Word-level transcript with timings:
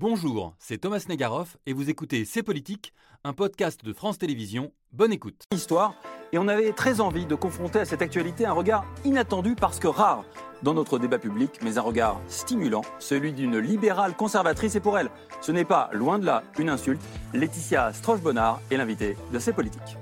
Bonjour, 0.00 0.54
c'est 0.58 0.78
Thomas 0.78 1.04
Negaroff 1.10 1.58
et 1.66 1.74
vous 1.74 1.90
écoutez 1.90 2.24
C'est 2.24 2.42
Politique, 2.42 2.94
un 3.22 3.34
podcast 3.34 3.84
de 3.84 3.92
France 3.92 4.16
Télévisions. 4.16 4.72
Bonne 4.94 5.12
écoute. 5.12 5.44
Histoire, 5.52 5.92
et 6.32 6.38
on 6.38 6.48
avait 6.48 6.72
très 6.72 7.02
envie 7.02 7.26
de 7.26 7.34
confronter 7.34 7.80
à 7.80 7.84
cette 7.84 8.00
actualité 8.00 8.46
un 8.46 8.54
regard 8.54 8.86
inattendu 9.04 9.54
parce 9.54 9.78
que 9.78 9.88
rare 9.88 10.24
dans 10.62 10.72
notre 10.72 10.98
débat 10.98 11.18
public, 11.18 11.50
mais 11.62 11.76
un 11.76 11.82
regard 11.82 12.18
stimulant, 12.28 12.80
celui 12.98 13.34
d'une 13.34 13.58
libérale 13.58 14.16
conservatrice. 14.16 14.74
Et 14.74 14.80
pour 14.80 14.98
elle, 14.98 15.10
ce 15.42 15.52
n'est 15.52 15.66
pas, 15.66 15.90
loin 15.92 16.18
de 16.18 16.24
là, 16.24 16.44
une 16.58 16.70
insulte. 16.70 17.02
Laetitia 17.34 17.92
Stroche-Bonnard 17.92 18.62
est 18.70 18.78
l'invitée 18.78 19.18
de 19.34 19.38
C'est 19.38 19.52
Politique. 19.52 19.98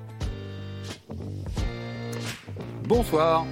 Bonsoir. 2.85 3.45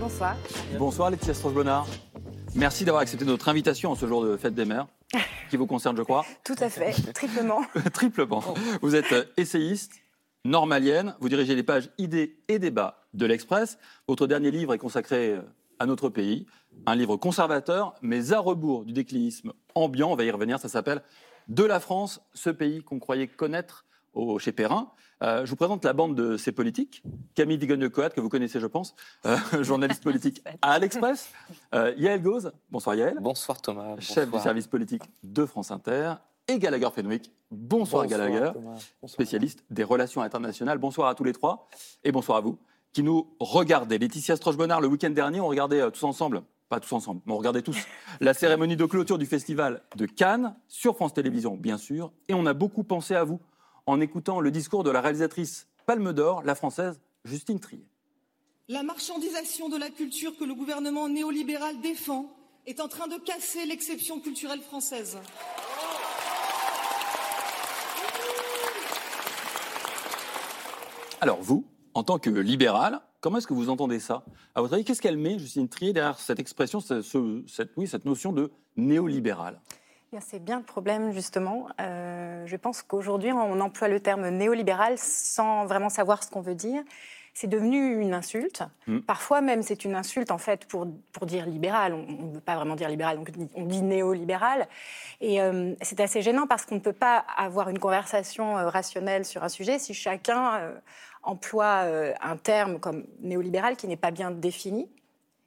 Bonsoir. 0.00 0.34
Bonsoir 0.76 1.10
Laetitia 1.12 1.32
Stroche-Bonnard. 1.32 1.86
Merci 2.56 2.84
d'avoir 2.84 3.02
accepté 3.02 3.24
notre 3.24 3.48
invitation 3.48 3.90
en 3.90 3.94
ce 3.96 4.06
jour 4.06 4.24
de 4.24 4.36
fête 4.36 4.54
des 4.54 4.64
mères, 4.64 4.86
qui 5.50 5.56
vous 5.56 5.66
concerne, 5.66 5.96
je 5.96 6.02
crois. 6.02 6.24
Tout 6.44 6.54
à 6.60 6.70
fait, 6.70 6.92
triplement. 7.12 7.62
Triplement. 7.92 8.54
Vous 8.80 8.94
êtes 8.94 9.32
essayiste, 9.36 9.94
normalienne, 10.44 11.16
vous 11.18 11.28
dirigez 11.28 11.56
les 11.56 11.64
pages 11.64 11.90
idées 11.98 12.36
et 12.46 12.60
débats 12.60 13.02
de 13.12 13.26
l'Express. 13.26 13.76
Votre 14.06 14.28
dernier 14.28 14.52
livre 14.52 14.72
est 14.72 14.78
consacré 14.78 15.36
à 15.80 15.86
notre 15.86 16.08
pays, 16.08 16.46
un 16.86 16.94
livre 16.94 17.16
conservateur, 17.16 17.94
mais 18.02 18.32
à 18.32 18.38
rebours 18.38 18.84
du 18.84 18.92
déclinisme 18.92 19.52
ambiant, 19.74 20.12
on 20.12 20.16
va 20.16 20.22
y 20.22 20.30
revenir, 20.30 20.60
ça 20.60 20.68
s'appelle 20.68 21.02
De 21.48 21.64
la 21.64 21.80
France, 21.80 22.20
ce 22.34 22.50
pays 22.50 22.82
qu'on 22.84 23.00
croyait 23.00 23.26
connaître 23.26 23.84
au, 24.14 24.38
chez 24.38 24.52
Perrin. 24.52 24.90
Euh, 25.22 25.44
je 25.44 25.50
vous 25.50 25.56
présente 25.56 25.84
la 25.84 25.92
bande 25.92 26.14
de 26.14 26.36
ces 26.36 26.52
politiques. 26.52 27.02
Camille 27.34 27.58
Digogne-Coat, 27.58 28.10
que 28.10 28.20
vous 28.20 28.28
connaissez, 28.28 28.60
je 28.60 28.66
pense, 28.66 28.94
euh, 29.26 29.36
journaliste 29.62 30.02
politique 30.02 30.42
à 30.62 30.78
l'Express. 30.78 31.30
Euh, 31.74 31.94
Yael 31.96 32.22
Gauze, 32.22 32.52
bonsoir 32.70 32.96
Yael. 32.96 33.18
Bonsoir 33.20 33.60
Thomas. 33.62 33.96
Chef 34.00 34.30
du 34.30 34.38
service 34.38 34.66
politique 34.66 35.02
de 35.22 35.46
France 35.46 35.70
Inter. 35.70 36.14
Et 36.46 36.58
Gallagher 36.58 36.88
Fenwick. 36.94 37.32
Bonsoir, 37.50 38.02
Bonsoir, 38.02 38.06
Gallagher. 38.06 38.52
Bonsoir. 38.54 38.78
spécialiste 39.06 39.64
des 39.70 39.84
relations 39.84 40.20
internationales. 40.20 40.76
Bonsoir 40.76 41.08
à 41.08 41.14
tous 41.14 41.24
les 41.24 41.32
trois. 41.32 41.68
Et 42.02 42.12
bonsoir 42.12 42.38
à 42.38 42.40
vous 42.42 42.58
qui 42.94 43.02
nous 43.02 43.26
regardez. 43.40 43.98
Laetitia 43.98 44.36
Stroche-Bonnard, 44.36 44.80
le 44.80 44.86
week-end 44.86 45.10
dernier, 45.10 45.40
on 45.40 45.48
regardait 45.48 45.80
euh, 45.80 45.90
tous 45.90 46.04
ensemble, 46.04 46.42
pas 46.70 46.80
tous 46.80 46.92
ensemble, 46.94 47.20
mais 47.26 47.32
on 47.34 47.36
regardait 47.36 47.60
tous, 47.60 47.76
la 48.20 48.32
cérémonie 48.32 48.76
de 48.76 48.86
clôture 48.86 49.18
du 49.18 49.26
festival 49.26 49.82
de 49.96 50.06
Cannes 50.06 50.54
sur 50.68 50.94
France 50.94 51.12
Télévisions, 51.12 51.56
bien 51.56 51.76
sûr. 51.76 52.12
Et 52.28 52.34
on 52.34 52.46
a 52.46 52.54
beaucoup 52.54 52.84
pensé 52.84 53.14
à 53.14 53.24
vous 53.24 53.40
en 53.86 54.00
écoutant 54.00 54.40
le 54.40 54.50
discours 54.50 54.84
de 54.84 54.90
la 54.90 55.00
réalisatrice 55.00 55.66
Palme 55.86 56.12
d'Or, 56.12 56.42
la 56.44 56.54
française 56.54 57.00
Justine 57.24 57.60
Trier. 57.60 57.86
La 58.68 58.82
marchandisation 58.82 59.68
de 59.68 59.76
la 59.76 59.90
culture 59.90 60.36
que 60.38 60.44
le 60.44 60.54
gouvernement 60.54 61.08
néolibéral 61.08 61.80
défend 61.82 62.30
est 62.66 62.80
en 62.80 62.88
train 62.88 63.08
de 63.08 63.16
casser 63.18 63.66
l'exception 63.66 64.20
culturelle 64.20 64.62
française. 64.62 65.18
Alors 71.20 71.40
vous, 71.42 71.64
en 71.94 72.02
tant 72.02 72.18
que 72.18 72.30
libéral, 72.30 73.00
comment 73.20 73.38
est-ce 73.38 73.46
que 73.46 73.54
vous 73.54 73.70
entendez 73.70 74.00
ça? 74.00 74.24
À 74.54 74.60
votre 74.60 74.74
avis, 74.74 74.84
qu'est-ce 74.84 75.00
qu'elle 75.00 75.16
met, 75.16 75.38
Justine 75.38 75.68
Trier, 75.68 75.92
derrière 75.92 76.18
cette 76.18 76.38
expression, 76.38 76.80
ce- 76.80 77.02
ce- 77.02 77.42
cette, 77.46 77.70
oui, 77.76 77.86
cette 77.86 78.04
notion 78.04 78.32
de 78.32 78.50
néolibéral? 78.76 79.60
C'est 80.20 80.42
bien 80.42 80.58
le 80.58 80.64
problème, 80.64 81.12
justement. 81.12 81.68
Euh, 81.80 82.44
je 82.46 82.56
pense 82.56 82.82
qu'aujourd'hui, 82.82 83.32
on 83.32 83.60
emploie 83.60 83.88
le 83.88 84.00
terme 84.00 84.28
néolibéral 84.28 84.98
sans 84.98 85.66
vraiment 85.66 85.88
savoir 85.88 86.22
ce 86.22 86.30
qu'on 86.30 86.40
veut 86.40 86.54
dire. 86.54 86.82
C'est 87.36 87.48
devenu 87.48 88.00
une 88.00 88.14
insulte. 88.14 88.62
Mm. 88.86 89.00
Parfois 89.00 89.40
même, 89.40 89.62
c'est 89.62 89.84
une 89.84 89.96
insulte, 89.96 90.30
en 90.30 90.38
fait, 90.38 90.66
pour, 90.66 90.86
pour 91.12 91.26
dire 91.26 91.46
libéral. 91.46 91.92
On 91.92 92.26
ne 92.26 92.34
veut 92.34 92.40
pas 92.40 92.54
vraiment 92.54 92.76
dire 92.76 92.88
libéral, 92.88 93.16
donc 93.16 93.30
on 93.56 93.64
dit- 93.64 93.82
néolibéral. 93.82 94.68
Et 95.20 95.42
euh, 95.42 95.74
c'est 95.82 95.98
assez 95.98 96.22
gênant 96.22 96.46
parce 96.46 96.64
qu'on 96.64 96.76
ne 96.76 96.80
peut 96.80 96.92
pas 96.92 97.24
avoir 97.36 97.68
une 97.68 97.80
conversation 97.80 98.56
euh, 98.56 98.68
rationnelle 98.68 99.24
sur 99.24 99.42
un 99.42 99.48
sujet 99.48 99.80
si 99.80 99.94
chacun 99.94 100.54
euh, 100.54 100.74
emploie 101.24 101.86
un 102.20 102.36
terme 102.36 102.78
comme 102.78 103.06
néolibéral 103.20 103.76
qui 103.76 103.88
n'est 103.88 103.96
pas 103.96 104.10
bien 104.10 104.30
défini 104.30 104.86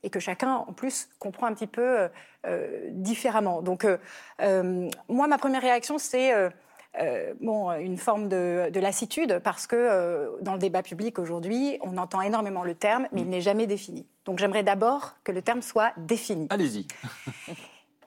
et 0.07 0.09
que 0.09 0.21
chacun, 0.21 0.53
en 0.55 0.71
plus, 0.71 1.09
comprend 1.19 1.47
un 1.47 1.53
petit 1.53 1.67
peu 1.67 1.81
euh, 1.99 2.07
euh, 2.45 2.87
différemment. 2.91 3.61
Donc, 3.61 3.85
euh, 3.85 4.89
moi, 5.09 5.27
ma 5.27 5.37
première 5.37 5.61
réaction, 5.61 5.97
c'est 5.97 6.33
euh, 6.33 7.33
bon, 7.41 7.71
une 7.73 7.97
forme 7.97 8.29
de, 8.29 8.69
de 8.71 8.79
lassitude, 8.79 9.41
parce 9.43 9.67
que 9.67 9.75
euh, 9.75 10.29
dans 10.41 10.53
le 10.53 10.59
débat 10.59 10.81
public 10.81 11.19
aujourd'hui, 11.19 11.77
on 11.81 11.97
entend 11.97 12.21
énormément 12.21 12.63
le 12.63 12.73
terme, 12.73 13.07
mais 13.11 13.21
il 13.21 13.29
n'est 13.29 13.41
jamais 13.41 13.67
défini. 13.67 14.07
Donc, 14.23 14.39
j'aimerais 14.39 14.63
d'abord 14.63 15.15
que 15.25 15.33
le 15.33 15.41
terme 15.41 15.61
soit 15.61 15.91
défini. 15.97 16.47
Allez-y. 16.49 16.87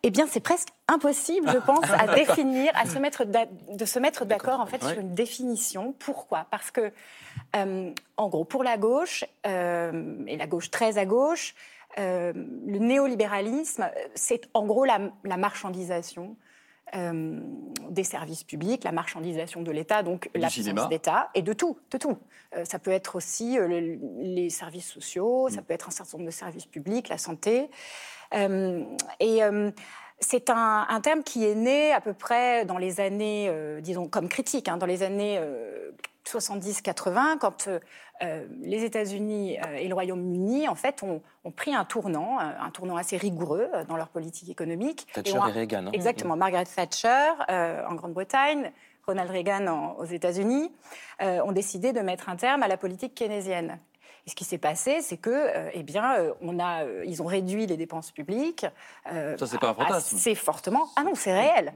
Eh 0.02 0.08
bien, 0.10 0.26
c'est 0.26 0.40
presque 0.40 0.70
impossible, 0.88 1.46
je 1.52 1.58
pense, 1.58 1.84
à 1.90 2.14
définir, 2.14 2.72
à 2.74 2.86
se 2.86 2.98
mettre 2.98 3.24
de 3.26 3.84
se 3.84 3.98
mettre 3.98 4.24
d'accord 4.24 4.58
en 4.58 4.64
fait 4.64 4.82
Ouais. 4.82 4.92
sur 4.92 5.00
une 5.02 5.12
définition. 5.12 5.94
Pourquoi? 5.98 6.46
Parce 6.50 6.70
que, 6.70 6.90
euh, 7.54 7.90
en 8.16 8.28
gros, 8.30 8.46
pour 8.46 8.64
la 8.64 8.78
gauche 8.78 9.26
et 9.44 10.36
la 10.38 10.46
gauche 10.46 10.70
très 10.70 10.96
à 10.96 11.04
gauche, 11.04 11.54
euh, 11.98 12.32
le 12.34 12.78
néolibéralisme, 12.78 13.90
c'est 14.14 14.48
en 14.54 14.64
gros 14.66 14.84
la, 14.84 15.10
la 15.24 15.36
marchandisation. 15.36 16.36
euh, 16.96 17.38
des 17.90 18.02
services 18.02 18.42
publics, 18.42 18.82
la 18.82 18.90
marchandisation 18.90 19.62
de 19.62 19.70
l'État, 19.70 20.02
donc 20.02 20.28
l'absence 20.34 20.88
d'État, 20.88 21.30
et 21.36 21.42
de 21.42 21.52
tout, 21.52 21.78
de 21.92 21.98
tout. 21.98 22.18
Euh, 22.56 22.64
ça 22.64 22.80
peut 22.80 22.90
être 22.90 23.14
aussi 23.14 23.54
le- 23.56 23.96
les 24.18 24.50
services 24.50 24.88
sociaux, 24.90 25.46
Mm. 25.46 25.50
ça 25.52 25.62
peut 25.62 25.72
être 25.72 25.86
un 25.86 25.92
certain 25.92 26.18
nombre 26.18 26.26
de 26.26 26.34
services 26.34 26.66
publics, 26.66 27.08
la 27.08 27.18
santé. 27.18 27.70
Et 29.20 29.40
c'est 30.18 30.50
un, 30.50 30.86
un 30.88 31.00
terme 31.00 31.22
qui 31.22 31.46
est 31.46 31.54
né 31.54 31.92
à 31.92 32.00
peu 32.00 32.12
près 32.12 32.64
dans 32.64 32.76
les 32.78 33.00
années, 33.00 33.46
euh, 33.48 33.80
disons, 33.80 34.08
comme 34.08 34.28
critique, 34.28 34.68
hein, 34.68 34.76
dans 34.76 34.86
les 34.86 35.02
années 35.04 35.38
euh, 35.38 35.92
70-80, 36.26 37.38
quand 37.38 37.68
euh, 37.68 37.78
euh, 38.22 38.46
les 38.60 38.84
États-Unis 38.84 39.58
euh, 39.58 39.76
et 39.76 39.88
le 39.88 39.94
Royaume-Uni, 39.94 40.68
en 40.68 40.74
fait, 40.74 41.02
ont, 41.02 41.22
ont 41.44 41.50
pris 41.50 41.74
un 41.74 41.84
tournant, 41.84 42.38
un 42.38 42.70
tournant 42.70 42.96
assez 42.96 43.16
rigoureux 43.16 43.68
dans 43.88 43.96
leur 43.96 44.08
politique 44.08 44.48
économique. 44.48 45.06
Thatcher 45.12 45.38
ont- 45.38 45.46
et 45.48 45.52
Reagan. 45.52 45.86
hein. 45.86 45.90
Exactement, 45.92 46.36
Margaret 46.36 46.64
Thatcher 46.66 47.32
euh, 47.50 47.84
en 47.88 47.94
Grande-Bretagne, 47.94 48.72
Ronald 49.06 49.30
Reagan 49.30 49.66
en- 49.66 49.92
aux 49.98 50.04
États-Unis, 50.04 50.70
euh, 51.22 51.40
ont 51.44 51.52
décidé 51.52 51.92
de 51.92 52.00
mettre 52.00 52.28
un 52.28 52.36
terme 52.36 52.62
à 52.62 52.68
la 52.68 52.76
politique 52.76 53.14
keynésienne. 53.14 53.78
Et 54.26 54.30
ce 54.30 54.34
qui 54.34 54.44
s'est 54.44 54.58
passé, 54.58 55.00
c'est 55.02 55.16
que, 55.16 55.30
euh, 55.30 55.70
eh 55.72 55.82
bien, 55.82 56.14
euh, 56.18 56.32
on 56.40 56.58
a, 56.58 56.84
euh, 56.84 57.04
ils 57.06 57.22
ont 57.22 57.26
réduit 57.26 57.66
les 57.66 57.76
dépenses 57.76 58.10
publiques. 58.10 58.66
Ça, 59.04 59.46
c'est 59.46 59.58
pas 59.58 59.70
un 59.70 59.74
fantasme. 59.74 60.16
Assez 60.16 60.34
fortement. 60.34 60.88
Ah 60.96 61.02
non, 61.02 61.14
c'est 61.14 61.32
réel. 61.32 61.72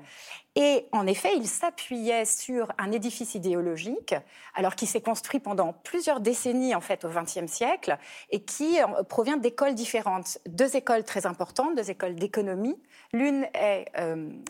Et 0.57 0.87
en 0.93 1.07
effet, 1.07 1.37
ils 1.37 1.49
s'appuyaient 1.49 2.25
sur 2.25 2.73
un 2.79 2.93
édifice 2.93 3.35
idéologique, 3.35 4.15
alors 4.55 4.77
qui 4.77 4.87
s'est 4.87 5.01
construit 5.01 5.41
pendant 5.41 5.73
plusieurs 5.73 6.21
décennies 6.21 6.77
en 6.77 6.81
fait 6.81 7.05
au 7.05 7.09
XXe 7.09 7.51
siècle, 7.51 7.99
et 8.31 8.45
qui 8.45 8.79
provient 9.09 9.37
d'écoles 9.37 9.75
différentes. 9.75 10.39
Deux 10.47 10.77
écoles 10.77 11.03
très 11.03 11.27
importantes, 11.27 11.75
deux 11.75 11.91
écoles 11.91 12.15
d'économie. 12.15 12.81
L'une 13.13 13.49
est 13.53 13.87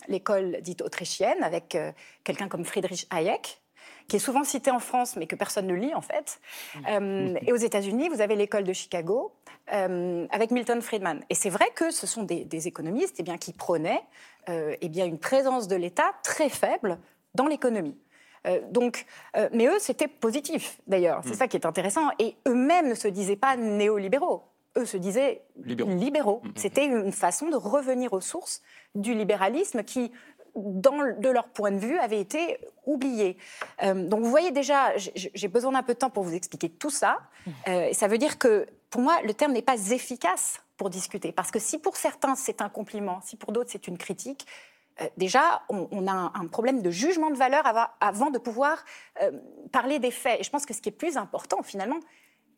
l'école 0.09 0.59
dite 0.60 0.83
autrichienne, 0.83 1.43
avec 1.43 1.78
quelqu'un 2.22 2.49
comme 2.49 2.66
Friedrich 2.66 3.06
Hayek, 3.10 3.62
qui 4.09 4.16
est 4.16 4.20
souvent 4.20 4.44
cité 4.44 4.70
en 4.70 4.78
France, 4.78 5.16
mais 5.16 5.26
que 5.26 5.37
personne 5.37 5.66
ne 5.66 5.75
lit 5.75 5.94
en 5.94 6.00
fait. 6.00 6.41
Euh, 6.88 7.34
et 7.42 7.53
aux 7.53 7.56
États-Unis, 7.56 8.09
vous 8.09 8.20
avez 8.20 8.37
l'école 8.37 8.65
de 8.65 8.72
Chicago 8.72 9.32
euh, 9.72 10.26
avec 10.31 10.50
Milton 10.50 10.82
Friedman. 10.82 11.22
Et 11.31 11.34
c'est 11.34 11.50
vrai 11.50 11.66
que 11.75 11.91
ce 11.91 12.06
sont 12.06 12.22
des, 12.22 12.44
des 12.44 12.69
économistes 12.69 13.16
eh 13.19 13.22
bien, 13.22 13.38
qui 13.38 13.53
prônaient 13.53 14.03
euh, 14.48 14.76
eh 14.81 14.88
bien, 14.88 15.06
une 15.06 15.19
présence 15.19 15.69
de 15.69 15.76
l'État 15.76 16.12
très 16.22 16.48
faible 16.48 16.98
dans 17.34 17.47
l'économie. 17.47 17.97
Euh, 18.47 18.60
donc, 18.70 19.06
euh, 19.37 19.48
mais 19.53 19.66
eux, 19.66 19.78
c'était 19.78 20.09
positif 20.09 20.81
d'ailleurs. 20.86 21.22
C'est 21.25 21.34
ça 21.34 21.48
qui 21.48 21.56
est 21.56 21.66
intéressant. 21.66 22.10
Et 22.19 22.36
eux-mêmes 22.47 22.88
ne 22.88 22.94
se 22.94 23.09
disaient 23.09 23.36
pas 23.36 23.56
néolibéraux. 23.56 24.42
Eux 24.76 24.84
se 24.84 24.97
disaient 24.97 25.42
Libéraux. 25.65 25.91
libéraux. 25.94 26.42
C'était 26.56 26.84
une 26.84 27.12
façon 27.12 27.48
de 27.48 27.56
revenir 27.56 28.12
aux 28.12 28.21
sources 28.21 28.60
du 28.94 29.15
libéralisme 29.15 29.84
qui, 29.84 30.12
de 30.56 31.28
leur 31.28 31.48
point 31.48 31.71
de 31.71 31.78
vue, 31.78 31.98
avait 31.98 32.21
été 32.21 32.59
oublié. 32.86 33.36
Euh, 33.83 33.95
donc 33.95 34.22
vous 34.22 34.30
voyez 34.30 34.51
déjà, 34.51 34.92
j'ai 34.97 35.48
besoin 35.48 35.72
d'un 35.72 35.83
peu 35.83 35.95
de 35.95 35.98
temps 35.98 36.10
pour 36.10 36.22
vous 36.22 36.34
expliquer 36.34 36.68
tout 36.68 36.91
ça. 36.91 37.18
Euh, 37.68 37.92
ça 37.92 38.09
veut 38.09 38.18
dire 38.18 38.39
que, 38.39 38.66
pour 38.91 39.01
moi, 39.01 39.16
le 39.24 39.34
terme 39.34 39.53
n'est 39.53 39.62
pas 39.62 39.91
efficace 39.91 40.60
pour 40.77 40.91
discuter. 40.91 41.33
Parce 41.33 41.51
que 41.51 41.59
si 41.59 41.78
pour 41.78 41.97
certains 41.97 42.34
c'est 42.34 42.60
un 42.60 42.68
compliment, 42.68 43.21
si 43.22 43.36
pour 43.36 43.53
d'autres 43.53 43.71
c'est 43.71 43.86
une 43.89 43.98
critique, 43.98 44.47
euh, 45.01 45.09
déjà, 45.16 45.62
on, 45.68 46.06
a 46.06 46.12
un, 46.12 46.33
un 46.34 46.47
problème 46.47 46.83
de 46.83 46.91
jugement 46.91 47.30
de 47.30 47.36
valeur 47.36 47.66
avant, 47.66 47.86
avant 48.01 48.30
de 48.30 48.39
pouvoir 48.39 48.84
euh, 49.22 49.33
parler 49.72 49.98
des 49.98 50.10
faits. 50.10 50.41
Et 50.41 50.45
je 50.45 50.51
pense 50.51 50.66
que 50.66 50.74
ce 50.74 50.80
qui 50.80 50.89
est 50.89 50.92
plus 50.92 51.16
important, 51.16 51.62
finalement, 51.62 51.98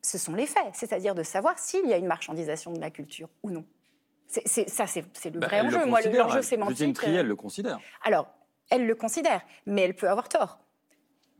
ce 0.02 0.19
sont 0.19 0.34
les 0.34 0.46
faits, 0.46 0.75
c'est-à-dire 0.75 1.14
de 1.14 1.22
savoir 1.22 1.58
s'il 1.58 1.87
y 1.87 1.93
a 1.93 1.96
une 1.96 2.06
marchandisation 2.06 2.72
de 2.72 2.81
la 2.81 2.90
culture 2.90 3.28
ou 3.43 3.50
non. 3.50 3.64
C'est- 4.28 4.46
c'est- 4.46 4.69
ça, 4.69 4.87
c'est 4.87 5.05
c'est 5.14 5.31
le 5.31 5.40
Bah, 5.40 5.46
vrai 5.46 5.61
enjeu. 5.61 5.78
le 5.81 5.87
Moi, 5.87 5.99
le- 6.00 6.05
considère, 6.05 6.26
l'enjeu 6.26 6.38
elle. 6.38 6.44
sémantique. 6.44 6.76
Justine 6.76 6.93
Trier, 6.94 7.17
euh, 7.17 7.20
elle 7.20 7.26
le 7.28 7.37
considère. 7.37 7.78
alors, 8.02 8.28
elle 8.70 8.87
le 8.87 8.94
considère, 8.94 9.40
mais 9.67 9.82
elle 9.82 9.94
peut 9.94 10.08
avoir 10.08 10.28
tort. 10.28 10.58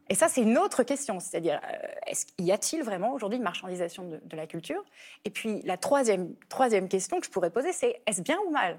Et 0.09 0.15
ça, 0.15 0.29
c'est 0.29 0.41
une 0.43 0.57
autre 0.57 0.85
question. 0.85 1.19
C'est-à-dire, 1.19 1.61
euh, 1.65 1.89
est-ce 2.07 2.27
y 2.39 2.53
a-t-il 2.53 2.85
vraiment 2.85 3.13
aujourd'hui 3.13 3.39
une 3.39 3.43
marchandisation 3.43 4.09
de, 4.09 4.21
de 4.25 4.37
la 4.37 4.47
culture? 4.47 4.85
Et 5.25 5.31
puis, 5.31 5.63
la 5.63 5.77
troisième, 5.77 6.35
troisième 6.49 6.89
question 6.89 7.19
que 7.19 7.27
je 7.27 7.31
pourrais 7.33 7.51
poser, 7.51 7.73
c'est 7.73 8.01
est-ce 8.07 8.23
bien 8.23 8.39
ou 8.47 8.51
mal 8.51 8.79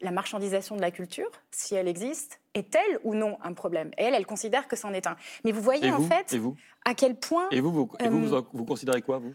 la 0.00 0.10
marchandisation 0.12 0.74
de 0.76 0.80
la 0.80 0.90
culture, 0.92 1.28
si 1.50 1.74
elle 1.76 1.86
existe, 1.88 2.40
est-elle 2.54 2.98
ou 3.04 3.14
non 3.14 3.36
un 3.42 3.52
problème? 3.52 3.90
Et 3.98 4.04
elle, 4.04 4.14
elle 4.14 4.26
considère 4.26 4.66
que 4.68 4.74
c'en 4.76 4.92
est 4.92 5.06
un. 5.08 5.16
Mais 5.44 5.50
vous 5.52 5.60
voyez 5.62 5.90
en 5.92 6.00
fait 6.00 6.36
à 6.84 6.94
quel 6.94 7.16
point. 7.16 7.48
Et 7.50 7.60
vous, 7.60 7.72
vous, 7.72 7.88
et 8.00 8.08
vous, 8.08 8.24
vous, 8.26 8.46
vous 8.52 8.64
considérez 8.64 9.02
quoi, 9.02 9.18
vous? 9.18 9.34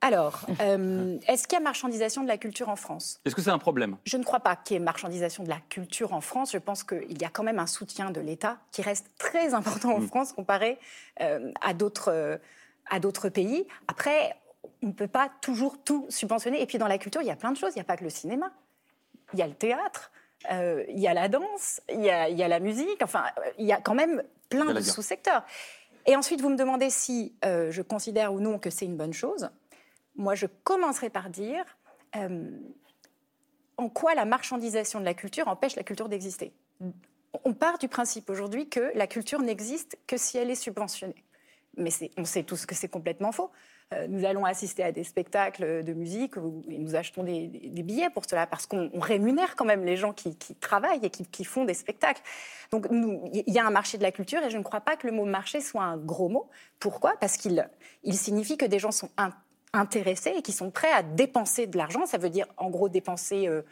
Alors, 0.00 0.46
euh, 0.60 1.18
est-ce 1.26 1.46
qu'il 1.46 1.58
y 1.58 1.60
a 1.60 1.64
marchandisation 1.64 2.22
de 2.22 2.28
la 2.28 2.38
culture 2.38 2.68
en 2.68 2.76
France? 2.76 3.20
Est-ce 3.24 3.34
que 3.34 3.42
c'est 3.42 3.50
un 3.50 3.58
problème? 3.58 3.96
Je 4.04 4.16
ne 4.16 4.24
crois 4.24 4.40
pas 4.40 4.56
qu'il 4.56 4.74
y 4.74 4.76
ait 4.76 4.82
marchandisation 4.82 5.44
de 5.44 5.48
la 5.48 5.60
culture 5.68 6.14
en 6.14 6.20
France. 6.20 6.52
Je 6.52 6.58
pense 6.58 6.84
qu'il 6.84 7.20
y 7.20 7.24
a 7.24 7.28
quand 7.28 7.42
même 7.42 7.58
un 7.58 7.66
soutien 7.66 8.10
de 8.10 8.20
l'État 8.20 8.58
qui 8.72 8.82
reste 8.82 9.10
très 9.18 9.54
important 9.54 9.94
en 9.94 10.00
Mm. 10.00 10.06
France 10.06 10.32
comparé 10.32 10.78
euh, 11.20 11.52
à 11.60 11.74
d'autres 11.74 12.10
euh, 12.12 12.38
à 12.90 12.98
d'autres 12.98 13.28
pays. 13.28 13.66
Après, 13.88 14.36
on 14.82 14.88
ne 14.88 14.92
peut 14.92 15.06
pas 15.06 15.30
toujours 15.40 15.82
tout 15.82 16.06
subventionner. 16.08 16.60
Et 16.60 16.66
puis 16.66 16.78
dans 16.78 16.88
la 16.88 16.98
culture, 16.98 17.22
il 17.22 17.28
y 17.28 17.30
a 17.30 17.36
plein 17.36 17.52
de 17.52 17.56
choses. 17.56 17.72
Il 17.74 17.78
n'y 17.78 17.82
a 17.82 17.84
pas 17.84 17.96
que 17.96 18.04
le 18.04 18.10
cinéma. 18.10 18.50
Il 19.32 19.38
y 19.38 19.42
a 19.42 19.46
le 19.46 19.54
théâtre, 19.54 20.10
euh, 20.50 20.84
il 20.88 20.98
y 20.98 21.06
a 21.06 21.14
la 21.14 21.28
danse, 21.28 21.80
il 21.92 22.02
y 22.02 22.10
a, 22.10 22.28
il 22.28 22.36
y 22.36 22.42
a 22.42 22.48
la 22.48 22.58
musique. 22.58 23.00
Enfin, 23.02 23.24
il 23.58 23.66
y 23.66 23.72
a 23.72 23.80
quand 23.80 23.94
même 23.94 24.24
plein 24.48 24.72
de 24.72 24.80
sous-secteurs. 24.80 25.44
Et 26.06 26.16
ensuite, 26.16 26.40
vous 26.40 26.48
me 26.48 26.56
demandez 26.56 26.90
si 26.90 27.34
euh, 27.44 27.70
je 27.70 27.82
considère 27.82 28.32
ou 28.32 28.40
non 28.40 28.58
que 28.58 28.70
c'est 28.70 28.86
une 28.86 28.96
bonne 28.96 29.12
chose. 29.12 29.50
Moi, 30.20 30.34
je 30.34 30.44
commencerai 30.64 31.08
par 31.08 31.30
dire 31.30 31.64
euh, 32.14 32.50
en 33.78 33.88
quoi 33.88 34.14
la 34.14 34.26
marchandisation 34.26 35.00
de 35.00 35.06
la 35.06 35.14
culture 35.14 35.48
empêche 35.48 35.76
la 35.76 35.82
culture 35.82 36.10
d'exister. 36.10 36.52
On 37.42 37.54
part 37.54 37.78
du 37.78 37.88
principe 37.88 38.28
aujourd'hui 38.28 38.68
que 38.68 38.92
la 38.94 39.06
culture 39.06 39.40
n'existe 39.40 39.98
que 40.06 40.18
si 40.18 40.36
elle 40.36 40.50
est 40.50 40.56
subventionnée. 40.56 41.24
Mais 41.78 41.88
on 42.18 42.26
sait 42.26 42.42
tous 42.42 42.66
que 42.66 42.74
c'est 42.74 42.88
complètement 42.88 43.32
faux. 43.32 43.50
Euh, 43.94 44.08
nous 44.08 44.26
allons 44.26 44.44
assister 44.44 44.82
à 44.82 44.92
des 44.92 45.04
spectacles 45.04 45.82
de 45.84 45.92
musique 45.94 46.34
et 46.68 46.76
nous 46.76 46.94
achetons 46.96 47.24
des, 47.24 47.48
billets 47.82 48.10
pour 48.10 48.26
cela 48.26 48.46
parce 48.46 48.66
qu'on 48.66 48.90
on 48.92 49.00
rémunère 49.00 49.56
quand 49.56 49.64
même 49.64 49.86
les 49.86 49.96
gens 49.96 50.12
qui, 50.12 50.36
travaillent 50.60 51.02
et 51.02 51.08
qui, 51.08 51.44
font 51.44 51.64
des 51.64 51.72
spectacles. 51.72 52.20
Donc 52.70 52.88
il 52.90 53.54
y 53.54 53.58
a 53.58 53.66
un 53.66 53.70
marché 53.70 53.96
de 53.96 54.02
la 54.02 54.12
culture 54.12 54.42
et 54.42 54.50
je 54.50 54.58
ne 54.58 54.62
crois 54.64 54.82
pas 54.82 54.96
que 54.96 55.06
le 55.06 55.14
mot 55.14 55.24
marché 55.24 55.62
soit 55.62 55.82
un 55.82 55.96
gros 55.96 56.28
mot. 56.28 56.50
Pourquoi? 56.78 57.14
Parce 57.20 57.38
qu'il 57.38 57.66
il 58.02 58.18
signifie 58.18 58.58
que 58.58 58.66
des 58.66 58.78
gens 58.78 58.92
sont 58.92 59.08
intéressés 59.72 60.34
et 60.36 60.42
qui 60.42 60.52
sont 60.52 60.70
prêts 60.70 60.92
à 60.92 61.02
dépenser 61.02 61.66
de 61.66 61.76
l'argent. 61.78 62.06
Ça 62.06 62.18
veut 62.18 62.30
dire 62.30 62.46
en 62.56 62.70
gros 62.70 62.88
dépenser 62.88 63.46
euh, 63.48 63.62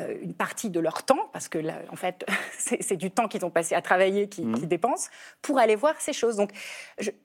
euh, 0.00 0.16
une 0.22 0.32
partie 0.32 0.70
de 0.70 0.80
leur 0.80 1.02
temps, 1.02 1.28
parce 1.34 1.48
que 1.48 1.58
là, 1.58 1.74
en 1.90 1.96
fait, 1.96 2.24
c'est 2.58 2.96
du 2.96 3.10
temps 3.10 3.28
qu'ils 3.28 3.44
ont 3.44 3.50
passé 3.50 3.74
à 3.74 3.82
travailler 3.82 4.28
qui, 4.28 4.42
Mhm. 4.42 4.58
qui 4.58 4.66
dépensent, 4.66 5.10
pour 5.42 5.58
aller 5.58 5.76
voir 5.76 6.00
ces 6.00 6.12
choses. 6.14 6.36
Donc, 6.36 6.50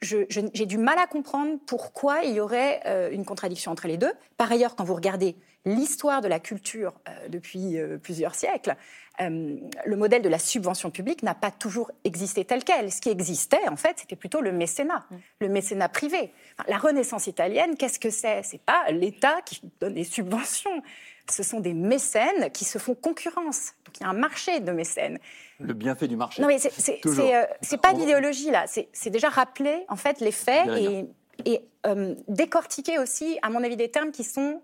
j'ai 0.01 0.65
du 0.65 0.77
mal 0.77 0.97
à 0.99 1.07
comprendre 1.07 1.57
pourquoi 1.65 2.23
il 2.23 2.33
y 2.33 2.39
aurait 2.41 2.81
euh, 2.85 3.09
une 3.11 3.23
contradiction 3.23 3.71
entre 3.71 3.87
les 3.87 3.97
deux. 3.97 4.11
Par 4.35 4.51
ailleurs, 4.51 4.75
quand 4.75 4.83
vous 4.83 4.95
regardez 4.95 5.37
l'histoire 5.67 6.21
de 6.21 6.27
la 6.27 6.39
culture 6.39 6.93
euh, 7.07 7.27
depuis 7.29 7.77
euh, 7.77 7.97
plusieurs 7.97 8.33
siècles, 8.35 8.75
euh, 9.19 9.57
le 9.85 9.95
modèle 9.95 10.21
de 10.21 10.29
la 10.29 10.39
subvention 10.39 10.91
publique 10.91 11.23
n'a 11.23 11.33
pas 11.33 11.51
toujours 11.51 11.91
existé 12.03 12.45
tel 12.45 12.63
quel. 12.63 12.91
Ce 12.91 13.01
qui 13.01 13.09
existait, 13.09 13.67
en 13.67 13.75
fait, 13.75 13.97
c'était 13.99 14.15
plutôt 14.15 14.41
le 14.41 14.51
mécénat, 14.51 15.05
le 15.39 15.49
mécénat 15.49 15.89
privé. 15.89 16.31
Enfin, 16.53 16.69
la 16.69 16.77
Renaissance 16.77 17.27
italienne, 17.27 17.75
qu'est-ce 17.77 17.99
que 17.99 18.09
c'est? 18.09 18.41
C'est 18.43 18.61
pas 18.61 18.85
l'État 18.91 19.41
qui 19.45 19.61
donne 19.79 19.95
des 19.95 20.03
subventions. 20.03 20.83
Ce 21.29 21.43
sont 21.43 21.59
des 21.59 21.73
mécènes 21.73 22.51
qui 22.51 22.63
se 22.63 22.77
font 22.77 22.95
concurrence. 22.95 23.73
Donc 23.85 23.99
il 23.99 24.03
y 24.03 24.05
a 24.05 24.09
un 24.09 24.13
marché 24.13 24.59
de 24.59 24.71
mécènes. 24.71 25.19
Le 25.59 25.73
bienfait 25.73 26.07
du 26.07 26.15
marché. 26.15 26.41
Non 26.41 26.47
mais 26.47 26.59
c'est- 26.59 27.01
euh, 27.07 27.77
pas 27.81 27.93
d'idéologie 27.93 28.51
là. 28.51 28.65
C'est 28.67 29.09
déjà 29.09 29.29
rappeler 29.29 29.83
en 29.89 29.95
fait 29.97 30.21
les 30.21 30.31
faits 30.31 30.67
et, 30.77 31.05
et 31.45 31.61
euh, 31.85 32.15
décortiquer 32.27 32.99
aussi, 32.99 33.39
à 33.41 33.49
mon 33.49 33.63
avis, 33.63 33.75
des 33.75 33.89
termes 33.89 34.11
qui 34.11 34.23
sont 34.23 34.61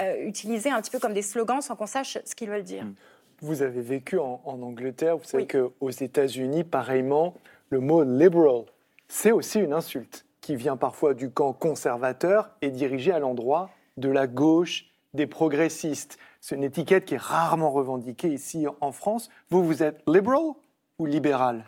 euh, 0.00 0.26
utilisés 0.26 0.70
un 0.70 0.80
petit 0.80 0.90
peu 0.90 0.98
comme 0.98 1.14
des 1.14 1.22
slogans 1.22 1.60
sans 1.60 1.76
qu'on 1.76 1.86
sache 1.86 2.18
ce 2.24 2.34
qu'ils 2.34 2.50
veulent 2.50 2.62
dire. 2.62 2.84
Mm. 2.84 2.94
Vous 3.40 3.62
avez 3.62 3.82
vécu 3.82 4.18
en, 4.18 4.40
en 4.44 4.62
Angleterre. 4.62 5.16
Vous 5.16 5.24
savez 5.24 5.42
Oui. 5.44 5.48
qu'aux 5.48 5.90
États-Unis, 5.90 6.64
pareillement, 6.64 7.34
le 7.70 7.80
mot 7.80 8.04
liberal, 8.04 8.64
c'est 9.08 9.32
aussi 9.32 9.60
une 9.60 9.72
insulte 9.72 10.24
qui 10.40 10.56
vient 10.56 10.76
parfois 10.76 11.14
du 11.14 11.30
camp 11.30 11.52
conservateur 11.52 12.50
et 12.62 12.70
dirigée 12.70 13.12
à 13.12 13.18
l'endroit 13.18 13.70
de 13.96 14.08
la 14.08 14.26
gauche, 14.26 14.86
des 15.14 15.26
progressistes. 15.26 16.18
C'est 16.40 16.56
une 16.56 16.64
étiquette 16.64 17.06
qui 17.06 17.14
est 17.14 17.20
rarement 17.20 17.70
revendiquée 17.70 18.28
ici 18.28 18.66
en 18.80 18.92
France. 18.92 19.30
Vous, 19.50 19.64
vous 19.64 19.82
êtes 19.82 20.02
liberal 20.06 20.52
ou 20.98 21.06
libéral 21.06 21.64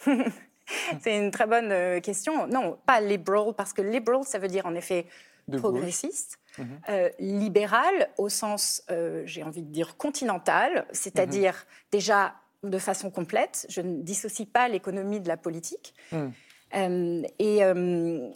C'est 1.00 1.16
une 1.16 1.30
très 1.30 1.46
bonne 1.46 1.70
euh, 1.70 2.00
question. 2.00 2.46
Non, 2.46 2.78
pas 2.86 3.00
liberal 3.00 3.54
parce 3.56 3.72
que 3.72 3.82
liberal 3.82 4.24
ça 4.24 4.38
veut 4.38 4.48
dire 4.48 4.66
en 4.66 4.74
effet 4.74 5.06
de 5.48 5.58
gauche 5.58 6.04
Mhm. 6.58 6.66
Euh, 6.88 7.10
libéral 7.18 8.08
au 8.18 8.28
sens, 8.28 8.82
euh, 8.90 9.22
j'ai 9.26 9.42
envie 9.42 9.62
de 9.62 9.70
dire, 9.70 9.96
continental, 9.96 10.86
c'est-à-dire 10.92 11.66
déjà 11.92 12.34
de 12.62 12.78
façon 12.78 13.10
complète. 13.10 13.66
Je 13.68 13.80
ne 13.80 14.02
dissocie 14.02 14.48
pas 14.48 14.68
l'économie 14.68 15.20
de 15.20 15.28
la 15.28 15.36
politique. 15.36 15.94
Mhm. 16.12 16.32
Euh, 16.74 17.22
et 17.38 17.62
euh, 17.62 18.30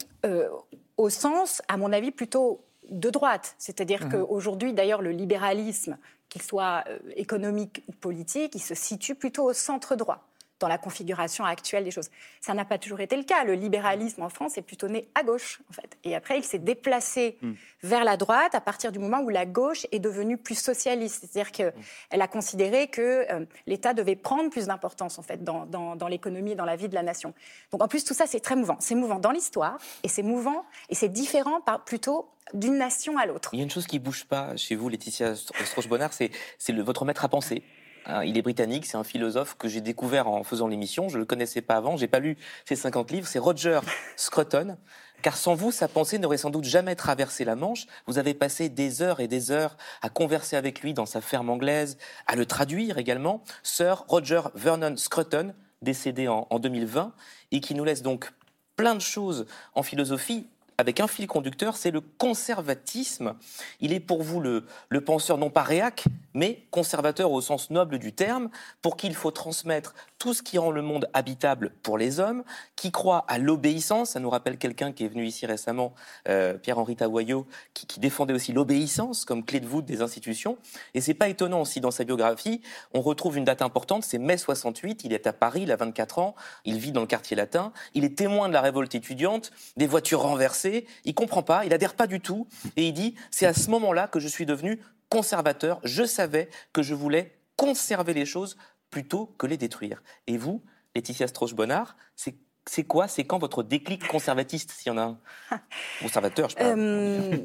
au 0.97 1.09
sens, 1.09 1.61
à 1.67 1.77
mon 1.77 1.91
avis, 1.91 2.11
plutôt 2.11 2.63
de 2.89 3.09
droite. 3.09 3.55
C'est-à-dire 3.57 4.05
Mhm. 4.05 4.11
qu'aujourd'hui, 4.11 4.73
d'ailleurs, 4.73 5.01
le 5.01 5.11
libéralisme, 5.11 5.97
qu'il 6.29 6.41
soit 6.41 6.85
économique 7.17 7.83
ou 7.89 7.91
politique, 7.91 8.55
il 8.55 8.61
se 8.61 8.73
situe 8.73 9.15
plutôt 9.15 9.43
au 9.43 9.53
centre 9.53 9.95
droit 9.95 10.27
dans 10.61 10.67
la 10.69 10.77
configuration 10.77 11.43
actuelle 11.43 11.83
des 11.83 11.91
choses. 11.91 12.09
Ça 12.39 12.53
n'a 12.53 12.63
pas 12.63 12.77
toujours 12.77 13.01
été 13.01 13.17
le 13.17 13.23
cas. 13.23 13.43
Le 13.43 13.53
libéralisme 13.55 14.21
en 14.21 14.29
France 14.29 14.57
est 14.57 14.61
plutôt 14.61 14.87
né 14.87 15.09
à 15.15 15.23
gauche, 15.23 15.59
en 15.69 15.73
fait. 15.73 15.97
Et 16.05 16.15
après, 16.15 16.37
il 16.37 16.43
s'est 16.43 16.59
déplacé 16.59 17.37
Mm. 17.41 17.51
vers 17.83 18.03
la 18.03 18.15
droite 18.15 18.55
à 18.55 18.61
partir 18.61 18.91
du 18.91 18.99
moment 18.99 19.19
où 19.21 19.29
la 19.29 19.45
gauche 19.45 19.85
est 19.91 19.99
devenue 19.99 20.37
plus 20.37 20.55
socialiste. 20.57 21.25
C'est-à-dire 21.31 21.51
qu'elle 21.51 22.21
a 22.21 22.27
considéré 22.27 22.87
que 22.87 23.25
euh, 23.31 23.45
l'État 23.67 23.93
devait 23.93 24.15
prendre 24.15 24.49
plus 24.49 24.67
d'importance, 24.67 25.17
en 25.19 25.23
fait, 25.23 25.43
dans, 25.43 25.65
dans- 25.65 25.95
dans 25.95 26.07
l'économie, 26.07 26.55
dans 26.55 26.65
la 26.65 26.75
vie 26.75 26.87
de 26.89 26.95
la 26.95 27.03
nation. 27.03 27.33
Donc, 27.71 27.81
en 27.83 27.87
plus, 27.87 28.03
tout 28.03 28.13
ça, 28.13 28.25
c'est 28.27 28.39
très 28.39 28.55
mouvant. 28.55 28.77
C'est 28.79 28.95
mouvant 28.95 29.19
dans 29.19 29.31
l'histoire, 29.31 29.77
et 30.03 30.07
c'est 30.07 30.23
mouvant, 30.23 30.63
et 30.89 30.95
c'est 30.95 31.09
différent 31.09 31.59
par, 31.61 31.83
plutôt 31.83 32.29
d'une 32.53 32.77
nation 32.77 33.17
à 33.17 33.25
l'autre. 33.25 33.49
Il 33.53 33.57
y 33.57 33.61
a 33.61 33.63
une 33.63 33.71
chose 33.71 33.87
qui 33.87 33.97
bouge 33.99 34.25
pas 34.25 34.55
chez 34.57 34.75
vous, 34.75 34.89
Laetitia 34.89 35.35
Strauch-Bonnard, 35.35 36.11
c'est 36.13 36.31
votre 36.69 37.05
maître 37.05 37.23
à 37.25 37.29
penser. 37.29 37.63
Hein, 38.05 38.23
il 38.23 38.37
est 38.37 38.41
britannique, 38.41 38.85
c'est 38.85 38.97
un 38.97 39.03
philosophe 39.03 39.55
que 39.57 39.67
j'ai 39.67 39.81
découvert 39.81 40.27
en 40.27 40.43
faisant 40.43 40.67
l'émission. 40.67 41.09
Je 41.09 41.15
ne 41.15 41.19
le 41.19 41.25
connaissais 41.25 41.61
pas 41.61 41.75
avant, 41.75 41.97
j'ai 41.97 42.07
pas 42.07 42.19
lu 42.19 42.37
ses 42.65 42.75
50 42.75 43.11
livres. 43.11 43.27
C'est 43.27 43.39
Roger 43.39 43.79
Scruton. 44.15 44.77
Car 45.21 45.37
sans 45.37 45.53
vous, 45.53 45.71
sa 45.71 45.87
pensée 45.87 46.17
n'aurait 46.17 46.37
sans 46.37 46.49
doute 46.49 46.63
jamais 46.63 46.95
traversé 46.95 47.45
la 47.45 47.55
Manche. 47.55 47.85
Vous 48.07 48.17
avez 48.17 48.33
passé 48.33 48.69
des 48.69 49.03
heures 49.03 49.19
et 49.19 49.27
des 49.27 49.51
heures 49.51 49.77
à 50.01 50.09
converser 50.09 50.55
avec 50.55 50.81
lui 50.81 50.93
dans 50.95 51.05
sa 51.05 51.21
ferme 51.21 51.49
anglaise, 51.51 51.97
à 52.25 52.35
le 52.35 52.45
traduire 52.47 52.97
également. 52.97 53.43
Sir 53.61 54.03
Roger 54.07 54.41
Vernon 54.55 54.97
Scruton, 54.97 55.53
décédé 55.83 56.27
en, 56.27 56.47
en 56.49 56.57
2020, 56.57 57.13
et 57.51 57.59
qui 57.59 57.75
nous 57.75 57.83
laisse 57.83 58.01
donc 58.01 58.31
plein 58.75 58.95
de 58.95 59.01
choses 59.01 59.45
en 59.75 59.83
philosophie 59.83 60.47
avec 60.81 60.99
un 60.99 61.07
fil 61.07 61.27
conducteur, 61.27 61.77
c'est 61.77 61.91
le 61.91 62.01
conservatisme. 62.01 63.35
Il 63.79 63.93
est 63.93 63.99
pour 63.99 64.23
vous 64.23 64.41
le, 64.41 64.65
penseur 65.05 65.37
non 65.37 65.49
pas 65.49 65.61
réac, 65.61 66.05
mais 66.33 66.65
conservateur 66.71 67.31
au 67.31 67.39
sens 67.39 67.69
noble 67.69 67.99
du 67.99 68.13
terme, 68.13 68.49
pour 68.81 68.97
qui 68.97 69.07
il 69.07 69.15
faut 69.15 69.31
transmettre 69.31 69.93
tout 70.21 70.35
ce 70.35 70.43
qui 70.43 70.59
rend 70.59 70.69
le 70.69 70.83
monde 70.83 71.09
habitable 71.15 71.71
pour 71.81 71.97
les 71.97 72.19
hommes, 72.19 72.43
qui 72.75 72.91
croit 72.91 73.25
à 73.27 73.39
l'obéissance. 73.39 74.11
Ça 74.11 74.19
nous 74.19 74.29
rappelle 74.29 74.59
quelqu'un 74.59 74.91
qui 74.91 75.03
est 75.03 75.07
venu 75.07 75.25
ici 75.25 75.47
récemment, 75.47 75.95
euh, 76.29 76.59
Pierre-Henri 76.59 76.95
Tawayo, 76.95 77.47
qui, 77.73 77.87
qui 77.87 77.99
défendait 77.99 78.35
aussi 78.35 78.53
l'obéissance 78.53 79.25
comme 79.25 79.43
clé 79.43 79.59
de 79.59 79.65
voûte 79.65 79.85
des 79.85 80.03
institutions. 80.03 80.59
Et 80.93 81.01
c'est 81.01 81.15
pas 81.15 81.27
étonnant 81.27 81.61
aussi 81.61 81.81
dans 81.81 81.89
sa 81.89 82.03
biographie, 82.03 82.61
on 82.93 83.01
retrouve 83.01 83.35
une 83.35 83.45
date 83.45 83.63
importante, 83.63 84.03
c'est 84.03 84.19
mai 84.19 84.37
68, 84.37 85.05
il 85.05 85.13
est 85.13 85.25
à 85.25 85.33
Paris, 85.33 85.61
il 85.63 85.71
a 85.71 85.75
24 85.75 86.19
ans, 86.19 86.35
il 86.65 86.77
vit 86.77 86.91
dans 86.91 87.01
le 87.01 87.07
quartier 87.07 87.35
latin, 87.35 87.73
il 87.95 88.03
est 88.03 88.15
témoin 88.15 88.47
de 88.47 88.53
la 88.53 88.61
révolte 88.61 88.93
étudiante, 88.93 89.49
des 89.75 89.87
voitures 89.87 90.21
renversées, 90.21 90.85
il 91.03 91.15
comprend 91.15 91.41
pas, 91.41 91.65
il 91.65 91.73
adhère 91.73 91.95
pas 91.95 92.05
du 92.05 92.19
tout, 92.19 92.45
et 92.77 92.87
il 92.87 92.93
dit, 92.93 93.15
c'est 93.31 93.47
à 93.47 93.55
ce 93.55 93.71
moment-là 93.71 94.07
que 94.07 94.19
je 94.19 94.27
suis 94.27 94.45
devenu 94.45 94.79
conservateur, 95.09 95.79
je 95.83 96.03
savais 96.03 96.47
que 96.73 96.83
je 96.83 96.93
voulais 96.93 97.33
conserver 97.57 98.13
les 98.13 98.25
choses 98.25 98.55
plutôt 98.91 99.27
que 99.37 99.47
les 99.47 99.57
détruire. 99.57 100.03
Et 100.27 100.37
vous, 100.37 100.61
Laetitia 100.95 101.27
Strauch-Bonnard, 101.27 101.95
c'est 102.15 102.35
c'est 102.67 102.83
quoi 102.83 103.07
C'est 103.07 103.23
quand 103.23 103.39
votre 103.39 103.63
déclic 103.63 104.07
conservatiste, 104.07 104.69
s'il 104.69 104.91
y 104.93 104.95
en 104.95 104.97
a 104.99 105.01
un? 105.01 105.19
Conservateur, 105.99 106.47
je 106.49 106.55
parle. 106.55 106.75
Euh, 106.79 107.37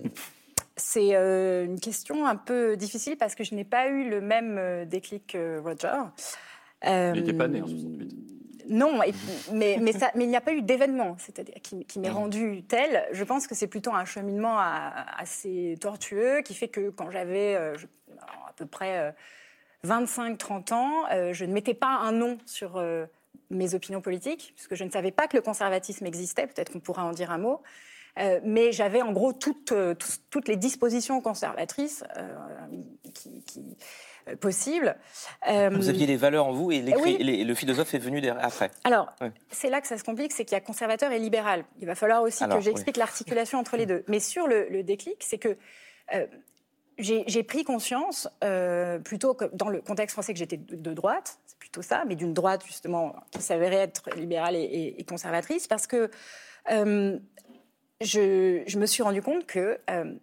c'est 0.76 1.14
euh, 1.16 1.64
une 1.64 1.80
question 1.80 2.26
un 2.26 2.36
peu 2.36 2.76
difficile 2.76 3.16
parce 3.16 3.34
que 3.34 3.42
je 3.42 3.54
n'ai 3.54 3.64
pas 3.64 3.88
eu 3.88 4.10
le 4.10 4.20
même 4.20 4.58
euh, 4.58 4.84
déclic 4.84 5.28
que 5.28 5.58
Roger. 5.60 6.02
Il 6.84 7.12
n'était 7.12 7.32
pas 7.32 7.44
Euh, 7.44 7.48
né 7.48 7.62
en 7.62 7.66
68. 7.66 8.14
Non, 8.68 9.02
et- 9.02 9.14
mais, 9.52 9.78
mais, 9.80 9.92
ça- 9.92 10.10
mais 10.16 10.24
il 10.24 10.28
n'y 10.28 10.36
a 10.36 10.40
pas 10.42 10.52
eu 10.52 10.60
d'événement, 10.60 11.16
c'est-à-dire 11.18 11.54
qui, 11.62 11.86
Mhm. 11.98 12.08
rendu 12.08 12.64
tel. 12.64 13.06
Je 13.12 13.24
pense 13.24 13.46
que 13.46 13.54
c'est 13.54 13.68
plutôt 13.68 13.92
un 13.94 14.04
cheminement 14.04 14.58
à- 14.58 15.06
assez 15.18 15.76
tortueux 15.80 16.42
qui 16.44 16.52
fait 16.52 16.68
que 16.68 16.90
quand 16.90 17.10
j'avais 17.10 17.54
euh, 17.54 17.74
à 18.46 18.52
peu 18.54 18.66
près 18.66 19.14
25-30 19.85 20.75
ans, 20.75 21.04
euh, 21.12 21.33
je 21.33 21.45
ne 21.45 21.52
mettais 21.52 21.75
pas 21.75 21.88
un 21.88 22.12
nom 22.12 22.38
sur 22.47 22.76
euh, 22.76 23.06
mes 23.50 23.75
opinions 23.75 24.00
politiques, 24.00 24.52
puisque 24.54 24.75
je 24.75 24.85
ne 24.85 24.90
savais 24.90 25.11
pas 25.11 25.28
que 25.28 25.37
le 25.37 25.42
conservatisme 25.42 26.06
existait, 26.06 26.47
peut-être 26.47 26.73
qu'on 26.73 26.80
pourra 26.80 27.04
en 27.04 27.12
dire 27.12 27.30
un 27.30 27.38
mot. 27.38 27.62
Euh, 28.18 28.40
mais 28.42 28.73
j'avais 28.73 29.02
en 29.02 29.12
gros 29.12 29.33
toutes, 29.33 29.73
les 30.47 30.56
dispositions 30.56 31.21
conservatrices 31.21 32.02
euh, 32.16 32.35
qui, 33.12 33.42
qui, 33.42 33.76
possible. 34.40 34.97
Vous 35.47 35.88
aviez 35.88 36.06
les 36.06 36.16
valeurs 36.16 36.47
en 36.47 36.52
vous 36.52 36.73
et, 36.73 36.80
le 36.80 37.54
philosophe 37.54 37.95
est 37.95 37.99
venu 37.99 38.26
après. 38.28 38.71
Alors, 38.85 39.12
c'est 39.50 39.71
là 39.71 39.80
que 39.80 39.87
ça 39.87 39.99
se 39.99 40.04
complique, 40.04 40.33
c'est 40.33 40.45
qu'il 40.45 40.54
y 40.54 40.59
a 40.59 40.61
conservateur 40.61 41.12
et 41.12 41.18
libéral. 41.18 41.64
Il 41.80 41.87
va 41.87 41.95
falloir 41.95 42.23
aussi 42.23 42.45
que 42.49 42.61
j'explique 42.61 42.97
l'articulation 42.97 43.59
entre 43.59 43.76
les 43.76 43.87
deux. 43.87 44.04
Mais 44.09 44.18
sur 44.18 44.47
le, 44.47 44.83
déclic, 44.83 45.16
c'est 45.21 45.38
que 45.38 45.56
j'ai 46.98 47.42
pris 47.42 47.64
conscience, 47.64 48.28
euh, 48.42 48.98
plutôt 48.98 49.34
que 49.34 49.44
dans 49.52 49.68
le 49.68 49.80
contexte 49.80 50.14
français, 50.14 50.32
que 50.32 50.38
j'étais 50.38 50.56
de, 50.56 50.94
droite, 50.94 51.38
c'est 51.46 51.58
plutôt 51.58 51.82
ça, 51.82 52.04
mais 52.06 52.16
d'une 52.16 52.32
droite 52.32 52.64
justement 52.64 53.16
qui 53.30 53.42
s'avérait 53.42 53.76
être 53.76 54.10
libérale 54.16 54.56
et, 54.56 55.04
conservatrice, 55.06 55.66
parce 55.66 55.86
que 55.86 56.10
euh, 56.70 57.18
je, 58.00 58.78
me 58.78 58.86
suis 58.86 59.02
rendu 59.02 59.20
compte 59.20 59.46
que 59.46 59.78
euh, 59.90 60.14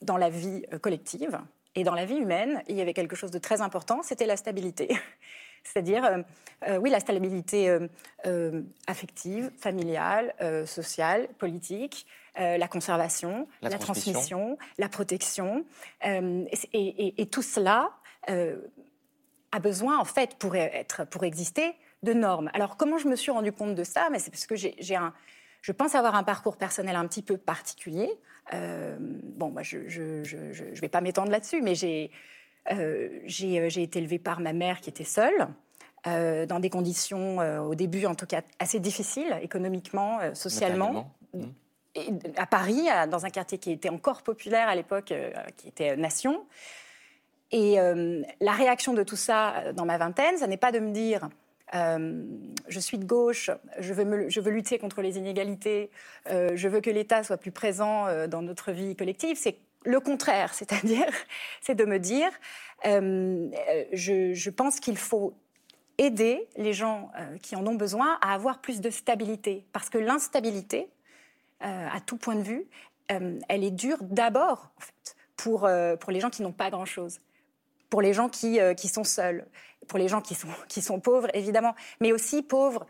dans 0.00 0.16
la 0.16 0.30
vie 0.30 0.64
collective 0.80 1.38
et 1.74 1.84
dans 1.84 1.94
la 1.94 2.06
vie 2.06 2.16
humaine, 2.16 2.62
il 2.68 2.76
y 2.76 2.80
avait 2.80 2.94
quelque 2.94 3.16
chose 3.16 3.30
de 3.30 3.38
très 3.38 3.60
important, 3.60 4.02
c'était 4.02 4.26
la 4.26 4.36
stabilité. 4.36 4.88
C'est-à-dire, 5.64 6.24
oui, 6.80 6.90
la 6.90 7.00
stabilité 7.00 7.76
affective, 8.86 9.50
familiale, 9.56 10.34
sociale, 10.66 11.28
politique, 11.38 12.06
euh, 12.40 12.58
la 12.58 12.66
conservation, 12.66 13.46
la, 13.62 13.70
transmission. 13.78 14.58
la 14.78 14.88
protection. 14.88 15.64
Euh, 16.04 16.44
et, 16.72 17.26
tout 17.26 17.42
cela 17.42 17.92
euh, 18.28 18.56
a 19.52 19.60
besoin, 19.60 20.00
en 20.00 20.04
fait, 20.04 20.34
pour, 20.34 20.56
être, 20.56 21.04
pour 21.06 21.22
exister, 21.22 21.76
de 22.02 22.12
normes. 22.12 22.50
Alors, 22.52 22.76
comment 22.76 22.98
je 22.98 23.06
me 23.06 23.14
suis 23.14 23.30
rendu 23.30 23.52
compte 23.52 23.76
de 23.76 23.84
ça? 23.84 24.08
Mais 24.10 24.18
c'est 24.18 24.32
parce 24.32 24.48
que 24.48 24.56
j'ai 24.56 24.96
un, 24.96 25.14
je 25.62 25.70
pense 25.70 25.94
avoir 25.94 26.16
un 26.16 26.24
parcours 26.24 26.56
personnel 26.56 26.96
un 26.96 27.06
petit 27.06 27.22
peu 27.22 27.38
particulier. 27.38 28.10
bon, 28.50 29.50
moi, 29.50 29.62
je 29.62 29.78
ne 29.78 30.80
vais 30.80 30.88
pas 30.88 31.00
m'étendre 31.00 31.30
là-dessus, 31.30 31.62
mais 31.62 31.76
j'ai 31.76 32.10
j'ai 32.68 33.82
été 33.82 33.98
élevée 33.98 34.18
par 34.18 34.40
ma 34.40 34.52
mère 34.52 34.80
qui 34.80 34.90
était 34.90 35.04
seule. 35.04 35.48
dans 36.04 36.60
des 36.60 36.70
conditions, 36.70 37.38
au 37.62 37.74
début 37.74 38.06
en 38.06 38.14
tout 38.14 38.26
cas, 38.26 38.42
assez 38.58 38.80
difficiles, 38.80 39.38
économiquement, 39.42 40.18
socialement. 40.34 41.10
Mmh 41.32 41.44
à 42.36 42.46
Paris, 42.46 42.86
dans 43.10 43.24
un 43.24 43.30
quartier 43.30 43.58
qui 43.58 43.70
était 43.70 43.88
encore 43.88 44.22
populaire 44.22 44.68
à 44.68 44.74
l'époque, 44.74 45.12
euh, 45.12 45.30
qui 45.56 45.68
était 45.68 45.96
Nation. 45.96 46.44
Et 47.50 47.78
euh, 47.78 48.22
la 48.40 48.52
réaction 48.52 48.94
de 48.94 49.02
tout 49.02 49.16
ça 49.16 49.56
euh, 49.56 49.72
dans 49.72 49.84
ma 49.84 49.98
vingtaine, 49.98 50.36
ça 50.36 50.46
n'est 50.46 50.56
pas 50.56 50.72
de 50.72 50.78
me 50.78 50.92
dire 50.92 51.28
je 51.72 52.78
suis 52.78 52.98
de 52.98 53.04
gauche, 53.04 53.50
je 53.80 53.92
veux, 53.94 54.28
je 54.28 54.40
veux 54.40 54.52
lutter 54.52 54.78
contre 54.78 55.02
les 55.02 55.18
inégalités, 55.18 55.90
je 56.30 56.68
veux 56.68 56.80
que 56.80 56.90
l'État 56.90 57.24
soit 57.24 57.36
plus 57.36 57.50
présent 57.50 58.06
dans 58.28 58.42
notre 58.42 58.70
vie 58.70 58.94
collective. 58.94 59.36
C'est 59.36 59.56
le 59.84 60.00
contraire, 60.00 60.54
c'est-à-dire, 60.54 61.06
c'est 61.60 61.74
de 61.74 61.84
me 61.84 61.98
dire 61.98 62.30
je, 62.84 64.32
je, 64.34 64.50
pense 64.50 64.78
qu'il 64.78 64.98
faut 64.98 65.32
aider 65.96 66.46
les 66.56 66.74
gens 66.74 67.10
qui 67.40 67.56
en 67.56 67.66
ont 67.66 67.76
besoin 67.76 68.18
à 68.20 68.34
avoir 68.34 68.60
plus 68.60 68.82
de 68.82 68.90
stabilité. 68.90 69.64
Parce 69.72 69.88
que 69.88 69.96
l'instabilité, 69.96 70.90
euh, 71.64 71.88
à 71.90 72.00
tout 72.00 72.18
point 72.18 72.34
de 72.34 72.42
vue, 72.42 72.66
euh, 73.10 73.38
elle 73.48 73.64
est 73.64 73.70
dure 73.70 73.98
d'abord 74.02 74.70
en 74.76 74.80
fait, 74.80 75.16
pour, 75.36 75.64
euh, 75.64 75.96
pour 75.96 76.12
les 76.12 76.20
gens 76.20 76.28
qui 76.28 76.42
n'ont 76.42 76.52
pas 76.52 76.68
grand-chose, 76.68 77.20
pour 77.88 78.02
les 78.02 78.12
gens 78.12 78.28
qui, 78.28 78.58
qui 78.76 78.88
sont 78.88 79.04
seuls, 79.04 79.46
pour 79.88 79.98
les 79.98 80.08
gens 80.08 80.20
qui 80.20 80.34
sont, 80.34 80.48
qui 80.68 80.82
sont 80.82 81.00
pauvres, 81.00 81.28
évidemment, 81.32 81.74
mais 82.00 82.12
aussi 82.12 82.42
pauvres 82.42 82.86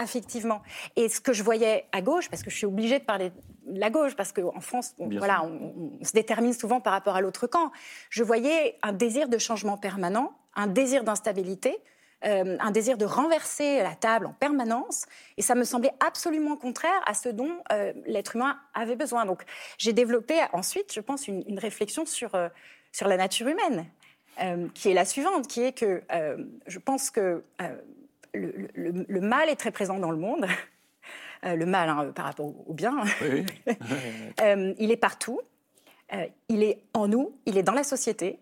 affectivement. 0.00 0.62
Et 0.96 1.08
ce 1.08 1.20
que 1.20 1.32
je 1.32 1.42
voyais 1.42 1.84
à 1.92 2.00
gauche, 2.00 2.28
parce 2.30 2.42
que 2.42 2.50
je 2.50 2.56
suis 2.56 2.66
obligée 2.66 2.98
de 2.98 3.04
parler 3.04 3.30
de 3.66 3.78
la 3.78 3.90
gauche, 3.90 4.16
parce 4.16 4.32
qu'en 4.32 4.60
France, 4.60 4.94
on, 4.98 5.08
voilà, 5.08 5.44
on, 5.44 6.02
se 6.02 6.12
détermine 6.12 6.54
souvent 6.54 6.80
par 6.80 6.94
rapport 6.94 7.14
à 7.14 7.20
l'autre 7.20 7.46
camp, 7.46 7.70
je 8.08 8.24
voyais 8.24 8.78
un 8.82 8.92
désir 8.92 9.28
de 9.28 9.38
changement 9.38 9.76
permanent, 9.76 10.32
un 10.56 10.66
désir 10.66 11.04
d'instabilité, 11.04 11.76
euh, 12.24 12.56
un 12.60 12.70
désir 12.70 12.96
de 12.96 13.04
renverser 13.04 13.82
la 13.82 13.94
table 13.94 14.26
en 14.26 14.32
permanence, 14.32 15.04
et 15.36 15.42
ça 15.42 15.54
me 15.54 15.64
semblait 15.64 15.92
absolument 16.00 16.56
contraire 16.56 17.02
à 17.06 17.12
ce 17.12 17.28
dont 17.28 17.58
euh, 17.70 17.92
l'être 18.06 18.36
humain 18.36 18.58
avait 18.72 18.96
besoin. 18.96 19.26
Donc 19.26 19.44
j'ai 19.76 19.92
développé 19.92 20.40
ensuite, 20.54 20.92
je 20.94 21.00
pense, 21.00 21.28
une, 21.28 21.58
réflexion 21.58 22.06
sur, 22.06 22.34
euh, 22.34 22.48
sur 22.90 23.06
la 23.06 23.18
nature 23.18 23.48
humaine, 23.48 23.86
qui 24.72 24.88
est 24.88 24.94
la 24.94 25.04
suivante, 25.04 25.46
qui 25.48 25.60
est 25.60 25.72
que 25.72 26.02
je 26.66 26.78
pense 26.78 27.10
que 27.10 27.44
le, 28.34 29.20
mal 29.20 29.48
est 29.48 29.56
très 29.56 29.70
présent 29.70 29.98
dans 29.98 30.10
le 30.10 30.16
monde. 30.16 30.46
le 31.42 31.64
mal 31.64 31.88
hein, 31.88 32.12
par 32.14 32.26
rapport 32.26 32.46
au, 32.68 32.74
bien. 32.74 32.96
il 34.78 34.90
est 34.90 35.00
partout. 35.00 35.40
il 36.48 36.62
est 36.62 36.82
en 36.94 37.08
nous, 37.08 37.38
il 37.46 37.56
est 37.58 37.62
dans 37.62 37.72
la 37.72 37.84
société. 37.84 38.38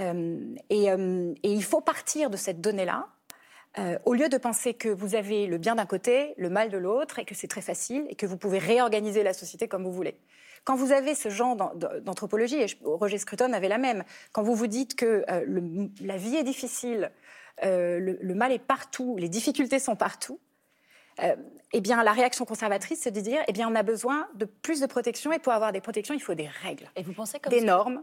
Euh, 0.00 0.54
euh, 0.72 1.34
et, 1.42 1.52
il 1.52 1.64
faut 1.64 1.80
partir 1.80 2.30
de 2.30 2.36
cette 2.36 2.60
donnée-là, 2.60 3.08
euh, 3.78 3.98
au 4.04 4.14
lieu 4.14 4.28
de 4.28 4.36
penser 4.36 4.74
que 4.74 4.88
vous 4.88 5.14
avez 5.14 5.46
le 5.46 5.58
bien 5.58 5.74
d'un 5.74 5.86
côté, 5.86 6.34
le 6.36 6.50
mal 6.50 6.70
de 6.70 6.78
l'autre, 6.78 7.18
et 7.18 7.24
que 7.24 7.34
c'est 7.34 7.48
très 7.48 7.60
facile, 7.60 8.06
et 8.08 8.14
que 8.14 8.26
vous 8.26 8.36
pouvez 8.36 8.58
réorganiser 8.58 9.22
la 9.22 9.32
société 9.32 9.68
comme 9.68 9.84
vous 9.84 9.92
voulez. 9.92 10.16
Quand 10.64 10.76
vous 10.76 10.92
avez 10.92 11.14
ce 11.14 11.28
genre 11.28 11.56
d'anthropologie, 11.56 12.56
et 12.56 12.66
Roger 12.84 13.18
Scruton 13.18 13.52
avait 13.52 13.68
la 13.68 13.78
même, 13.78 14.04
quand 14.30 14.42
vous 14.42 14.54
vous 14.54 14.68
dites 14.68 14.94
que 14.94 15.24
la 16.00 16.16
vie 16.16 16.36
est 16.36 16.44
difficile, 16.44 17.10
le, 17.62 18.34
mal 18.34 18.52
est 18.52 18.58
partout, 18.58 19.16
les 19.18 19.28
difficultés 19.28 19.78
sont 19.78 19.96
partout, 19.96 20.40
eh 21.72 21.80
bien, 21.80 22.02
la 22.02 22.12
réaction 22.12 22.44
conservatrice, 22.44 23.00
c'est 23.02 23.10
de 23.10 23.20
dire, 23.20 23.42
eh 23.48 23.52
bien, 23.52 23.68
on 23.70 23.74
a 23.74 23.82
besoin 23.82 24.28
de 24.34 24.44
plus 24.44 24.80
de 24.80 24.86
protection, 24.86 25.32
et 25.32 25.38
pour 25.38 25.52
avoir 25.52 25.72
des 25.72 25.80
protections, 25.80 26.14
il 26.14 26.22
faut 26.22 26.34
des 26.34 26.48
règles, 26.48 26.88
et 26.96 27.02
vous 27.02 27.12
pensez 27.12 27.38
des 27.50 27.60
normes, 27.60 28.02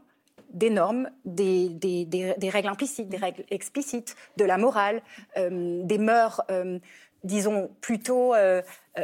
des 0.51 0.69
normes, 0.69 1.09
des, 1.25 1.69
des, 1.69 2.49
règles 2.49 2.69
implicites, 2.69 3.09
des 3.09 3.17
règles 3.17 3.43
explicites, 3.49 4.15
de 4.37 4.45
la 4.45 4.57
morale, 4.57 5.01
euh, 5.37 5.81
des 5.83 5.97
mœurs, 5.97 6.41
euh, 6.49 6.79
disons, 7.23 7.69
plutôt, 7.81 8.33
euh, 8.33 8.61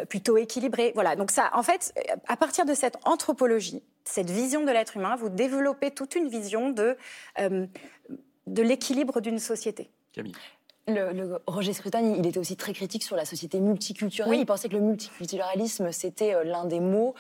plutôt 0.10 0.38
équilibrées. 0.38 0.92
Voilà, 0.96 1.16
donc 1.16 1.32
ça, 1.32 1.50
en 1.54 1.64
fait, 1.64 1.94
à 2.28 2.38
partir 2.38 2.66
de 2.66 2.74
cette 2.74 2.98
anthropologie, 3.06 3.84
cette 4.04 4.30
vision 4.30 4.64
de 4.64 4.72
l'être 4.72 4.98
humain, 4.98 5.16
vous 5.16 5.30
développez 5.30 5.92
toute 5.92 6.16
une 6.16 6.28
vision 6.28 6.70
de, 6.70 6.98
de 7.40 8.62
l'équilibre 8.62 9.20
d'une 9.20 9.40
société. 9.40 9.90
Camille. 10.16 10.34
Le, 10.88 11.40
Roger 11.48 11.74
Scruton, 11.74 12.16
il 12.18 12.28
était 12.28 12.38
aussi 12.38 12.56
très 12.56 12.74
critique 12.74 13.04
sur 13.04 13.16
la 13.16 13.26
société 13.26 13.60
multiculturelle. 13.60 14.40
Il 14.40 14.46
pensait 14.46 14.70
que 14.70 14.76
le 14.76 14.82
multiculturalisme, 14.82 15.92
c'était 15.92 16.44
l'un 16.44 16.66
des 16.66 16.80
mots 16.80 17.16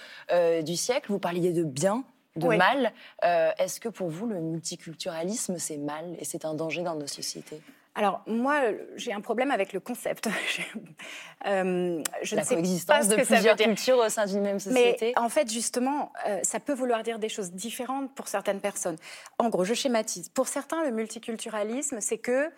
du 0.63 0.75
siècle. 0.75 1.11
Vous 1.11 1.17
parliez 1.17 1.51
de 1.51 1.63
bien, 1.63 2.03
de 2.35 2.47
mal. 2.47 2.93
Euh, 3.23 3.51
est-ce 3.57 3.79
que 3.79 3.89
pour 3.89 4.09
vous, 4.09 4.27
le 4.27 4.39
multiculturalisme, 4.39 5.57
c'est 5.57 5.77
mal 5.77 6.15
et 6.19 6.25
c'est 6.25 6.45
un 6.45 6.53
danger 6.53 6.83
dans 6.83 6.95
nos 6.95 7.07
sociétés? 7.07 7.61
Alors 7.97 8.21
moi, 8.27 8.61
j'ai 8.97 9.13
un 9.13 9.21
problème 9.21 9.51
avec 9.51 9.71
le 9.71 9.79
concept. 9.79 10.27
euh, 11.47 12.03
je 12.21 12.35
la 12.35 12.41
ne 12.41 12.45
sais 12.45 12.55
coexistence 12.55 13.07
pas 13.07 13.15
de 13.15 13.23
plusieurs 13.23 13.55
cultures 13.55 13.99
au 13.99 14.09
sein 14.09 14.25
d'une 14.25 14.41
même 14.41 14.59
société. 14.59 15.13
Mais 15.15 15.19
en 15.19 15.29
fait, 15.29 15.49
justement, 15.49 16.11
euh, 16.27 16.39
ça 16.43 16.59
peut 16.59 16.73
vouloir 16.73 17.03
dire 17.03 17.19
des 17.19 17.29
choses 17.29 17.53
différentes 17.53 18.13
pour 18.13 18.27
certaines 18.27 18.59
personnes. 18.59 18.97
En 19.37 19.47
gros, 19.47 19.63
je 19.63 19.73
schématise. 19.73 20.27
Pour 20.27 20.49
certains, 20.49 20.83
le 20.83 20.91
multiculturalisme, 20.91 22.01
c'est 22.01 22.17
que, 22.17 22.51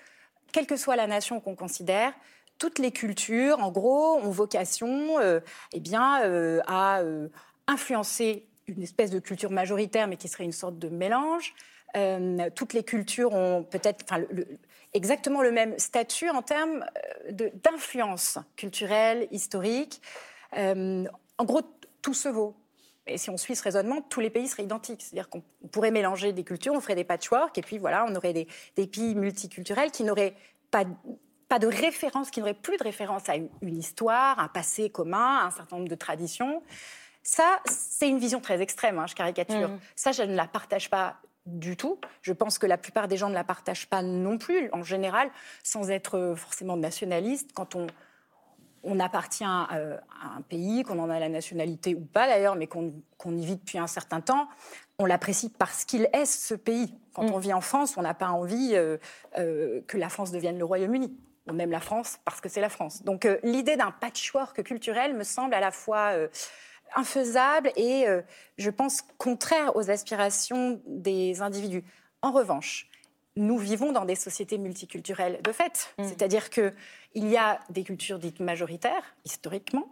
quelle 0.52 0.68
que 0.68 0.78
soit 0.78 0.96
la 0.96 1.08
nation 1.08 1.40
qu'on 1.40 1.56
considère, 1.56 2.14
toutes 2.58 2.80
les 2.80 2.92
cultures, 2.92 3.60
en 3.60 3.72
gros, 3.72 4.18
ont 4.18 4.32
vocation, 4.32 5.20
euh, 5.20 5.40
eh 5.74 5.80
bien, 5.80 6.24
euh, 6.24 6.60
à 6.68 7.02
influencer 7.68 8.48
une 8.68 8.84
espèce 8.84 9.12
de 9.12 9.20
culture 9.20 9.52
majoritaire, 9.52 10.08
mais 10.08 10.18
qui 10.18 10.28
serait 10.28 10.44
une 10.44 10.52
sorte 10.52 10.78
de 10.80 10.90
mélange. 10.90 11.54
Euh, 11.96 12.50
toutes 12.54 12.74
les 12.74 12.84
cultures 12.84 13.34
ont 13.34 13.64
peut-être 13.64 14.06
exactement 14.94 15.42
le 15.42 15.52
même 15.52 15.78
statut 15.80 16.30
en 16.30 16.42
termes 16.42 16.86
euh, 17.30 17.50
d'influence 17.64 18.38
culturelle, 18.56 19.28
historique. 19.32 20.02
Euh, 20.58 21.06
en 21.38 21.46
gros, 21.46 21.62
tout 22.02 22.14
se 22.14 22.30
vaut. 22.30 22.56
Et 23.08 23.18
si 23.18 23.30
on 23.30 23.38
suit 23.38 23.56
ce 23.56 23.64
raisonnement, 23.64 24.02
tous 24.02 24.20
les 24.20 24.30
pays 24.30 24.48
seraient 24.48 24.64
identiques. 24.64 25.02
C'est-à-dire 25.02 25.30
qu'on 25.30 25.44
pourrait 25.72 25.92
mélanger 25.92 26.34
des 26.34 26.44
cultures, 26.44 26.74
on 26.74 26.82
ferait 26.82 26.96
des 26.96 27.04
patchwork, 27.04 27.58
et 27.58 27.62
puis 27.62 27.78
voilà, 27.78 28.06
on 28.08 28.16
aurait 28.16 28.34
des, 28.34 28.48
des 28.76 28.88
pays 28.88 29.16
multiculturels 29.16 29.92
qui 29.92 30.04
n'auraient 30.04 30.36
pas, 30.72 30.84
pas 31.48 31.60
de 31.60 31.68
référence, 31.68 32.30
qui 32.30 32.40
n'auraient 32.40 32.54
plus 32.54 32.78
de 32.78 32.84
référence 32.84 33.30
à 33.30 33.36
une, 33.36 33.50
une 33.62 33.78
histoire, 33.78 34.40
un 34.40 34.48
passé 34.48 34.90
commun, 34.90 35.46
un 35.46 35.52
certain 35.52 35.78
nombre 35.78 35.90
de 35.90 35.96
traditions. 35.96 36.62
Ça, 37.24 37.60
c'est 37.66 38.08
une 38.08 38.20
vision 38.20 38.40
très 38.40 38.62
extrême, 38.62 39.00
hein, 39.00 39.08
je 39.08 39.16
caricature. 39.16 39.70
Mm. 39.70 39.80
Ça, 39.96 40.12
je 40.12 40.24
ne 40.24 40.36
la 40.36 40.48
partage 40.48 40.90
pas 40.90 41.18
du 41.46 41.78
tout. 41.78 42.00
Je 42.22 42.34
pense 42.34 42.60
que 42.60 42.66
la 42.66 42.78
plupart 42.78 43.08
des 43.08 43.18
gens 43.18 43.30
ne 43.30 43.34
la 43.34 43.44
partagent 43.44 43.88
pas 43.88 44.02
non 44.02 44.38
plus, 44.38 44.70
en 44.74 44.84
général, 44.84 45.30
sans 45.64 45.90
être 45.90 46.36
forcément 46.38 46.78
nationaliste. 46.78 47.52
Quand 47.54 47.76
on, 47.76 47.88
on 48.88 49.00
appartient 49.00 49.44
euh, 49.46 49.98
à 50.22 50.38
un 50.38 50.42
pays, 50.42 50.84
qu'on 50.84 51.00
en 51.00 51.10
a 51.10 51.20
la 51.20 51.30
nationalité 51.30 51.96
ou 51.96 52.02
pas 52.02 52.28
d'ailleurs, 52.28 52.56
mais 52.56 52.68
qu'on 52.68 52.92
y 53.26 53.46
vit 53.46 53.58
depuis 53.58 53.78
un 53.78 53.88
certain 53.88 54.22
temps, 54.22 54.48
on 55.00 55.06
l'apprécie 55.06 55.50
parce 55.50 55.86
qu'il 55.86 56.10
est 56.14 56.26
ce 56.26 56.56
pays. 56.56 56.96
Quand 57.14 57.24
mm. 57.24 57.34
on 57.34 57.38
vit 57.38 57.54
en 57.54 57.62
France, 57.62 57.98
on 57.98 58.02
n'a 58.02 58.14
pas 58.14 58.30
envie 58.30 58.72
euh, 58.74 58.98
que 59.88 59.98
la 59.98 60.10
France 60.10 60.32
devienne 60.32 60.58
le 60.58 60.66
Royaume-Uni. 60.66 61.16
On 61.50 61.60
aime 61.60 61.72
la 61.72 61.80
France 61.80 62.20
parce 62.26 62.42
que 62.42 62.50
c'est 62.50 62.62
la 62.62 62.70
France. 62.70 63.04
Donc 63.04 63.28
l'idée 63.44 63.78
d'un 63.78 63.92
patchwork 63.92 64.64
culturel 64.64 65.16
me 65.16 65.24
semble 65.24 65.54
à 65.54 65.62
la 65.62 65.72
fois 65.72 66.14
infaisable 66.96 67.72
et, 67.76 68.08
euh, 68.08 68.22
je 68.58 68.70
pense, 68.70 69.04
contraire 69.18 69.76
aux 69.76 69.90
aspirations 69.90 70.82
des 70.86 71.42
individus. 71.42 71.84
En 72.22 72.32
revanche, 72.32 72.90
nous 73.38 73.58
vivons 73.58 73.92
dans 73.92 74.06
des 74.06 74.16
sociétés 74.16 74.58
multiculturelles 74.58 75.40
de 75.44 75.52
fait. 75.52 75.94
Mm. 75.98 76.04
C'est-à-dire 76.04 76.50
qu'il 76.50 76.74
y 77.16 77.38
a 77.38 77.60
des 77.70 77.84
cultures 77.84 78.20
dites 78.20 78.40
majoritaires, 78.40 79.16
historiquement, 79.26 79.88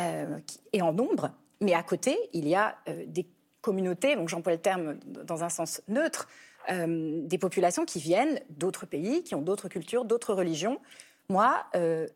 euh, 0.00 0.38
et 0.72 0.82
en 0.82 0.92
nombre, 0.92 1.30
mais 1.60 1.74
à 1.74 1.82
côté, 1.82 2.16
il 2.32 2.46
y 2.46 2.54
a 2.54 2.76
euh, 2.88 3.04
des 3.06 3.26
communautés, 3.62 4.14
donc 4.14 4.28
j'emploie 4.28 4.52
le 4.52 4.58
terme 4.58 4.98
dans 5.06 5.42
un 5.42 5.48
sens 5.48 5.82
neutre, 5.88 6.28
euh, 6.70 7.20
des 7.22 7.38
populations 7.38 7.84
qui 7.84 7.98
viennent 7.98 8.40
d'autres 8.50 8.86
pays, 8.86 9.22
qui 9.22 9.34
ont 9.34 9.42
d'autres 9.42 9.68
cultures, 9.68 10.04
d'autres 10.04 10.34
religions. 10.34 10.80
Moi, 11.30 11.62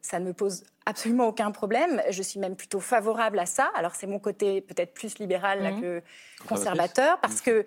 ça 0.01 0.21
ne 0.21 0.25
me 0.25 0.33
pose 0.33 0.65
absolument 0.87 1.27
aucun 1.27 1.51
problème. 1.51 2.01
Je 2.09 2.23
suis 2.23 2.41
même 2.41 2.57
plutôt 2.57 2.81
favorable 2.81 3.39
à 3.39 3.45
ça. 3.45 3.71
Alors 3.75 3.95
c'est 3.95 4.07
mon 4.07 4.19
côté 4.19 4.63
peut-être 4.63 4.95
plus 4.95 5.19
libéral 5.19 5.63
là, 5.63 5.73
mm. 5.73 5.81
que 5.83 6.03
conservateur, 6.49 7.21
parce 7.21 7.43
que 7.43 7.67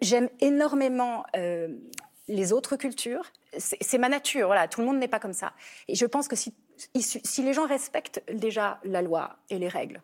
j'aime 0.00 0.28
énormément 0.40 1.24
les 2.28 2.52
autres 2.52 2.76
cultures. 2.76 3.24
C'est 3.58 3.98
ma 3.98 4.08
nature, 4.08 4.46
voilà, 4.46 4.68
tout 4.68 4.80
le 4.80 4.86
monde 4.86 4.98
n'est 4.98 5.08
pas 5.08 5.20
comme 5.20 5.32
ça. 5.32 5.52
Et 5.88 5.94
je 5.94 6.06
pense 6.06 6.28
que 6.28 6.36
si, 6.36 6.54
si, 6.96 7.42
les 7.42 7.52
gens 7.52 7.66
respectent 7.66 8.22
déjà 8.32 8.80
la 8.84 9.02
loi 9.02 9.36
et 9.50 9.58
les 9.58 9.68
règles, 9.68 10.00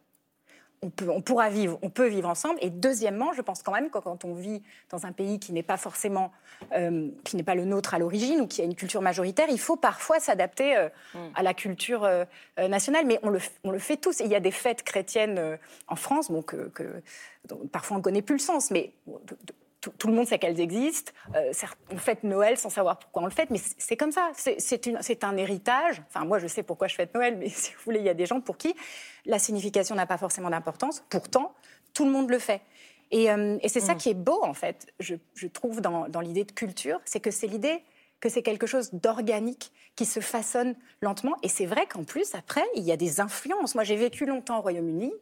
on, 0.82 0.88
peut, 0.88 1.10
on, 1.10 1.20
pourra 1.20 1.50
vivre, 1.50 1.78
on 1.82 1.90
peut 1.90 2.06
vivre 2.06 2.28
ensemble. 2.28 2.58
Et 2.62 2.70
deuxièmement, 2.70 3.32
je 3.32 3.42
pense 3.42 3.62
quand 3.62 3.72
même 3.72 3.90
que 3.90 3.98
quand 3.98 4.24
on 4.24 4.34
vit 4.34 4.62
dans 4.90 5.04
un 5.04 5.12
pays 5.12 5.38
qui 5.38 5.52
n'est 5.52 5.62
pas 5.62 5.76
forcément, 5.76 6.32
euh, 6.72 7.08
qui 7.24 7.36
n'est 7.36 7.42
pas 7.42 7.54
le 7.54 7.64
nôtre 7.64 7.92
à 7.92 7.98
l'origine 7.98 8.40
ou 8.40 8.46
qui 8.46 8.62
a 8.62 8.64
une 8.64 8.76
culture 8.76 9.02
majoritaire, 9.02 9.48
il 9.50 9.58
faut 9.58 9.76
parfois 9.76 10.20
s'adapter 10.20 10.76
euh, 10.76 10.88
mm. 11.14 11.18
à 11.34 11.42
la 11.42 11.54
culture 11.54 12.04
euh, 12.04 12.24
nationale. 12.56 13.04
Mais 13.04 13.18
on 13.22 13.30
le, 13.30 13.40
on 13.64 13.72
le, 13.72 13.78
fait 13.78 13.96
tous. 13.96 14.20
Et 14.20 14.24
il 14.24 14.30
y 14.30 14.36
a 14.36 14.40
des 14.40 14.52
fêtes 14.52 14.82
chrétiennes 14.82 15.58
en 15.88 15.96
France, 15.96 16.30
que, 16.46 16.70
parfois 17.72 17.96
on 17.96 17.98
ne 17.98 18.04
connaît 18.04 18.22
plus 18.22 18.36
le 18.36 18.40
sens, 18.40 18.70
mais 18.70 18.92
tout, 19.80 20.08
le 20.08 20.14
monde 20.14 20.26
sait 20.26 20.38
qu'elles 20.38 20.60
existent. 20.60 21.12
Euh, 21.34 21.52
on 21.90 21.96
fête 21.96 22.22
Noël 22.22 22.56
sans 22.58 22.70
savoir 22.70 22.98
pourquoi 22.98 23.22
on 23.22 23.26
le 23.26 23.32
fête, 23.32 23.50
mais 23.50 23.60
c'est 23.78 23.96
comme 23.96 24.12
ça. 24.12 24.30
C'est 24.34 25.24
un 25.24 25.36
héritage. 25.36 26.02
Enfin, 26.08 26.24
moi, 26.24 26.38
je 26.38 26.46
sais 26.46 26.62
pourquoi 26.62 26.86
je 26.86 26.94
fête 26.94 27.14
Noël, 27.14 27.36
mais 27.38 27.48
si 27.48 27.72
vous 27.72 27.80
voulez, 27.84 28.00
il 28.00 28.04
y 28.04 28.10
a 28.10 28.14
des 28.14 28.26
gens 28.26 28.40
pour 28.40 28.56
qui 28.56 28.74
la 29.26 29.38
signification 29.38 29.94
n'a 29.94 30.06
pas 30.06 30.18
forcément 30.18 30.50
d'importance. 30.50 31.02
Pourtant, 31.08 31.54
tout 31.94 32.04
le 32.04 32.10
monde 32.10 32.30
le 32.30 32.38
fait. 32.38 32.60
Et, 33.10 33.30
euh, 33.30 33.58
c'est 33.66 33.80
ça 33.80 33.94
mm. 33.94 33.98
qui 33.98 34.10
est 34.10 34.14
beau, 34.14 34.42
en 34.42 34.54
fait, 34.54 34.86
je, 35.00 35.46
trouve, 35.46 35.80
dans, 35.80 36.08
dans 36.08 36.20
l'idée 36.20 36.44
de 36.44 36.52
culture, 36.52 37.00
c'est 37.04 37.20
que 37.20 37.30
c'est 37.30 37.46
l'idée 37.46 37.82
que 38.20 38.28
c'est 38.28 38.42
quelque 38.42 38.66
chose 38.66 38.90
d'organique 38.92 39.72
qui 39.96 40.04
se 40.04 40.20
façonne 40.20 40.76
lentement. 41.00 41.36
Et 41.42 41.48
c'est 41.48 41.66
vrai 41.66 41.86
qu'en 41.86 42.04
plus, 42.04 42.34
après, 42.34 42.64
il 42.76 42.84
y 42.84 42.92
a 42.92 42.96
des 42.96 43.20
influences. 43.20 43.74
Moi, 43.74 43.84
j'ai 43.84 43.96
vécu 43.96 44.26
longtemps 44.26 44.58
au 44.58 44.62
Royaume-Uni. 44.62 45.12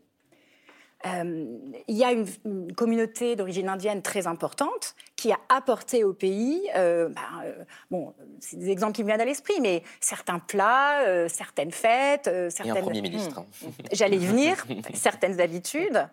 Euh, 1.07 1.47
il 1.87 1.97
y 1.97 2.03
a 2.03 2.11
une, 2.13 2.27
communauté 2.75 3.37
d'origine 3.37 3.69
indienne 3.69 4.03
très 4.03 4.27
importante 4.27 4.97
qui 5.15 5.31
a 5.31 5.39
apporté 5.49 6.03
au 6.03 6.13
pays, 6.13 6.69
euh, 6.77 7.09
bah, 7.09 7.21
euh, 7.45 7.53
bon, 7.91 8.15
c'est 8.41 8.59
des 8.59 8.71
exemples 8.71 8.95
qui 8.95 9.03
me 9.03 9.09
viennent 9.09 9.21
à 9.21 9.25
l'esprit, 9.25 9.61
mais 9.61 9.85
certains 10.01 10.41
plats, 10.41 11.29
certaines 11.29 11.71
fêtes, 11.71 12.31
certaines. 12.51 12.77
Et 12.77 12.79
un 12.79 12.83
premier 12.83 13.03
ministre. 13.03 13.41
Hmm. 13.41 13.69
J'allais 13.93 14.17
y 14.17 14.27
venir, 14.27 14.67
certaines 14.95 15.41
habitudes. 15.41 16.09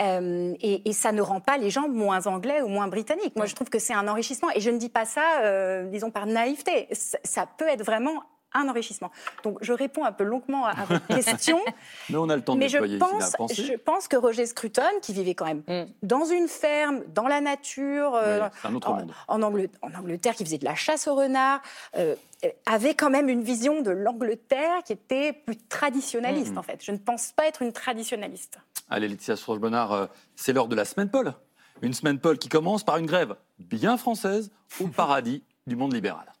Et, 0.00 0.92
ça 0.92 1.12
ne 1.12 1.22
rend 1.22 1.40
pas 1.40 1.56
les 1.56 1.70
gens 1.70 1.88
moins 1.88 2.26
anglais 2.26 2.62
ou 2.62 2.68
moins 2.68 2.88
britanniques. 2.88 3.36
Moi, 3.36 3.46
je 3.46 3.54
trouve 3.54 3.68
que 3.68 3.78
c'est 3.78 3.94
un 3.94 4.08
enrichissement. 4.08 4.48
Et 4.54 4.60
je 4.60 4.70
ne 4.70 4.78
dis 4.78 4.88
pas 4.88 5.04
ça, 5.04 5.82
disons, 5.84 6.10
par 6.10 6.26
naïveté. 6.26 6.88
ça 6.92 7.46
peut 7.58 7.68
être 7.68 7.84
vraiment 7.84 8.22
un 8.54 8.68
enrichissement. 8.68 9.10
Donc 9.42 9.58
je 9.60 9.72
réponds 9.72 10.04
un 10.04 10.12
peu 10.12 10.24
longuement 10.24 10.66
à, 10.66 10.84
votre 10.84 11.06
question. 11.06 11.58
mais 12.10 12.16
on 12.16 12.28
a 12.28 12.36
le 12.36 12.42
temps 12.42 12.54
de 12.54 12.60
mais 12.60 12.68
je 12.68 12.78
pense, 12.98 13.36
je 13.52 13.76
pense 13.76 14.08
que 14.08 14.16
Roger 14.16 14.46
Scruton, 14.46 14.82
qui 15.02 15.12
vivait 15.12 15.34
quand 15.34 15.46
même 15.46 15.62
mm. 15.66 15.86
dans 16.02 16.24
une 16.24 16.48
ferme, 16.48 17.02
dans 17.14 17.26
la 17.26 17.40
nature, 17.40 18.14
euh, 18.14 18.48
un 18.64 18.74
autre 18.74 18.90
en, 18.90 18.96
monde. 18.96 19.12
En, 19.28 19.42
Angleterre, 19.42 20.34
qui 20.34 20.44
faisait 20.44 20.58
de 20.58 20.64
la 20.64 20.74
chasse 20.74 21.08
au 21.08 21.14
renard, 21.14 21.60
euh, 21.96 22.14
avait 22.66 22.94
quand 22.94 23.10
même 23.10 23.28
une 23.28 23.42
vision 23.42 23.82
de 23.82 23.90
l'Angleterre 23.90 24.82
qui 24.84 24.92
était 24.92 25.32
plus 25.32 25.56
traditionnaliste, 25.56 26.54
mm. 26.54 26.58
en 26.58 26.62
fait. 26.62 26.82
Je 26.82 26.92
ne 26.92 26.98
pense 26.98 27.32
pas 27.32 27.46
être 27.46 27.62
une 27.62 27.72
traditionnaliste. 27.72 28.58
Allez, 28.90 29.08
Laetitia 29.08 29.36
Stroche-Bonnard, 29.36 29.92
euh, 29.92 30.06
c'est 30.36 30.52
l'heure 30.52 30.68
de 30.68 30.76
la 30.76 30.84
semaine 30.84 31.10
Paul. 31.10 31.34
Une 31.82 31.92
semaine 31.92 32.18
Paul 32.18 32.38
qui 32.38 32.48
commence 32.48 32.84
par 32.84 32.98
une 32.98 33.06
grève 33.06 33.34
bien 33.58 33.96
française 33.96 34.50
au 34.80 34.86
paradis 34.88 35.42
du 35.66 35.76
monde 35.76 35.92
libéral. 35.92 36.33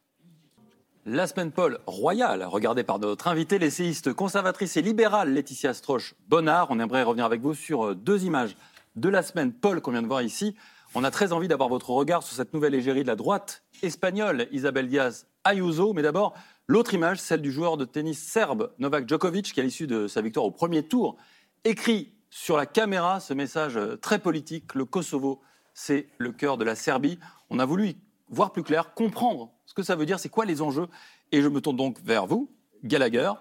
La 1.06 1.26
semaine 1.26 1.52
Paul 1.52 1.80
royale, 1.86 2.44
regardée 2.44 2.82
par 2.82 2.98
notre 2.98 3.28
invitée, 3.28 3.58
l'essayiste 3.58 4.14
conservatrice 4.14 4.78
et 4.78 4.80
libérale 4.80 5.34
Laetitia 5.34 5.74
Stroche-Bonnard. 5.74 6.68
On 6.70 6.80
aimerait 6.80 7.02
revenir 7.02 7.26
avec 7.26 7.42
vous 7.42 7.52
sur 7.52 7.88
euh, 7.88 7.94
deux 7.94 8.24
images 8.24 8.56
de 8.96 9.10
la 9.10 9.22
semaine 9.22 9.52
Paul 9.52 9.82
qu'on 9.82 9.90
vient 9.90 10.00
de 10.00 10.06
voir 10.06 10.22
ici. 10.22 10.56
On 10.94 11.04
a 11.04 11.10
très 11.10 11.34
envie 11.34 11.46
d'avoir 11.46 11.68
votre 11.68 11.90
regard 11.90 12.22
sur 12.22 12.34
cette 12.34 12.54
nouvelle 12.54 12.74
égérie 12.74 13.02
de 13.02 13.06
la 13.06 13.16
droite 13.16 13.64
espagnole, 13.82 14.48
Isabel 14.50 14.88
Diaz 14.88 15.26
Ayuso. 15.44 15.92
Mais 15.92 16.00
d'abord, 16.00 16.32
l'autre 16.68 16.94
image, 16.94 17.18
celle 17.18 17.42
du 17.42 17.52
joueur 17.52 17.76
de 17.76 17.84
tennis 17.84 18.18
serbe 18.18 18.72
Novak 18.78 19.06
Djokovic, 19.06 19.52
qui 19.52 19.60
à 19.60 19.62
l'issue 19.62 19.86
de 19.86 20.06
sa 20.08 20.22
victoire 20.22 20.46
au 20.46 20.52
premier 20.52 20.84
tour, 20.84 21.16
écrit 21.64 22.14
sur 22.30 22.56
la 22.56 22.64
caméra 22.64 23.20
ce 23.20 23.34
message 23.34 23.76
euh, 23.76 23.96
très 23.96 24.20
politique 24.20 24.74
Le 24.74 24.86
Kosovo, 24.86 25.42
c'est 25.74 26.06
le 26.16 26.32
cœur 26.32 26.56
de 26.56 26.64
la 26.64 26.74
Serbie. 26.74 27.18
On 27.50 27.58
a 27.58 27.66
voulu 27.66 27.92
voir 28.30 28.52
plus 28.52 28.62
clair, 28.62 28.94
comprendre 28.94 29.53
ce 29.66 29.74
que 29.74 29.82
ça 29.82 29.96
veut 29.96 30.06
dire, 30.06 30.18
c'est 30.18 30.28
quoi 30.28 30.44
les 30.44 30.62
enjeux? 30.62 30.88
Et 31.32 31.42
je 31.42 31.48
me 31.48 31.60
tourne 31.60 31.76
donc 31.76 32.00
vers 32.02 32.26
vous, 32.26 32.50
Gallagher. 32.82 33.32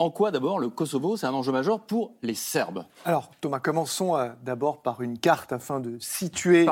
En 0.00 0.10
quoi 0.10 0.30
d'abord 0.30 0.58
le 0.58 0.70
Kosovo, 0.70 1.18
c'est 1.18 1.26
un 1.26 1.34
enjeu 1.34 1.52
majeur 1.52 1.78
pour 1.78 2.14
les 2.22 2.34
Serbes? 2.34 2.86
Alors 3.04 3.30
Thomas, 3.42 3.58
commençons 3.58 4.16
euh, 4.16 4.30
d'abord 4.42 4.80
par 4.80 5.02
une 5.02 5.18
carte 5.18 5.52
afin 5.52 5.78
de 5.78 5.98
situer 5.98 6.66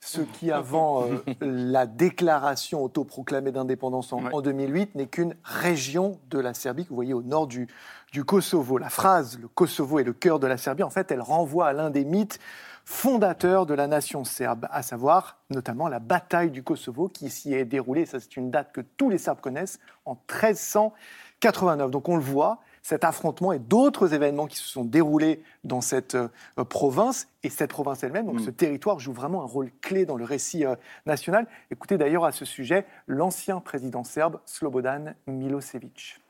ce 0.00 0.20
qui, 0.20 0.50
avant 0.50 1.04
euh, 1.04 1.22
la 1.40 1.86
déclaration 1.86 2.82
autoproclamée 2.82 3.52
d'indépendance 3.52 4.12
en, 4.12 4.40
2008, 4.40 4.96
n'est 4.96 5.06
qu'une 5.06 5.36
région 5.44 6.18
de 6.30 6.40
la 6.40 6.54
Serbie 6.54 6.82
que 6.82 6.88
vous 6.88 6.96
voyez 6.96 7.14
au 7.14 7.22
nord 7.22 7.46
du, 7.46 7.68
du 8.12 8.24
Kosovo. 8.24 8.78
La 8.78 8.90
phrase 8.90 9.38
«le 9.40 9.46
Kosovo 9.46 10.00
est 10.00 10.04
le 10.04 10.12
cœur 10.12 10.40
de 10.40 10.48
la 10.48 10.56
Serbie», 10.56 10.82
en 10.84 10.90
fait, 10.90 11.12
elle 11.12 11.22
renvoie 11.22 11.68
à 11.68 11.72
l'un 11.72 11.88
des 11.88 12.04
mythes 12.04 12.40
fondateur 12.84 13.66
de 13.66 13.74
la 13.74 13.86
nation 13.86 14.24
serbe, 14.24 14.66
à 14.70 14.82
savoir 14.82 15.38
notamment 15.50 15.88
la 15.88 15.98
bataille 15.98 16.50
du 16.50 16.62
Kosovo 16.62 17.08
qui 17.08 17.30
s'y 17.30 17.54
est 17.54 17.64
déroulée, 17.64 18.06
ça 18.06 18.20
c'est 18.20 18.36
une 18.36 18.50
date 18.50 18.72
que 18.72 18.80
tous 18.80 19.10
les 19.10 19.18
Serbes 19.18 19.40
connaissent, 19.40 19.78
en 20.04 20.14
1389. 20.14 21.90
Donc 21.90 22.08
on 22.08 22.16
le 22.16 22.22
voit, 22.22 22.60
cet 22.82 23.04
affrontement 23.04 23.52
et 23.52 23.58
d'autres 23.58 24.12
événements 24.12 24.46
qui 24.46 24.56
se 24.56 24.66
sont 24.66 24.84
déroulés 24.84 25.42
dans 25.64 25.80
cette 25.80 26.16
euh, 26.16 26.28
province 26.68 27.28
et 27.44 27.48
cette 27.48 27.70
province 27.70 28.02
elle-même, 28.02 28.26
donc 28.26 28.40
mm. 28.40 28.44
ce 28.44 28.50
territoire 28.50 28.98
joue 28.98 29.12
vraiment 29.12 29.42
un 29.42 29.46
rôle 29.46 29.70
clé 29.80 30.04
dans 30.04 30.16
le 30.16 30.24
récit 30.24 30.64
euh, 30.64 30.74
national. 31.06 31.46
Écoutez 31.70 31.96
d'ailleurs 31.96 32.24
à 32.24 32.32
ce 32.32 32.44
sujet 32.44 32.84
l'ancien 33.06 33.60
président 33.60 34.04
serbe 34.04 34.40
Slobodan 34.46 35.14
Milosevic. 35.26 36.21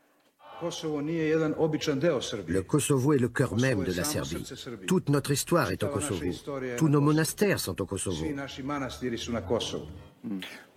Le 2.46 2.62
Kosovo 2.62 3.12
est 3.12 3.18
le 3.18 3.28
cœur 3.28 3.56
même 3.56 3.82
de 3.84 3.92
la 3.92 4.04
Serbie. 4.04 4.44
Toute 4.86 5.08
notre 5.08 5.30
histoire 5.32 5.70
est 5.72 5.82
au 5.82 5.88
Kosovo. 5.88 6.24
Tous 6.76 6.88
nos 6.88 7.00
monastères 7.00 7.58
sont 7.58 7.80
au 7.80 7.86
Kosovo. 7.86 8.24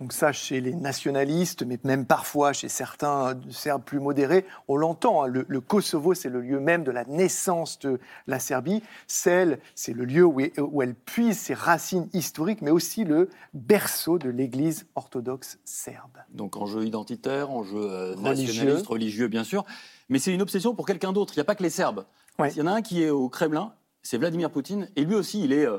Donc 0.00 0.12
ça, 0.12 0.32
chez 0.32 0.60
les 0.60 0.74
nationalistes, 0.74 1.62
mais 1.64 1.78
même 1.84 2.04
parfois 2.04 2.52
chez 2.52 2.68
certains 2.68 3.38
Serbes 3.50 3.82
plus 3.84 4.00
modérés, 4.00 4.44
on 4.68 4.76
l'entend. 4.76 5.24
Hein. 5.24 5.28
le, 5.28 5.60
Kosovo, 5.60 6.14
c'est 6.14 6.28
le 6.28 6.40
lieu 6.40 6.60
même 6.60 6.84
de 6.84 6.90
la 6.90 7.04
naissance 7.04 7.78
de 7.78 8.00
la 8.26 8.38
Serbie. 8.38 8.82
C'est 9.06 9.44
le 9.44 10.04
lieu 10.04 10.24
où, 10.24 10.40
où, 10.58 10.82
elle 10.82 10.94
puise 10.94 11.38
ses 11.38 11.54
racines 11.54 12.08
historiques, 12.12 12.62
mais 12.62 12.70
aussi 12.70 13.04
le 13.04 13.30
berceau 13.54 14.18
de 14.18 14.28
l'Église 14.28 14.86
orthodoxe 14.94 15.58
serbe. 15.64 16.18
Donc 16.32 16.56
enjeu 16.56 16.84
identitaire, 16.84 17.50
enjeu 17.50 17.90
euh, 17.90 18.14
nationaliste, 18.16 18.86
religieux, 18.86 19.28
bien 19.28 19.44
sûr. 19.44 19.64
Mais 20.08 20.18
c'est 20.18 20.32
une 20.32 20.42
obsession 20.42 20.74
pour 20.74 20.86
quelqu'un 20.86 21.12
d'autre. 21.12 21.32
Il 21.34 21.38
n'y 21.38 21.42
a 21.42 21.44
pas 21.44 21.54
que 21.54 21.62
les 21.62 21.70
Serbes. 21.70 22.04
Il 22.38 22.56
y 22.56 22.62
en 22.62 22.66
a 22.66 22.72
un 22.72 22.82
qui 22.82 23.02
est 23.02 23.10
au 23.10 23.28
Kremlin, 23.28 23.72
c'est 24.02 24.18
Vladimir 24.18 24.50
Poutine, 24.50 24.90
et 24.94 25.04
lui 25.04 25.14
aussi, 25.14 25.42
il 25.42 25.52
est 25.52 25.66
euh, 25.66 25.78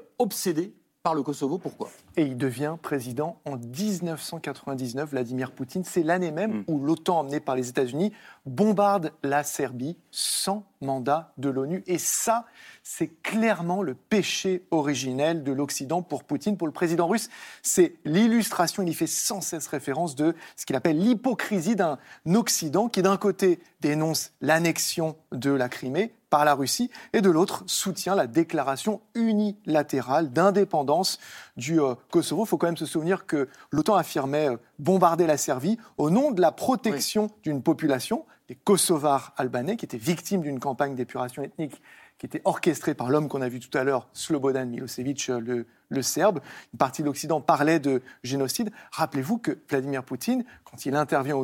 obsédé 1.12 1.18
le 1.18 1.24
Kosovo. 1.24 1.58
Pourquoi? 1.58 1.90
Et 2.16 2.24
il 2.24 2.38
devient 2.38 2.76
président 2.82 3.40
en 3.46 3.58
1999, 3.58 5.10
Vladimir 5.10 5.52
Poutine. 5.52 5.84
C'est 5.84 6.04
l'année 6.04 6.32
même 6.32 6.60
mm. 6.60 6.64
où 6.68 6.80
l'OTAN, 6.80 7.20
emmenée 7.20 7.40
par 7.40 7.56
les 7.56 7.70
États-Unis, 7.70 8.12
bombarde 8.46 9.12
la 9.24 9.44
Serbie 9.44 9.98
sans 10.12 10.66
mandat 10.82 11.34
de 11.38 11.50
l'ONU. 11.50 11.84
Et 11.88 11.98
ça, 11.98 12.46
c'est 12.84 13.22
clairement 13.22 13.82
le 13.82 13.96
péché 13.96 14.64
originel 14.72 15.44
de 15.44 15.52
l'Occident 15.52 16.02
pour 16.02 16.24
Poutine, 16.24 16.58
pour 16.58 16.68
le 16.68 16.74
président 16.74 17.08
russe. 17.08 17.30
C'est 17.62 17.96
l'illustration, 18.06 18.84
il 18.84 18.90
y 18.90 18.94
fait 18.94 19.08
sans 19.08 19.42
cesse 19.42 19.68
référence 19.68 20.16
de 20.16 20.36
ce 20.56 20.66
qu'il 20.66 20.76
appelle 20.76 21.00
l'hypocrisie 21.00 21.76
d'un 21.76 21.98
Occident 22.34 22.90
qui, 22.90 23.02
d'un 23.02 23.18
côté, 23.18 23.60
dénonce 23.82 24.32
l'annexion 24.42 25.16
de 25.32 25.52
la 25.52 25.70
Crimée, 25.70 26.14
par 26.30 26.46
la 26.46 26.54
Russie, 26.54 26.90
et 27.14 27.22
de 27.22 27.30
l'autre 27.30 27.64
soutient 27.68 28.16
la 28.16 28.28
déclaration 28.28 29.02
unilatérale 29.16 30.32
d'indépendance 30.32 31.20
du 31.56 31.80
euh, 31.80 31.96
Kosovo. 32.12 32.44
Il 32.44 32.48
faut 32.48 32.58
quand 32.58 32.68
même 32.68 32.78
se 32.78 32.86
souvenir 32.86 33.26
que 33.26 33.48
l'OTAN 33.72 33.96
affirmait 33.96 34.50
euh, 34.50 34.58
bombarder 34.80 35.28
la 35.28 35.38
Serbie 35.38 35.78
au 35.98 36.10
nom 36.10 36.32
de 36.32 36.42
la 36.42 36.52
protection 36.52 37.30
d'une 37.44 37.64
population, 37.64 38.26
des 38.48 38.56
Kosovars 38.56 39.34
albanais, 39.38 39.78
qui 39.78 39.86
étaient 39.86 39.98
victimes 39.98 40.42
d'une 40.42 40.60
campagne 40.60 40.96
d'épuration 40.96 41.44
ethnique 41.44 41.82
qui 42.18 42.26
était 42.26 42.42
orchestrée 42.46 42.96
par 42.96 43.10
l'homme 43.10 43.28
qu'on 43.28 43.42
a 43.42 43.50
vu 43.50 43.60
tout 43.60 43.76
à 43.78 43.84
l'heure, 43.84 44.08
Slobodan 44.14 44.66
Milosevic, 44.66 45.28
le, 45.28 45.68
le 45.90 46.02
Serbe. 46.02 46.40
Une 46.74 46.78
partie 46.78 47.02
de 47.02 47.08
l'Occident 47.08 47.42
parlait 47.42 47.80
de 47.80 48.02
génocide. 48.24 48.72
Rappelez-vous 48.92 49.38
que 49.38 49.58
Vladimir 49.70 50.04
Poutine, 50.04 50.44
quand 50.64 50.86
il 50.86 50.96
intervient 50.96 51.38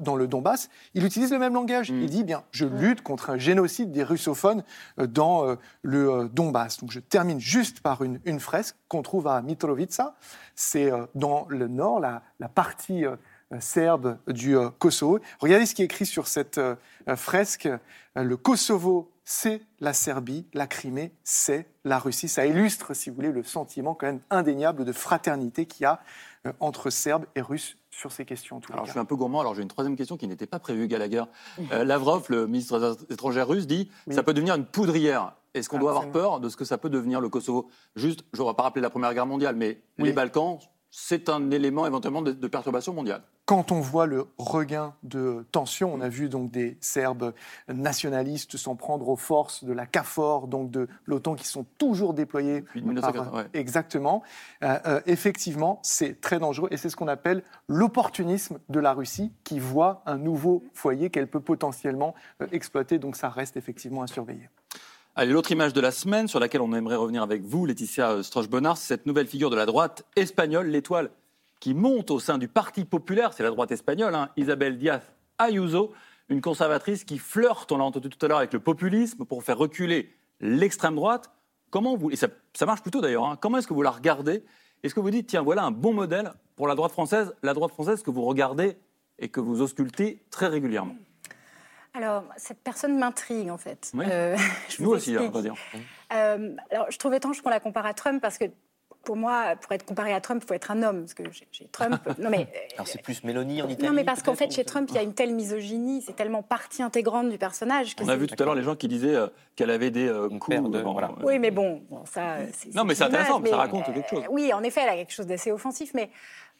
dans 0.00 0.16
le 0.16 0.26
Donbass, 0.26 0.68
il 0.94 1.04
utilise 1.04 1.30
le 1.30 1.38
même 1.38 1.54
langage. 1.54 1.90
Mm. 1.90 2.02
Il 2.02 2.10
dit 2.10 2.24
bien, 2.24 2.44
je 2.50 2.66
lutte 2.66 3.02
contre 3.02 3.30
un 3.30 3.38
génocide 3.38 3.92
des 3.92 4.02
russophones 4.02 4.64
euh, 4.98 5.06
dans 5.06 5.46
euh, 5.46 5.56
le 5.82 6.10
euh, 6.10 6.28
Donbass. 6.28 6.80
Donc 6.80 6.90
je 6.90 7.00
termine 7.00 7.40
juste 7.40 7.80
par 7.80 8.02
une, 8.02 8.40
fresque 8.40 8.76
qu'on 8.88 9.02
trouve 9.02 9.26
à 9.26 9.42
Mitrovica. 9.42 10.14
C'est 10.54 10.90
dans 11.14 11.46
le 11.48 11.68
nord, 11.68 12.00
la, 12.00 12.22
la 12.38 12.48
partie 12.48 13.04
serbe 13.58 14.18
du 14.28 14.56
Kosovo. 14.78 15.18
Regardez 15.40 15.66
ce 15.66 15.74
qui 15.74 15.82
est 15.82 15.86
écrit 15.86 16.06
sur 16.06 16.26
cette 16.26 16.60
fresque. 17.16 17.68
Le 18.14 18.36
Kosovo 18.36 19.10
c'est 19.30 19.62
la 19.78 19.92
Serbie, 19.92 20.44
la 20.54 20.66
Crimée, 20.66 21.12
c'est 21.22 21.68
la 21.84 22.00
Russie. 22.00 22.26
Ça 22.26 22.46
illustre, 22.46 22.94
si 22.94 23.10
vous 23.10 23.16
voulez, 23.16 23.30
le 23.30 23.44
sentiment 23.44 23.94
quand 23.94 24.06
même 24.06 24.20
indéniable 24.28 24.84
de 24.84 24.90
fraternité 24.90 25.66
qu'il 25.66 25.84
y 25.84 25.86
a 25.86 26.00
euh, 26.46 26.52
entre 26.58 26.90
Serbes 26.90 27.26
et 27.36 27.40
Russes 27.40 27.76
sur 27.92 28.10
ces 28.10 28.24
questions. 28.24 28.60
alors, 28.72 28.86
je 28.86 28.90
suis 28.90 28.98
un 28.98 29.04
peu 29.04 29.14
gourmand, 29.14 29.40
alors 29.40 29.54
j'ai 29.54 29.62
une 29.62 29.68
troisième 29.68 29.94
question 29.94 30.16
qui 30.16 30.26
n'était 30.26 30.46
pas 30.46 30.58
prévue, 30.58 30.88
Gallagher. 30.88 31.22
Euh, 31.70 31.84
Lavrov, 31.84 32.26
le 32.28 32.48
ministre 32.48 32.80
des 32.80 33.14
étrangers 33.14 33.42
russe, 33.42 33.68
dit 33.68 33.88
que 34.08 34.14
ça 34.14 34.24
peut 34.24 34.34
devenir 34.34 34.56
une 34.56 34.66
poudrière. 34.66 35.36
Est-ce 35.54 35.68
qu'on 35.68 35.78
doit 35.78 35.90
avoir 35.90 36.10
peur 36.10 36.40
de 36.40 36.48
ce 36.48 36.56
que 36.56 36.64
ça 36.64 36.76
peut 36.76 36.90
devenir 36.90 37.20
le 37.20 37.28
Kosovo? 37.28 37.70
Juste, 37.94 38.24
je 38.32 38.42
ne 38.42 38.48
vais 38.48 38.54
pas 38.54 38.64
rappeler 38.64 38.82
la 38.82 38.90
Première 38.90 39.14
Guerre 39.14 39.26
mondiale, 39.26 39.54
mais 39.54 39.80
les 39.98 40.12
Balkans, 40.12 40.58
c'est 40.90 41.28
un 41.28 41.50
élément 41.50 41.86
éventuellement 41.86 42.22
de, 42.22 42.48
perturbation 42.48 42.92
mondiale. 42.92 43.22
Quand 43.46 43.72
on 43.72 43.80
voit 43.80 44.06
le 44.06 44.26
regain 44.38 44.94
de 45.02 45.44
tension, 45.50 45.92
on 45.92 46.00
a 46.00 46.08
vu 46.08 46.28
donc 46.28 46.50
des 46.52 46.76
Serbes 46.80 47.32
nationalistes 47.68 48.56
s'en 48.56 48.76
prendre 48.76 49.08
aux 49.08 49.16
forces 49.16 49.64
de 49.64 49.72
la 49.72 49.86
CAFOR, 49.86 50.46
donc 50.46 50.70
de 50.70 50.88
l'OTAN, 51.06 51.34
qui 51.34 51.46
sont 51.46 51.66
toujours 51.78 52.14
déployés. 52.14 52.64
Exactement. 53.52 54.22
Euh, 54.62 54.78
euh, 54.86 55.00
effectivement, 55.06 55.80
c'est 55.82 56.20
très 56.20 56.38
dangereux 56.38 56.68
et 56.70 56.76
c'est 56.76 56.90
ce 56.90 56.96
qu'on 56.96 57.08
appelle 57.08 57.42
l'opportunisme 57.66 58.58
de 58.68 58.78
la 58.78 58.92
Russie, 58.92 59.32
qui 59.42 59.58
voit 59.58 60.02
un 60.06 60.18
nouveau 60.18 60.62
foyer 60.72 61.10
qu'elle 61.10 61.28
peut 61.28 61.40
potentiellement 61.40 62.14
euh, 62.40 62.46
exploiter. 62.52 62.98
Donc 62.98 63.16
ça 63.16 63.30
reste 63.30 63.56
effectivement 63.56 64.02
à 64.02 64.06
surveiller. 64.06 64.48
Allez, 65.16 65.32
l'autre 65.32 65.50
image 65.50 65.72
de 65.72 65.80
la 65.80 65.90
semaine 65.90 66.28
sur 66.28 66.38
laquelle 66.38 66.60
on 66.60 66.72
aimerait 66.72 66.94
revenir 66.94 67.24
avec 67.24 67.42
vous, 67.42 67.66
Laetitia 67.66 68.22
Stroche-Bonnard, 68.22 68.76
c'est 68.76 68.86
cette 68.86 69.06
nouvelle 69.06 69.26
figure 69.26 69.50
de 69.50 69.56
la 69.56 69.66
droite 69.66 70.06
espagnole, 70.14 70.68
l'étoile 70.68 71.10
qui 71.58 71.74
monte 71.74 72.12
au 72.12 72.20
sein 72.20 72.38
du 72.38 72.46
Parti 72.46 72.84
populaire, 72.84 73.32
c'est 73.32 73.42
la 73.42 73.50
droite 73.50 73.72
espagnole, 73.72 74.14
hein, 74.14 74.30
Isabel 74.36 74.78
Díaz 74.78 75.02
Ayuso, 75.38 75.92
une 76.28 76.40
conservatrice 76.40 77.02
qui 77.02 77.18
flirte, 77.18 77.72
on 77.72 77.78
l'a 77.78 77.84
entendu 77.84 78.08
tout 78.08 78.24
à 78.24 78.28
l'heure, 78.28 78.38
avec 78.38 78.52
le 78.52 78.60
populisme 78.60 79.24
pour 79.24 79.42
faire 79.42 79.58
reculer 79.58 80.14
l'extrême 80.40 80.94
droite. 80.94 81.32
Comment 81.70 81.96
vous, 81.96 82.12
et 82.12 82.16
ça, 82.16 82.28
marche 82.64 82.80
plutôt 82.80 83.00
d'ailleurs, 83.00 83.26
hein, 83.26 83.36
comment 83.38 83.58
est-ce 83.58 83.66
que 83.66 83.74
vous 83.74 83.82
la 83.82 83.90
regardez? 83.90 84.44
Est-ce 84.84 84.94
que 84.94 85.00
vous 85.00 85.10
dites, 85.10 85.26
tiens, 85.26 85.42
voilà 85.42 85.64
un 85.64 85.72
bon 85.72 85.92
modèle 85.92 86.32
pour 86.54 86.68
la 86.68 86.76
droite 86.76 86.92
française, 86.92 87.34
la 87.42 87.52
droite 87.52 87.72
française 87.72 88.04
que 88.04 88.12
vous 88.12 88.22
regardez 88.22 88.76
et 89.18 89.28
que 89.28 89.40
vous 89.40 89.60
auscultez 89.60 90.22
très 90.30 90.46
régulièrement? 90.46 90.94
Alors, 91.92 92.24
cette 92.36 92.60
personne 92.60 92.98
m'intrigue 92.98 93.50
en 93.50 93.58
fait. 93.58 93.92
Euh, 93.96 94.36
Nous 94.78 94.90
aussi, 94.90 95.16
hein, 95.16 95.24
on 95.26 95.30
va 95.30 95.42
dire. 95.42 95.54
Euh, 96.12 96.54
alors, 96.70 96.90
je 96.90 96.98
trouve 96.98 97.14
étrange 97.14 97.40
qu'on 97.42 97.50
la 97.50 97.60
compare 97.60 97.86
à 97.86 97.94
Trump 97.94 98.22
parce 98.22 98.38
que 98.38 98.44
pour 99.02 99.16
moi, 99.16 99.56
pour 99.60 99.72
être 99.72 99.84
comparé 99.84 100.12
à 100.12 100.20
Trump, 100.20 100.42
il 100.44 100.46
faut 100.46 100.54
être 100.54 100.70
un 100.70 100.82
homme. 100.82 101.00
Parce 101.00 101.14
que 101.14 101.24
chez 101.50 101.68
Trump. 101.72 101.98
non, 102.18 102.30
mais. 102.30 102.46
Alors, 102.74 102.86
c'est 102.86 103.02
plus 103.02 103.24
Mélanie 103.24 103.62
en 103.62 103.68
Italie 103.68 103.88
Non, 103.88 103.94
mais 103.94 104.04
parce 104.04 104.22
qu'en 104.22 104.34
fait, 104.34 104.52
chez 104.52 104.64
Trump, 104.64 104.88
il 104.90 104.94
y 104.94 104.98
a 104.98 105.02
une 105.02 105.14
telle 105.14 105.34
misogynie, 105.34 106.02
c'est 106.02 106.14
tellement 106.14 106.42
partie 106.42 106.82
intégrante 106.82 107.28
du 107.28 107.38
personnage. 107.38 107.96
On 108.00 108.08
a 108.08 108.16
vu 108.16 108.26
tout 108.26 108.40
à 108.40 108.44
l'heure 108.44 108.54
les 108.54 108.62
gens 108.62 108.76
qui 108.76 108.88
disaient 108.88 109.16
euh, 109.16 109.26
qu'elle 109.56 109.70
avait 109.70 109.90
des 109.90 110.12
coups. 110.38 110.70
De, 110.70 110.78
voilà. 110.80 111.10
Oui, 111.22 111.38
mais 111.38 111.50
bon, 111.50 111.82
ça. 112.04 112.38
Non, 112.74 112.84
mais 112.84 112.94
c'est 112.94 113.04
intéressant, 113.04 113.42
ça 113.44 113.56
raconte 113.56 113.86
quelque 113.86 114.08
chose. 114.08 114.24
oui, 114.30 114.52
en 114.52 114.62
effet, 114.62 114.82
elle 114.82 114.90
a 114.90 114.96
quelque 114.96 115.12
chose 115.12 115.26
d'assez 115.26 115.50
offensif, 115.50 115.92
mais. 115.94 116.10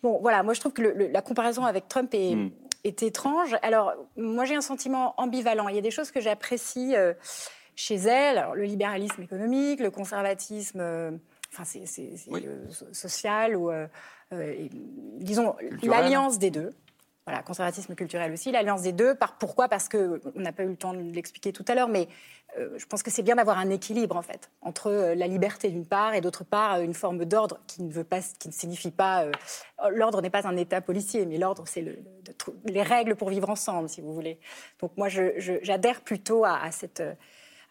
Bon, 0.03 0.19
voilà, 0.21 0.43
moi 0.43 0.55
je 0.55 0.61
trouve 0.61 0.73
que 0.73 0.83
la 0.83 1.23
comparaison 1.23 1.65
avec 1.65 1.89
Trump 1.89 2.15
est, 2.15 2.35
hmm 2.35 2.51
est 2.85 3.03
étrange. 3.03 3.57
Alors, 3.63 3.95
moi, 4.17 4.45
j'ai 4.45 4.55
un 4.55 4.61
sentiment 4.61 5.15
ambivalent. 5.17 5.69
Il 5.69 5.75
y 5.75 5.79
a 5.79 5.83
des 5.83 5.91
choses 5.91 6.11
que 6.11 6.21
j'apprécie 6.21 6.95
euh, 6.97 7.13
chez 7.77 7.97
elle. 7.97 8.47
le 8.55 8.65
libéralisme 8.65 9.23
économique, 9.23 9.81
le 9.81 9.91
conservatisme, 9.91 10.81
euh, 10.81 11.11
enfin, 11.53 11.65
c'est, 11.65 11.87
social, 12.93 13.57
ou, 13.57 13.71
euh, 13.71 13.87
disons, 15.19 15.55
l'alliance 15.83 16.39
des 16.39 16.51
deux. 16.51 16.71
Voilà, 17.27 17.43
conservatisme 17.43 17.95
culturel 17.95 18.33
aussi, 18.33 18.51
l'alliance 18.51 18.83
des 18.83 18.93
deux. 18.93 19.15
Par, 19.15 19.37
pourquoi? 19.37 19.69
Parce 19.69 19.89
que, 19.89 20.21
on 20.35 20.41
n'a 20.41 20.53
pas 20.53 20.63
eu 20.65 20.69
le 20.69 20.77
temps 20.77 20.95
de 20.95 21.01
l'expliquer 21.01 21.53
tout 21.53 21.65
à 21.69 21.75
l'heure, 21.75 21.89
mais 21.89 22.09
euh, 22.59 22.71
je 22.79 22.87
pense 22.87 23.03
que 23.03 23.11
c'est 23.11 23.23
bien 23.23 23.37
d'avoir 23.37 23.59
un 23.59 23.71
équilibre, 23.71 24.17
en 24.17 24.23
fait, 24.23 24.51
entre 24.63 24.89
euh, 24.89 25.15
la 25.15 25.27
liberté 25.27 25.69
d'une 25.69 25.87
part 25.87 26.15
et 26.15 26.21
d'autre 26.21 26.45
part 26.45 26.77
euh, 26.77 26.83
une 26.83 26.95
forme 26.95 27.25
d'ordre 27.27 27.61
qui 27.67 27.83
ne 27.83 27.93
veut 27.93 28.05
pas, 28.05 28.21
qui 28.39 28.49
ne 28.49 28.53
signifie 28.53 28.91
pas. 28.91 29.27
l'ordre 29.91 30.23
n'est 30.23 30.31
pas 30.31 30.47
un 30.47 30.57
État 30.57 30.81
policier, 30.81 31.27
mais 31.27 31.37
l'ordre, 31.37 31.65
c'est 31.67 31.83
le, 31.83 31.99
les 32.65 32.83
règles 32.83 33.15
pour 33.17 33.29
vivre 33.29 33.51
ensemble, 33.51 33.89
si 33.89 34.01
vous 34.01 34.15
voulez. 34.15 34.41
Donc 34.81 34.97
moi, 34.97 35.09
j'adhère 35.09 36.01
plutôt 36.01 36.45
à 36.45 36.71
cette 36.73 37.03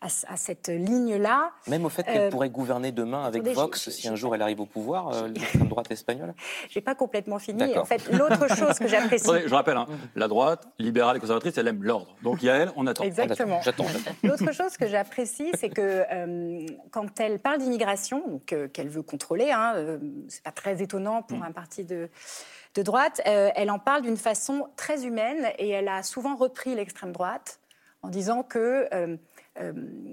à, 0.01 0.37
cette 0.37 0.69
ligne-là. 0.69 1.51
Même 1.67 1.85
au 1.85 1.89
fait 1.89 2.03
qu'elle 2.03 2.21
euh, 2.21 2.29
pourrait 2.29 2.49
gouverner 2.49 2.91
demain 2.91 3.25
avec 3.25 3.45
Vox 3.47 3.89
si 3.89 4.07
un 4.07 4.15
jour 4.15 4.33
elle 4.33 4.41
arrive 4.41 4.61
au 4.61 4.65
pouvoir, 4.65 5.09
euh, 5.09 5.27
l'extrême 5.27 5.67
droite 5.67 5.91
espagnole 5.91 6.33
J'ai 6.69 6.79
pas 6.79 6.95
complètement 6.95 7.37
fini. 7.37 7.77
En 7.77 7.83
fait, 7.83 8.09
l'autre 8.11 8.47
chose 8.55 8.79
que 8.79 8.87
j'apprécie. 8.87 9.27
je 9.45 9.53
rappelle, 9.53 9.75
hein, 9.75 9.87
la 10.15 10.27
droite, 10.27 10.67
libérale 10.79 11.17
et 11.17 11.19
conservatrice, 11.19 11.57
elle 11.57 11.67
aime 11.67 11.83
l'ordre. 11.83 12.15
Donc 12.23 12.41
il 12.41 12.45
y 12.45 12.49
a 12.49 12.55
elle, 12.55 12.71
on 12.77 12.87
attend. 12.87 13.03
Exactement. 13.03 13.61
J'attends. 13.61 13.85
L'autre 14.23 14.51
chose 14.53 14.77
que 14.77 14.87
j'apprécie, 14.87 15.51
c'est 15.55 15.69
que 15.69 16.05
euh, 16.09 16.65
quand 16.91 17.19
elle 17.19 17.39
parle 17.39 17.59
d'immigration, 17.59 18.23
donc 18.27 18.55
qu'elle 18.71 18.89
veut 18.89 19.03
contrôler, 19.03 19.51
hein, 19.51 19.99
c'est 20.29 20.43
pas 20.43 20.51
très 20.51 20.81
étonnant 20.81 21.23
pour 21.23 21.39
mm. 21.39 21.43
un 21.43 21.51
parti 21.51 21.83
de 21.83 22.09
de 22.75 22.83
droite, 22.83 23.19
elle 23.25 23.71
en 23.71 23.79
parle 23.79 24.03
d'une 24.03 24.15
façon 24.15 24.67
très 24.75 25.03
humaine 25.03 25.47
et 25.57 25.69
elle 25.69 25.87
a 25.87 26.03
souvent 26.03 26.35
repris 26.35 26.75
l'extrême 26.75 27.11
droite 27.11 27.59
en 28.01 28.09
disant 28.09 28.43
que 28.43 28.87
euh, 28.93 29.17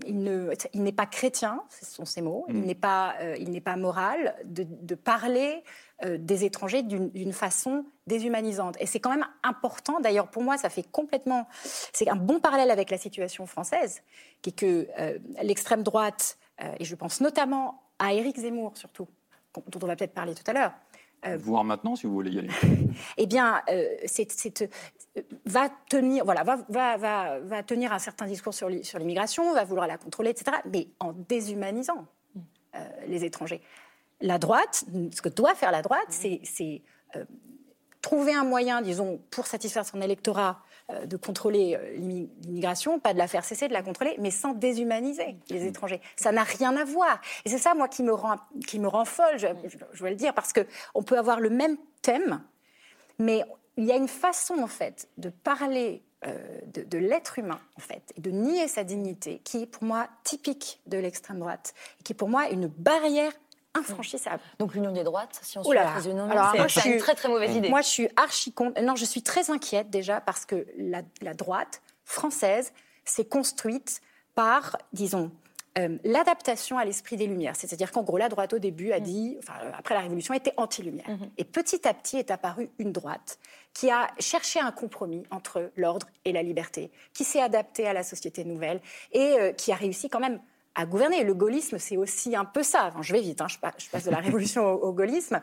il 0.06 0.82
n'est 0.82 0.92
pas 0.92 1.06
chrétien, 1.06 1.62
ce 1.68 1.86
sont 1.86 2.04
ses 2.04 2.20
mots, 2.20 2.44
il 2.48 2.56
mm. 2.56 2.64
n'est 2.64 2.74
pas, 2.74 3.14
euh, 3.20 3.36
il 3.38 3.50
n'est 3.50 3.60
pas 3.60 3.76
moral 3.76 4.34
de, 4.44 4.94
parler 4.94 5.62
euh, 6.04 6.18
des 6.18 6.44
étrangers 6.44 6.82
d'une 6.82 7.32
façon 7.32 7.84
déshumanisante. 8.06 8.76
Et 8.80 8.86
c'est 8.86 9.00
quand 9.00 9.10
même 9.10 9.26
important, 9.42 10.00
d'ailleurs 10.00 10.28
pour 10.28 10.42
moi 10.42 10.58
ça 10.58 10.68
fait 10.68 10.82
complètement, 10.90 11.46
c'est 11.92 12.08
un 12.08 12.16
bon 12.16 12.40
parallèle 12.40 12.70
avec 12.70 12.90
la 12.90 12.98
situation 12.98 13.46
française, 13.46 14.02
qui 14.42 14.50
est 14.50 14.52
que 14.52 14.88
l'extrême 15.42 15.82
droite, 15.82 16.38
et 16.78 16.84
je 16.84 16.94
pense 16.94 17.20
notamment 17.20 17.82
à 17.98 18.14
Éric 18.14 18.38
Zemmour 18.38 18.76
surtout, 18.76 19.06
dont 19.54 19.80
on 19.82 19.86
va 19.86 19.96
peut-être 19.96 20.14
parler 20.14 20.34
tout 20.34 20.48
à 20.48 20.52
l'heure, 20.52 20.72
euh, 21.26 21.36
Voir 21.38 21.64
maintenant, 21.64 21.96
si 21.96 22.06
vous 22.06 22.12
voulez 22.12 22.30
y 22.30 22.38
aller. 22.38 22.50
eh 23.16 23.26
bien, 23.26 23.62
euh, 23.68 23.88
euh, 24.02 24.66
va 25.44 25.68
tenir, 25.88 26.24
voilà, 26.24 26.42
va, 26.42 26.56
va, 26.68 26.96
va, 26.96 27.38
va, 27.40 27.62
tenir 27.62 27.92
un 27.92 27.98
certain 27.98 28.26
discours 28.26 28.54
sur 28.54 28.68
l'immigration, 28.68 29.54
va 29.54 29.64
vouloir 29.64 29.86
la 29.86 29.98
contrôler, 29.98 30.30
etc., 30.30 30.58
mais 30.72 30.88
en 31.00 31.12
déshumanisant 31.12 32.06
les 33.06 33.24
étrangers. 33.24 33.62
La 34.20 34.38
droite, 34.38 34.84
ce 35.14 35.22
que 35.22 35.30
doit 35.30 35.54
faire 35.54 35.72
la 35.72 35.80
droite, 35.80 36.08
c'est 36.10 36.82
trouver 38.06 38.34
un 38.34 38.44
moyen, 38.44 38.82
disons, 38.82 39.20
pour 39.30 39.46
satisfaire 39.46 39.84
son 39.84 40.00
électorat, 40.00 40.60
euh, 40.92 41.06
de 41.06 41.16
contrôler 41.16 41.74
euh, 41.74 41.96
l'immigration, 41.96 43.00
pas 43.00 43.12
de 43.12 43.18
la 43.18 43.26
faire 43.26 43.44
cesser, 43.44 43.66
de 43.66 43.72
la 43.72 43.82
contrôler, 43.82 44.14
mais 44.20 44.30
sans 44.30 44.52
déshumaniser 44.52 45.34
les 45.50 45.64
mm. 45.64 45.66
étrangers. 45.66 46.00
Ça 46.14 46.30
n'a 46.30 46.44
rien 46.44 46.76
à 46.76 46.84
voir. 46.84 47.20
Et 47.44 47.48
c'est 47.48 47.58
ça, 47.58 47.74
moi, 47.74 47.88
qui 47.88 48.04
me 48.04 48.12
rend, 48.12 48.36
qui 48.68 48.78
me 48.78 48.86
rend 48.86 49.04
folle, 49.04 49.36
je, 49.36 49.48
je, 49.92 50.04
vais 50.04 50.10
le 50.10 50.16
dire, 50.16 50.32
parce 50.32 50.52
qu'on 50.52 51.02
peut 51.02 51.18
avoir 51.18 51.40
le 51.40 51.50
même 51.50 51.76
thème, 52.02 52.40
mais 53.18 53.42
il 53.76 53.84
y 53.84 53.92
a 53.92 53.96
une 53.96 54.08
façon, 54.08 54.54
en 54.58 54.66
fait, 54.66 55.08
de 55.18 55.28
parler 55.28 56.02
euh, 56.26 56.60
de, 56.66 56.82
de 56.82 56.98
l'être 56.98 57.38
humain, 57.38 57.60
en 57.76 57.80
fait, 57.80 58.12
et 58.16 58.20
de 58.20 58.30
nier 58.30 58.68
sa 58.68 58.84
dignité, 58.84 59.40
qui 59.44 59.62
est 59.62 59.66
pour 59.66 59.84
moi 59.84 60.08
typique 60.24 60.80
de 60.86 60.98
l'extrême 60.98 61.38
droite, 61.38 61.74
et 62.00 62.02
qui 62.02 62.12
est 62.12 62.16
pour 62.16 62.28
moi 62.28 62.48
une 62.48 62.68
barrière 62.68 63.32
infranchissable. 63.76 64.42
Donc 64.58 64.74
l'union 64.74 64.92
des 64.92 65.04
droites, 65.04 65.38
si 65.42 65.58
on 65.58 65.64
suit 65.64 65.74
la 65.74 66.00
c'est 66.68 66.88
une 66.90 66.98
très 66.98 67.14
très 67.14 67.28
mauvaise 67.28 67.54
idée. 67.54 67.68
Moi, 67.68 67.82
je 67.82 67.88
suis 67.88 68.08
archi 68.16 68.52
contre. 68.52 68.80
Non, 68.82 68.96
je 68.96 69.04
suis 69.04 69.22
très 69.22 69.50
inquiète 69.50 69.90
déjà 69.90 70.20
parce 70.20 70.44
que 70.46 70.66
la, 70.78 71.34
droite 71.34 71.82
française 72.04 72.72
s'est 73.04 73.24
construite 73.24 74.00
par, 74.34 74.76
disons, 74.92 75.30
euh, 75.78 75.98
l'adaptation 76.04 76.78
à 76.78 76.84
l'esprit 76.84 77.16
des 77.16 77.26
Lumières. 77.26 77.56
C'est-à-dire 77.56 77.92
qu'en 77.92 78.02
gros, 78.02 78.16
la 78.16 78.28
droite 78.28 78.52
au 78.54 78.58
début 78.58 78.92
a 78.92 79.00
mm. 79.00 79.02
dit, 79.02 79.36
enfin, 79.38 79.54
après 79.76 79.94
la 79.94 80.00
Révolution, 80.00 80.34
était 80.34 80.54
anti-lumière. 80.56 81.06
Mm-hmm. 81.06 81.30
Et 81.38 81.44
petit 81.44 81.86
à 81.86 81.94
petit 81.94 82.16
est 82.16 82.30
apparue 82.30 82.70
une 82.78 82.92
droite 82.92 83.38
qui 83.74 83.90
a 83.90 84.08
cherché 84.18 84.58
un 84.58 84.72
compromis 84.72 85.24
entre 85.30 85.70
l'ordre 85.76 86.06
et 86.24 86.32
la 86.32 86.42
liberté, 86.42 86.90
qui 87.12 87.24
s'est 87.24 87.42
adaptée 87.42 87.86
à 87.86 87.92
la 87.92 88.02
société 88.02 88.44
nouvelle 88.44 88.80
et 89.12 89.38
euh, 89.38 89.52
qui 89.52 89.70
a 89.70 89.74
réussi 89.74 90.08
quand 90.08 90.20
même 90.20 90.40
à 90.74 90.86
gouverner. 90.86 91.24
Le 91.24 91.34
gaullisme, 91.34 91.78
c'est 91.78 91.96
aussi 91.96 92.36
un 92.36 92.44
peu 92.44 92.62
ça. 92.62 92.92
je 93.00 93.12
vais 93.12 93.20
vite, 93.20 93.40
hein, 93.40 93.48
je, 93.48 93.58
passe 93.90 94.04
de 94.04 94.10
la 94.10 94.18
révolution 94.18 94.66
au, 94.66 94.92
gaullisme. 94.92 95.42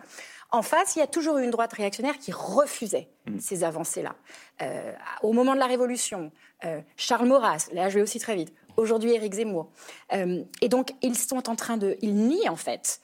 En 0.52 0.62
face, 0.62 0.96
il 0.96 1.00
y 1.00 1.02
a 1.02 1.08
toujours 1.08 1.38
eu 1.39 1.43
une 1.43 1.52
droite 1.52 1.74
réactionnaire 1.74 2.17
qui 2.17 2.32
refusait 2.32 3.10
mm. 3.26 3.39
ces 3.39 3.63
avancées-là. 3.63 4.15
Euh, 4.62 4.93
au 5.22 5.34
moment 5.34 5.54
de 5.54 5.60
la 5.60 5.65
Révolution, 5.67 6.32
euh, 6.65 6.82
Charles 6.96 7.28
Maurras, 7.28 7.69
là 7.74 7.89
je 7.89 7.96
vais 7.96 8.02
aussi 8.02 8.19
très 8.19 8.36
vite, 8.36 8.54
aujourd'hui 8.77 9.13
Éric 9.13 9.33
Zemmour. 9.33 9.71
Euh, 10.13 10.43
et 10.62 10.69
donc, 10.69 10.93
ils 11.01 11.17
sont 11.17 11.49
en 11.49 11.55
train 11.55 11.77
de... 11.77 11.97
Ils 12.01 12.15
nient 12.15 12.49
en 12.49 12.55
fait 12.55 13.01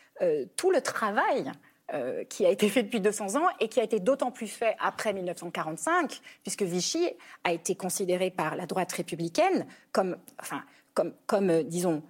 tout 0.57 0.69
le 0.69 0.81
travail 0.81 1.49
qui 2.27 2.45
a 2.45 2.49
été 2.49 2.67
fait 2.67 2.83
depuis 2.83 2.99
200 2.99 3.41
ans 3.41 3.47
et 3.61 3.69
qui 3.69 3.79
a 3.79 3.83
été 3.83 4.01
d'autant 4.01 4.31
plus 4.31 4.47
fait 4.47 4.75
après 4.81 5.13
1945, 5.13 6.19
puisque 6.43 6.63
Vichy 6.63 7.07
a 7.45 7.53
été 7.53 7.73
considéré 7.73 8.29
par 8.29 8.57
la 8.57 8.65
droite 8.65 8.91
républicaine 8.91 9.65
comme, 9.93 10.17
enfin, 10.37 10.61
comme, 10.93 11.13
comme 11.25 11.63
disons, 11.63 12.03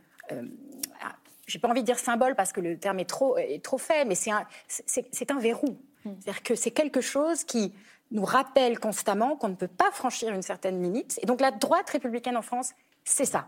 j'ai 1.49 1.59
pas 1.59 1.67
envie 1.67 1.81
de 1.81 1.85
dire 1.85 1.99
symbole 1.99 2.35
parce 2.35 2.53
que 2.53 2.61
le 2.61 2.77
terme 2.77 2.99
est 2.99 3.09
trop, 3.09 3.37
est 3.37 3.63
trop 3.63 3.77
fait, 3.77 4.05
mais 4.05 4.15
c'est 4.15 4.31
un, 4.31 4.45
c'est, 4.67 5.31
un 5.31 5.39
verrou. 5.39 5.77
Hmm. 6.05 6.13
C'est-à-dire 6.19 6.43
que 6.43 6.55
c'est 6.55 6.71
quelque 6.71 7.01
chose 7.01 7.43
qui 7.43 7.73
nous 8.11 8.23
rappelle 8.23 8.79
constamment 8.79 9.35
qu'on 9.35 9.49
ne 9.49 9.55
peut 9.55 9.67
pas 9.67 9.91
franchir 9.91 10.33
une 10.33 10.41
certaine 10.41 10.81
limite. 10.81 11.19
Et 11.21 11.25
donc 11.25 11.41
la 11.41 11.51
droite 11.51 11.89
républicaine 11.89 12.37
en 12.37 12.41
France, 12.41 12.71
c'est 13.03 13.25
ça. 13.25 13.47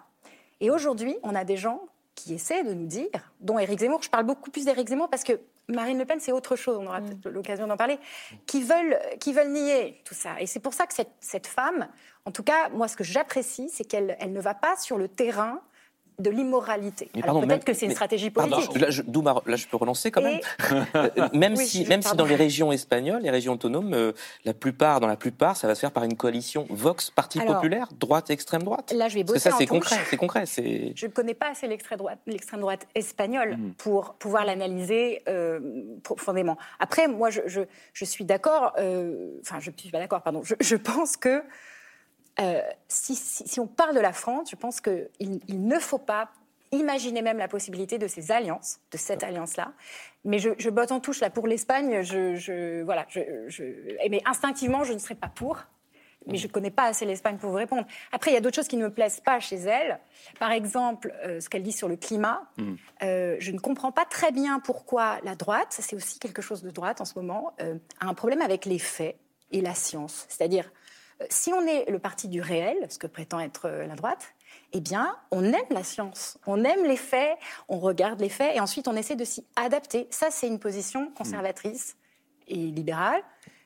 Et 0.59 0.69
aujourd'hui, 0.69 1.15
on 1.23 1.35
a 1.35 1.43
des 1.43 1.57
gens 1.57 1.81
qui 2.15 2.33
essaient 2.33 2.63
de 2.63 2.73
nous 2.73 2.85
dire, 2.85 3.33
dont 3.39 3.57
Éric 3.57 3.79
Zemmour, 3.79 4.03
je 4.03 4.09
parle 4.09 4.25
beaucoup 4.25 4.51
plus 4.51 4.65
d'Éric 4.65 4.89
Zemmour 4.89 5.09
parce 5.09 5.23
que 5.23 5.39
Marine 5.67 5.97
Le 5.97 6.05
Pen, 6.05 6.19
c'est 6.19 6.31
autre 6.31 6.55
chose, 6.55 6.77
on 6.77 6.85
aura 6.85 6.99
hmm. 6.99 7.05
peut-être 7.05 7.29
l'occasion 7.29 7.67
d'en 7.67 7.77
parler, 7.77 7.99
qui 8.45 8.61
veulent, 8.61 8.99
qui 9.19 9.33
veulent 9.33 9.51
nier 9.51 10.01
tout 10.05 10.13
ça. 10.13 10.39
Et 10.39 10.45
c'est 10.45 10.59
pour 10.59 10.73
ça 10.73 10.85
que 10.85 10.93
cette, 10.93 11.13
cette 11.19 11.47
femme, 11.47 11.87
en 12.25 12.31
tout 12.31 12.43
cas, 12.43 12.69
moi, 12.69 12.87
ce 12.87 12.95
que 12.95 13.03
j'apprécie, 13.03 13.69
c'est 13.69 13.83
qu'elle 13.83 14.17
elle 14.19 14.33
ne 14.33 14.41
va 14.41 14.53
pas 14.53 14.75
sur 14.77 14.97
le 14.97 15.07
terrain 15.07 15.61
de 16.21 16.29
l'immoralité. 16.29 17.09
Peut-être 17.13 17.65
que 17.65 17.73
c'est 17.73 17.85
une 17.85 17.91
stratégie 17.91 18.29
politique. 18.29 18.79
là, 18.79 18.89
je, 18.89 19.01
là, 19.01 19.55
je 19.55 19.67
peux 19.67 19.77
relancer 19.77 20.11
quand 20.11 20.21
même. 20.21 20.39
Euh, 20.95 21.29
même 21.33 21.55
si, 21.55 21.85
même 21.87 22.01
si 22.01 22.15
dans 22.15 22.25
les 22.25 22.35
régions 22.35 22.71
espagnoles, 22.71 23.21
les 23.21 23.29
régions 23.29 23.53
autonomes, 23.53 23.93
euh, 23.93 24.11
la 24.45 24.53
plupart, 24.53 24.99
dans 24.99 25.07
la 25.07 25.15
plupart, 25.15 25.55
ça 25.55 25.67
va 25.67 25.75
se 25.75 25.79
faire 25.79 25.91
par 25.91 26.03
une 26.03 26.15
coalition 26.15 26.65
Vox, 26.69 27.09
Parti 27.09 27.39
populaire, 27.39 27.87
droite, 27.97 28.29
extrême 28.29 28.63
droite. 28.63 28.91
Là, 28.93 29.07
je 29.07 29.15
vais 29.15 29.23
bosser 29.23 29.39
ça, 29.39 29.51
c'est 29.57 29.65
concret. 29.65 29.97
C'est 30.09 30.17
concret. 30.17 30.45
Je 30.45 31.05
ne 31.05 31.11
connais 31.11 31.33
pas 31.33 31.49
assez 31.51 31.67
l'extrême 31.67 31.97
droite, 31.97 32.19
l'extrême 32.27 32.61
droite 32.61 32.87
espagnole 32.95 33.57
hmm. 33.57 33.73
pour 33.73 34.15
pouvoir 34.15 34.45
l'analyser 34.45 35.21
euh, 35.27 35.59
profondément. 36.03 36.57
Après, 36.79 37.07
moi, 37.07 37.29
je, 37.29 37.41
je, 37.45 38.05
suis 38.05 38.25
d'accord. 38.25 38.73
Enfin, 38.75 39.59
je 39.59 39.71
ne 39.71 39.77
suis 39.77 39.91
pas 39.91 39.99
d'accord. 39.99 40.21
Pardon. 40.21 40.41
Je, 40.43 40.75
pense 40.75 41.17
que 41.17 41.43
euh, 42.39 42.61
si, 42.87 43.59
on 43.59 43.67
parle 43.67 43.95
de 43.95 43.99
la 43.99 44.13
France, 44.13 44.49
je 44.51 44.55
pense 44.55 44.81
qu'il 44.81 45.09
il 45.19 45.67
ne 45.67 45.79
faut 45.79 45.97
pas 45.97 46.31
imaginer 46.71 47.21
même 47.21 47.37
la 47.37 47.47
possibilité 47.47 47.97
de 47.97 48.07
ces 48.07 48.31
alliances, 48.31 48.79
de 48.91 48.97
cette 48.97 49.23
alliance-là. 49.23 49.73
Mais 50.23 50.39
je, 50.39 50.69
botte 50.69 50.91
en 50.91 50.99
touche 50.99 51.19
là 51.19 51.29
pour 51.29 51.47
l'Espagne. 51.47 52.01
Je, 52.01 52.83
voilà, 52.83 53.05
mais 54.09 54.21
instinctivement, 54.25 54.83
je 54.83 54.93
ne 54.93 54.99
serais 54.99 55.15
pas 55.15 55.27
pour. 55.27 55.59
Mais 56.27 56.37
je 56.37 56.45
ne 56.45 56.51
connais 56.51 56.69
pas 56.69 56.83
assez 56.83 57.03
l'Espagne 57.03 57.37
pour 57.37 57.49
vous 57.49 57.55
répondre. 57.55 57.83
Après, 58.11 58.29
il 58.29 58.35
y 58.35 58.37
a 58.37 58.41
d'autres 58.41 58.55
choses 58.55 58.67
qui 58.67 58.77
ne 58.77 58.83
me 58.83 58.93
plaisent 58.93 59.21
pas 59.21 59.39
chez 59.39 59.55
elle. 59.55 59.99
Par 60.39 60.51
exemple, 60.51 61.11
euh, 61.25 61.39
ce 61.39 61.49
qu'elle 61.49 61.63
dit 61.63 61.71
sur 61.71 61.87
le 61.87 61.95
climat. 61.95 62.43
Mm. 62.57 62.73
Euh, 63.01 63.37
je 63.39 63.51
ne 63.51 63.57
comprends 63.57 63.91
pas 63.91 64.05
très 64.05 64.31
bien 64.31 64.59
pourquoi 64.59 65.17
la 65.23 65.33
droite, 65.33 65.69
c'est 65.71 65.95
aussi 65.95 66.19
quelque 66.19 66.43
chose 66.43 66.61
de 66.61 66.69
droite 66.69 67.01
en 67.01 67.05
ce 67.05 67.15
moment, 67.15 67.55
a 67.99 68.05
un 68.05 68.13
problème 68.13 68.41
avec 68.41 68.65
les 68.65 68.77
faits 68.77 69.17
et 69.51 69.61
la 69.61 69.73
science. 69.73 70.27
C'est-à-dire, 70.29 70.71
si 71.29 71.53
on 71.53 71.65
est 71.65 71.89
le 71.89 71.99
parti 71.99 72.27
du 72.27 72.41
réel, 72.41 72.77
ce 72.89 72.97
que 72.97 73.07
prétend 73.07 73.39
être 73.39 73.65
euh, 73.65 73.87
la 73.87 73.95
droite, 73.95 74.33
eh 74.73 74.81
bien, 74.81 75.15
on 75.31 75.43
aime 75.43 75.55
la 75.69 75.83
science, 75.83 76.37
on 76.47 76.63
aime 76.63 76.85
les 76.85 76.97
faits, 76.97 77.37
on 77.67 77.79
regarde 77.79 78.19
les 78.19 78.29
faits 78.29 78.55
et 78.55 78.59
ensuite 78.59 78.87
on 78.87 78.95
essaie 78.95 79.15
de 79.15 79.25
s'y 79.25 79.45
adapter. 79.55 80.07
Ça, 80.09 80.27
c'est 80.31 80.47
une 80.47 80.59
position 80.59 81.11
conservatrice 81.11 81.97
et 82.47 82.55
libérale. 82.55 83.21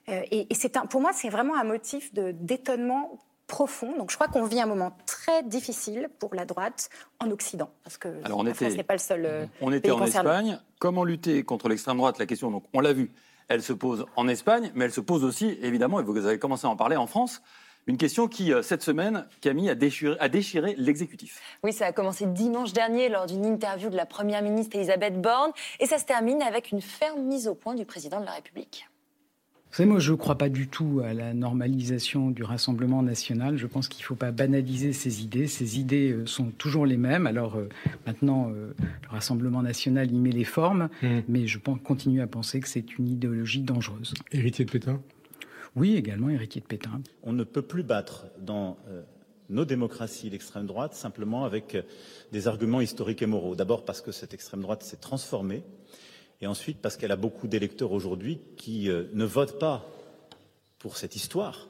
Euh, 0.09 0.21
et, 0.31 0.47
c'est 0.53 0.77
pour 0.89 1.01
moi, 1.01 1.11
c'est 1.13 1.29
vraiment 1.29 1.55
un 1.55 1.63
motif 1.63 2.13
d'étonnement 2.13 3.19
profond. 3.47 3.95
Donc 3.97 4.11
je 4.11 4.15
crois 4.15 4.27
qu'on 4.27 4.45
vit 4.45 4.61
un 4.61 4.65
moment 4.65 4.95
très 5.05 5.43
difficile 5.43 6.09
pour 6.19 6.33
la 6.33 6.45
droite 6.45 6.89
en 7.19 7.29
Occident, 7.31 7.69
parce 7.83 7.97
que 7.97 8.07
Alors, 8.23 8.39
on 8.39 8.43
la 8.43 8.51
était, 8.51 8.69
n'est 8.69 8.83
pas 8.83 8.93
le 8.93 8.99
seul 8.99 9.25
euh, 9.25 9.45
On 9.61 9.71
était 9.71 9.91
en 9.91 10.03
Espagne. 10.03 10.59
Comment 10.79 11.03
lutter 11.03 11.43
contre 11.43 11.69
l'extrême 11.69 11.97
droite? 11.97 12.17
La 12.17 12.25
question, 12.25 12.51
donc, 12.51 12.63
on 12.73 12.79
l'a 12.79 12.93
vu, 12.93 13.11
elle 13.47 13.61
se 13.61 13.73
pose 13.73 14.05
en 14.15 14.27
Espagne, 14.27 14.71
mais 14.75 14.85
elle 14.85 14.91
se 14.91 15.01
pose 15.01 15.23
aussi, 15.23 15.57
évidemment, 15.61 15.99
et 15.99 16.03
vous 16.03 16.25
avez 16.25 16.39
commencé 16.39 16.65
à 16.67 16.69
en 16.69 16.75
parler, 16.75 16.95
en 16.95 17.07
France. 17.07 17.41
Une 17.87 17.97
question 17.97 18.27
qui, 18.27 18.51
euh, 18.51 18.63
cette 18.63 18.81
semaine, 18.81 19.27
Camille, 19.41 19.69
a 19.69 19.75
déchiré, 19.75 20.17
a 20.19 20.27
déchiré 20.27 20.73
l'exécutif. 20.77 21.39
Oui, 21.63 21.71
ça 21.71 21.85
a 21.85 21.91
commencé 21.91 22.25
dimanche 22.25 22.73
dernier 22.73 23.09
lors 23.09 23.27
d'une 23.27 23.45
interview 23.45 23.89
de 23.89 23.95
la 23.95 24.07
Première 24.07 24.41
ministre 24.41 24.75
Elisabeth 24.75 25.21
Borne, 25.21 25.51
et 25.79 25.85
ça 25.85 25.99
se 25.99 26.05
termine 26.05 26.41
avec 26.41 26.71
une 26.71 26.81
ferme 26.81 27.21
mise 27.21 27.47
au 27.47 27.53
point 27.53 27.75
du 27.75 27.85
président 27.85 28.19
de 28.19 28.25
la 28.25 28.31
République. 28.31 28.87
Vous 29.75 29.79
savez, 29.79 29.91
moi, 29.91 29.99
je 29.99 30.13
ne 30.13 30.15
crois 30.15 30.37
pas 30.37 30.47
du 30.47 30.69
tout 30.69 31.01
à 31.03 31.13
la 31.13 31.33
normalisation 31.33 32.31
du 32.31 32.43
Rassemblement 32.43 33.03
national. 33.03 33.57
Je 33.57 33.67
pense 33.67 33.89
qu'il 33.89 34.03
ne 34.03 34.05
faut 34.05 34.15
pas 34.15 34.31
banaliser 34.31 34.93
ces 34.93 35.21
idées. 35.21 35.47
Ces 35.47 35.81
idées 35.81 36.13
euh, 36.13 36.25
sont 36.25 36.45
toujours 36.51 36.85
les 36.85 36.95
mêmes. 36.95 37.27
Alors 37.27 37.57
euh, 37.57 37.67
maintenant, 38.05 38.49
euh, 38.51 38.73
le 38.79 39.09
Rassemblement 39.09 39.61
national 39.61 40.09
y 40.13 40.17
met 40.17 40.31
les 40.31 40.45
formes, 40.45 40.87
mmh. 41.01 41.07
mais 41.27 41.45
je 41.45 41.59
pense, 41.59 41.77
continue 41.83 42.21
à 42.21 42.27
penser 42.27 42.61
que 42.61 42.69
c'est 42.69 42.97
une 42.97 43.09
idéologie 43.09 43.63
dangereuse. 43.63 44.13
Héritier 44.31 44.63
de 44.63 44.71
Pétain? 44.71 45.01
Oui, 45.75 45.97
également 45.97 46.29
héritier 46.29 46.61
de 46.61 46.67
Pétain. 46.67 47.01
On 47.23 47.33
ne 47.33 47.43
peut 47.43 47.61
plus 47.61 47.83
battre 47.83 48.27
dans 48.39 48.77
nos 49.49 49.65
démocraties 49.65 50.29
l'extrême 50.29 50.67
droite 50.67 50.93
simplement 50.93 51.43
avec 51.43 51.75
des 52.31 52.47
arguments 52.47 52.79
historiques 52.79 53.21
et 53.21 53.25
moraux. 53.25 53.55
D'abord 53.55 53.83
parce 53.83 53.99
que 53.99 54.13
cette 54.13 54.33
extrême 54.33 54.61
droite 54.61 54.83
s'est 54.83 54.95
transformée 54.95 55.63
et 56.45 56.47
ensuite 56.47 56.79
parce 56.79 56.95
qu'elle 56.95 57.11
a 57.11 57.15
beaucoup 57.15 57.47
d'électeurs 57.47 57.91
aujourd'hui 57.91 58.39
qui 58.55 58.87
euh, 58.89 59.05
ne 59.13 59.25
votent 59.25 59.57
pas 59.57 59.83
pour 60.77 60.95
cette 60.95 61.15
histoire. 61.15 61.67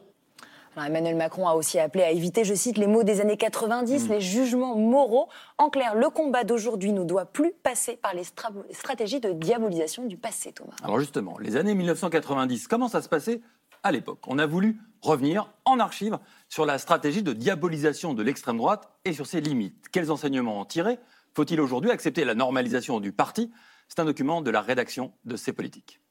Emmanuel 0.75 1.15
Macron 1.15 1.47
a 1.47 1.53
aussi 1.53 1.79
appelé 1.79 2.03
à 2.03 2.11
éviter, 2.11 2.43
je 2.43 2.53
cite, 2.53 2.77
les 2.77 2.85
mots 2.85 3.03
des 3.03 3.21
années 3.21 3.37
90, 3.37 4.09
mm. 4.09 4.11
les 4.11 4.19
jugements 4.19 4.75
moraux. 4.75 5.29
En 5.57 5.69
clair, 5.69 5.95
le 5.95 6.09
combat 6.09 6.43
d'aujourd'hui 6.43 6.91
ne 6.91 7.05
doit 7.05 7.25
plus 7.25 7.53
passer 7.63 7.95
par 7.95 8.13
les 8.13 8.25
stratégies 8.73 9.21
de 9.21 9.31
diabolisation 9.31 10.05
du 10.05 10.17
passé, 10.17 10.51
Thomas. 10.51 10.75
Alors 10.83 10.99
justement, 10.99 11.37
les 11.39 11.55
années 11.55 11.73
1990, 11.73 12.67
comment 12.67 12.89
ça 12.89 13.01
se 13.01 13.07
passait 13.07 13.39
à 13.83 13.93
l'époque? 13.93 14.19
On 14.27 14.37
a 14.37 14.45
voulu 14.45 14.77
revenir 15.01 15.49
en 15.63 15.79
archive 15.79 16.19
sur 16.49 16.65
la 16.65 16.77
stratégie 16.77 17.23
de 17.23 17.31
diabolisation 17.31 18.13
de 18.13 18.23
l'extrême 18.23 18.57
droite 18.57 18.89
et 19.05 19.13
sur 19.13 19.25
ses 19.25 19.39
limites. 19.39 19.87
Quels 19.93 20.11
enseignements 20.11 20.59
en 20.59 20.65
tirer? 20.65 20.99
Faut-il 21.33 21.61
aujourd'hui 21.61 21.91
accepter 21.91 22.25
la 22.25 22.35
normalisation 22.35 22.99
du 22.99 23.13
parti 23.13 23.53
c'est 23.87 23.99
un 23.99 24.05
document 24.05 24.41
de 24.41 24.51
la 24.51 24.61
rédaction 24.61 25.11
de 25.25 25.35
ces 25.35 25.53
politiques. 25.53 26.01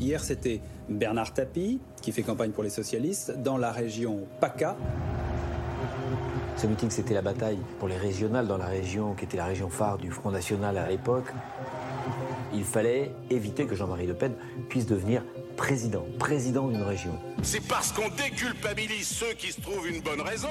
Hier, 0.00 0.22
c'était 0.22 0.60
Bernard 0.90 1.32
Tapie, 1.32 1.80
qui 2.02 2.12
fait 2.12 2.22
campagne 2.22 2.50
pour 2.50 2.62
les 2.62 2.68
socialistes, 2.68 3.32
dans 3.42 3.56
la 3.56 3.72
région 3.72 4.26
PACA. 4.38 4.76
Ce 6.56 6.66
meeting, 6.66 6.90
c'était 6.90 7.14
la 7.14 7.22
bataille 7.22 7.58
pour 7.78 7.88
les 7.88 7.96
régionales 7.96 8.46
dans 8.46 8.58
la 8.58 8.66
région 8.66 9.14
qui 9.14 9.24
était 9.24 9.38
la 9.38 9.46
région 9.46 9.70
phare 9.70 9.96
du 9.96 10.10
Front 10.10 10.30
National 10.30 10.76
à 10.76 10.88
l'époque. 10.88 11.32
Il 12.52 12.64
fallait 12.64 13.12
éviter 13.30 13.66
que 13.66 13.74
Jean-Marie 13.74 14.06
Le 14.06 14.14
Pen 14.14 14.34
puisse 14.68 14.86
devenir 14.86 15.24
président, 15.56 16.04
président 16.18 16.68
d'une 16.68 16.82
région. 16.82 17.18
C'est 17.42 17.66
parce 17.66 17.90
qu'on 17.90 18.08
déculpabilise 18.10 19.08
ceux 19.08 19.32
qui 19.32 19.52
se 19.52 19.60
trouvent 19.60 19.88
une 19.88 20.02
bonne 20.02 20.20
raison 20.20 20.48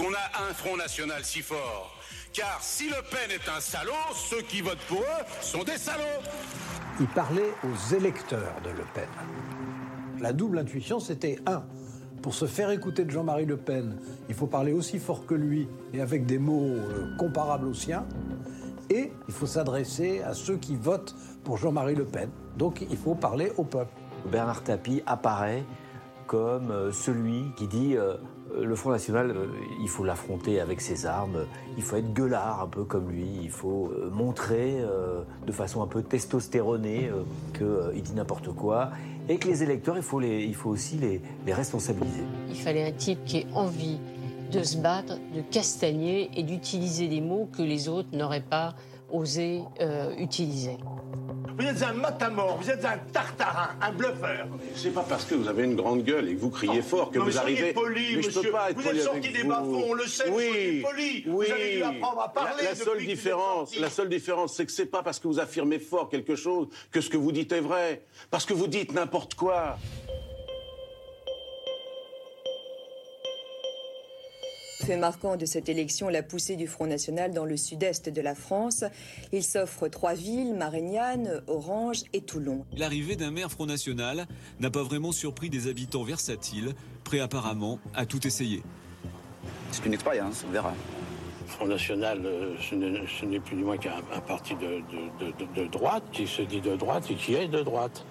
qu'on 0.00 0.14
a 0.14 0.48
un 0.48 0.54
Front 0.54 0.76
National 0.76 1.22
si 1.24 1.40
fort. 1.40 1.94
Car 2.32 2.58
si 2.62 2.88
Le 2.88 3.02
Pen 3.10 3.30
est 3.30 3.48
un 3.50 3.60
salaud, 3.60 3.92
ceux 4.14 4.40
qui 4.42 4.62
votent 4.62 4.78
pour 4.88 5.00
eux 5.00 5.24
sont 5.42 5.62
des 5.62 5.76
salauds. 5.76 6.22
Il 7.00 7.06
parlait 7.08 7.52
aux 7.64 7.94
électeurs 7.94 8.54
de 8.64 8.70
Le 8.70 8.84
Pen. 8.94 9.08
La 10.20 10.32
double 10.32 10.58
intuition, 10.58 11.00
c'était 11.00 11.38
un. 11.46 11.64
Pour 12.22 12.34
se 12.34 12.46
faire 12.46 12.70
écouter 12.70 13.04
de 13.04 13.10
Jean-Marie 13.10 13.46
Le 13.46 13.56
Pen, 13.56 13.98
il 14.28 14.34
faut 14.34 14.46
parler 14.46 14.72
aussi 14.72 14.98
fort 14.98 15.26
que 15.26 15.34
lui 15.34 15.68
et 15.92 16.00
avec 16.00 16.24
des 16.24 16.38
mots 16.38 16.76
euh, 16.76 17.16
comparables 17.18 17.66
aux 17.66 17.74
siens. 17.74 18.06
Et 18.88 19.12
il 19.28 19.34
faut 19.34 19.46
s'adresser 19.46 20.22
à 20.22 20.34
ceux 20.34 20.56
qui 20.56 20.76
votent 20.76 21.14
pour 21.44 21.58
Jean-Marie 21.58 21.94
Le 21.94 22.04
Pen. 22.04 22.30
Donc 22.56 22.84
il 22.88 22.96
faut 22.96 23.14
parler 23.14 23.52
au 23.56 23.64
peuple. 23.64 23.92
Bernard 24.30 24.62
Tapie 24.62 25.02
apparaît 25.06 25.64
comme 26.30 26.70
euh, 26.70 26.92
celui 26.92 27.52
qui 27.56 27.66
dit 27.66 27.96
euh, 27.96 28.12
euh, 28.12 28.16
le 28.58 28.74
Front 28.74 28.90
National, 28.90 29.30
euh, 29.30 29.46
il 29.80 29.88
faut 29.88 30.04
l'affronter 30.04 30.60
avec 30.60 30.80
ses 30.80 31.06
armes, 31.06 31.46
il 31.76 31.82
faut 31.82 31.96
être 31.96 32.12
gueulard 32.12 32.62
un 32.62 32.66
peu 32.66 32.84
comme 32.84 33.10
lui, 33.10 33.26
il 33.42 33.50
faut 33.50 33.90
euh, 33.92 34.10
montrer 34.10 34.78
de 35.46 35.52
façon 35.52 35.82
un 35.82 35.86
peu 35.86 36.02
testostéronée 36.02 37.10
qu'il 37.54 38.02
dit 38.02 38.12
n'importe 38.14 38.52
quoi, 38.54 38.90
et 39.28 39.36
que 39.36 39.48
les 39.48 39.62
électeurs, 39.62 39.96
il 39.96 40.02
faut, 40.02 40.20
les, 40.20 40.44
il 40.44 40.54
faut 40.54 40.70
aussi 40.70 40.96
les 40.96 41.52
responsabiliser. 41.52 42.22
Il 42.48 42.56
fallait 42.56 42.86
un 42.86 42.92
type 42.92 43.24
qui 43.24 43.38
ait 43.38 43.46
envie 43.54 43.98
de 44.50 44.62
se 44.62 44.76
battre, 44.76 45.14
de 45.34 45.40
castagner 45.40 46.30
et 46.36 46.42
d'utiliser 46.42 47.08
des 47.08 47.20
mots 47.20 47.48
que 47.56 47.62
les 47.62 47.88
autres 47.88 48.08
n'auraient 48.12 48.40
pas 48.40 48.74
osé 49.12 49.60
utiliser. 50.18 50.76
Vous 51.58 51.66
êtes 51.66 51.82
un 51.82 51.92
matamor, 51.92 52.56
vous 52.58 52.70
êtes 52.70 52.84
un 52.86 52.96
tartarin, 53.12 53.70
un 53.82 53.92
bluffeur. 53.92 54.46
C'est 54.74 54.94
pas 54.94 55.04
parce 55.06 55.26
que 55.26 55.34
vous 55.34 55.46
avez 55.46 55.64
une 55.64 55.76
grande 55.76 56.04
gueule 56.04 56.30
et 56.30 56.34
que 56.34 56.40
vous 56.40 56.48
criez 56.48 56.80
fort 56.80 57.10
que 57.10 57.18
Non, 57.18 57.26
vous 57.26 57.36
arrivez. 57.36 57.74
poli, 57.74 58.16
mais 58.16 58.22
je 58.22 58.26
monsieur. 58.28 58.42
peux 58.44 58.50
pas 58.50 58.70
être 58.70 58.76
Vous 58.78 58.82
poli 58.82 58.98
êtes 58.98 59.04
sorti 59.04 59.30
des 59.30 59.42
vous. 59.42 59.48
bas-fonds, 59.48 59.84
on 59.88 59.92
le 59.92 60.06
sait, 60.06 60.30
Oui, 60.30 60.80
poli. 60.82 61.22
Vous 61.26 61.36
oui. 61.36 61.50
avez 61.50 61.76
dû 61.76 61.82
apprendre 61.82 62.20
à 62.22 62.32
parler 62.32 62.62
La, 62.64 62.70
la 62.70 62.74
seule 62.74 63.00
vous 63.00 63.04
différence, 63.04 63.76
la 63.76 63.90
seule 63.90 64.08
différence, 64.08 64.54
c'est 64.54 64.64
que 64.64 64.72
c'est 64.72 64.86
pas 64.86 65.02
parce 65.02 65.18
que 65.18 65.28
vous 65.28 65.38
affirmez 65.38 65.78
fort 65.78 66.08
quelque 66.08 66.34
chose 66.34 66.68
que 66.90 67.02
ce 67.02 67.10
que 67.10 67.18
vous 67.18 67.32
dites 67.32 67.52
est 67.52 67.60
vrai. 67.60 68.04
Parce 68.30 68.46
que 68.46 68.54
vous 68.54 68.66
dites 68.66 68.94
n'importe 68.94 69.34
quoi. 69.34 69.76
Fait 74.90 74.96
marquant 74.96 75.36
de 75.36 75.46
cette 75.46 75.68
élection, 75.68 76.08
la 76.08 76.24
poussée 76.24 76.56
du 76.56 76.66
Front 76.66 76.88
National 76.88 77.32
dans 77.32 77.44
le 77.44 77.56
sud-est 77.56 78.08
de 78.08 78.20
la 78.20 78.34
France. 78.34 78.82
Il 79.30 79.44
s'offre 79.44 79.86
trois 79.86 80.14
villes, 80.14 80.52
Marignane, 80.54 81.42
Orange 81.46 81.98
et 82.12 82.22
Toulon. 82.22 82.64
L'arrivée 82.76 83.14
d'un 83.14 83.30
maire 83.30 83.52
Front 83.52 83.66
National 83.66 84.26
n'a 84.58 84.68
pas 84.68 84.82
vraiment 84.82 85.12
surpris 85.12 85.48
des 85.48 85.68
habitants 85.68 86.02
versatiles, 86.02 86.74
prêts 87.04 87.20
apparemment 87.20 87.78
à 87.94 88.04
tout 88.04 88.26
essayer. 88.26 88.64
C'est 89.70 89.86
une 89.86 89.94
expérience, 89.94 90.44
on 90.48 90.50
verra. 90.50 90.74
Front 91.46 91.68
National, 91.68 92.22
euh, 92.26 92.56
ce 92.58 92.74
n'est 93.26 93.38
plus 93.38 93.54
du 93.54 93.62
moins 93.62 93.76
qu'un 93.76 93.92
un 94.12 94.20
parti 94.20 94.54
de, 94.56 94.60
de- 94.60 95.24
de- 95.24 95.44
de- 95.46 95.62
de 95.62 95.68
droite 95.68 96.02
qui 96.10 96.26
se 96.26 96.42
dit 96.42 96.60
de 96.60 96.74
droite 96.74 97.08
et 97.12 97.14
qui 97.14 97.34
est 97.34 97.46
de 97.46 97.62
droite. 97.62 98.04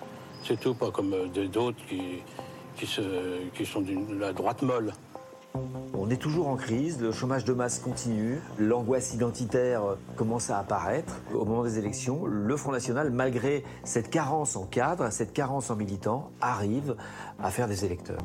C'est 0.47 0.57
tout, 0.57 0.73
pas 0.75 0.91
comme 0.91 1.11
euh, 1.13 1.47
d'autres 1.49 1.85
qui, 1.89 1.99
qui, 2.77 2.85
se- 2.87 3.49
qui 3.53 3.65
sont 3.65 3.81
de 3.81 4.15
la 4.17 4.31
droite 4.31 4.61
molle. 4.61 4.93
On 5.53 6.09
est 6.09 6.17
toujours 6.17 6.47
en 6.47 6.55
crise, 6.55 7.01
le 7.01 7.11
chômage 7.11 7.45
de 7.45 7.53
masse 7.53 7.79
continue, 7.79 8.39
l'angoisse 8.57 9.13
identitaire 9.13 9.81
commence 10.15 10.49
à 10.49 10.57
apparaître. 10.57 11.21
Au 11.33 11.45
moment 11.45 11.63
des 11.63 11.77
élections, 11.77 12.25
le 12.25 12.57
Front 12.57 12.71
National, 12.71 13.11
malgré 13.11 13.63
cette 13.83 14.09
carence 14.09 14.55
en 14.55 14.65
cadres, 14.65 15.11
cette 15.11 15.33
carence 15.33 15.69
en 15.69 15.75
militants, 15.75 16.31
arrive 16.41 16.95
à 17.41 17.51
faire 17.51 17.67
des 17.67 17.85
électeurs. 17.85 18.21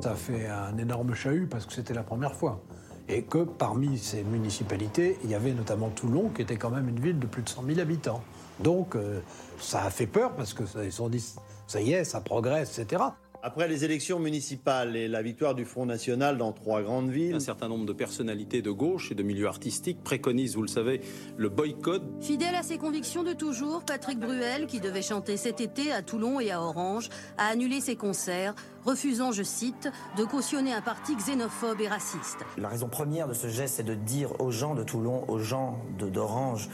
Ça 0.00 0.14
fait 0.14 0.46
un 0.46 0.76
énorme 0.78 1.14
chahut 1.14 1.46
parce 1.46 1.66
que 1.66 1.72
c'était 1.72 1.94
la 1.94 2.02
première 2.02 2.34
fois. 2.34 2.60
Et 3.08 3.22
que 3.22 3.38
parmi 3.38 3.98
ces 3.98 4.22
municipalités, 4.22 5.18
il 5.24 5.30
y 5.30 5.34
avait 5.34 5.52
notamment 5.52 5.88
Toulon, 5.88 6.28
qui 6.28 6.42
était 6.42 6.56
quand 6.56 6.70
même 6.70 6.88
une 6.88 7.00
ville 7.00 7.18
de 7.18 7.26
plus 7.26 7.42
de 7.42 7.48
100 7.48 7.64
000 7.64 7.80
habitants. 7.80 8.22
Donc 8.60 8.94
euh, 8.94 9.20
ça 9.58 9.82
a 9.82 9.90
fait 9.90 10.06
peur 10.06 10.32
parce 10.36 10.54
que 10.54 10.62
ils 10.84 10.92
sont 10.92 11.08
dit, 11.08 11.34
ça 11.66 11.80
y 11.80 11.92
est, 11.92 12.04
ça 12.04 12.20
progresse, 12.20 12.78
etc. 12.78 13.02
Après 13.42 13.68
les 13.68 13.86
élections 13.86 14.18
municipales 14.18 14.96
et 14.96 15.08
la 15.08 15.22
victoire 15.22 15.54
du 15.54 15.64
Front 15.64 15.86
National 15.86 16.36
dans 16.36 16.52
trois 16.52 16.82
grandes 16.82 17.08
villes, 17.08 17.34
Un 17.36 17.40
certain 17.40 17.68
nombre 17.68 17.86
de 17.86 17.94
personnalités 17.94 18.60
de 18.60 18.70
gauche 18.70 19.10
et 19.12 19.14
de 19.14 19.22
milieux 19.22 19.46
artistiques 19.46 20.02
préconisent, 20.04 20.56
vous 20.56 20.62
le 20.62 20.68
savez, 20.68 21.00
le 21.38 21.48
boycott. 21.48 22.02
Fidèle 22.20 22.54
à 22.54 22.62
ses 22.62 22.76
convictions 22.76 23.22
de 23.22 23.32
toujours, 23.32 23.82
Patrick 23.84 24.18
Bruel, 24.20 24.66
qui 24.66 24.78
devait 24.78 25.00
chanter 25.00 25.38
cet 25.38 25.62
été 25.62 25.90
à 25.90 26.02
Toulon 26.02 26.38
et 26.38 26.50
à 26.50 26.60
Orange, 26.60 27.08
a 27.38 27.46
annulé 27.46 27.80
ses 27.80 27.96
concerts, 27.96 28.54
refusant, 28.84 29.32
je 29.32 29.42
cite, 29.42 29.88
de 30.18 30.24
cautionner 30.24 30.74
un 30.74 30.82
parti 30.82 31.16
xénophobe 31.16 31.80
et 31.80 31.88
raciste. 31.88 32.40
La 32.58 32.68
raison 32.68 32.88
première 32.88 33.26
de 33.26 33.32
ce 33.34 33.48
geste, 33.48 33.76
c'est 33.76 33.82
de 33.84 33.94
dire 33.94 34.38
aux 34.38 34.50
gens 34.50 34.74
de 34.74 34.82
Toulon, 34.84 35.24
aux 35.28 35.38
gens 35.38 35.78
de- 35.98 36.10
d'Orange, 36.10 36.68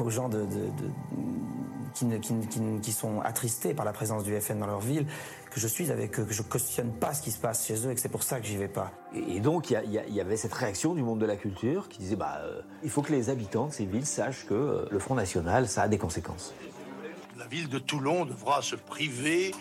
aux 0.00 0.10
gens 0.10 0.28
de, 0.28 0.40
de- 0.40 0.44
de- 0.44 0.90
qui, 1.94 2.04
ne- 2.04 2.18
qui 2.18 2.32
ne- 2.32 2.44
qui 2.46 2.60
ne- 2.60 2.78
qui 2.80 2.92
sont 2.92 3.20
attristés 3.20 3.74
par 3.74 3.84
la 3.84 3.92
présence 3.92 4.24
du 4.24 4.38
FN 4.40 4.58
dans 4.58 4.66
leur 4.66 4.80
ville, 4.80 5.06
que 5.50 5.58
je 5.60 5.66
suis 5.66 5.90
avec 5.90 6.18
eux, 6.20 6.24
que 6.24 6.32
je 6.32 6.42
cautionne 6.42 6.92
pas 6.92 7.12
ce 7.14 7.22
qui 7.22 7.30
se 7.32 7.38
passe 7.38 7.66
chez 7.66 7.86
eux 7.86 7.90
et 7.90 7.94
que 7.94 8.00
c'est 8.00 8.08
pour 8.08 8.22
ça 8.22 8.40
que 8.40 8.46
j'y 8.46 8.56
vais 8.56 8.68
pas. 8.68 8.92
Et 9.14 9.40
donc, 9.40 9.70
il 9.70 9.90
y 10.14 10.20
avait 10.20 10.36
cette 10.36 10.54
réaction 10.54 10.94
du 10.94 11.02
monde 11.02 11.18
de 11.18 11.26
la 11.26 11.36
culture 11.36 11.88
qui 11.88 11.98
disait 11.98 12.16
bah, 12.16 12.38
euh, 12.42 12.62
il 12.82 12.90
faut 12.90 13.02
que 13.02 13.12
les 13.12 13.30
habitants 13.30 13.66
de 13.66 13.72
ces 13.72 13.84
villes 13.86 14.06
sachent 14.06 14.46
que 14.46 14.54
euh, 14.54 14.84
le 14.90 14.98
Front 14.98 15.14
National, 15.16 15.66
ça 15.68 15.82
a 15.82 15.88
des 15.88 15.98
conséquences. 15.98 16.54
La 17.38 17.46
ville 17.46 17.68
de 17.68 17.78
Toulon 17.78 18.26
devra 18.26 18.62
se 18.62 18.76
priver 18.76 19.52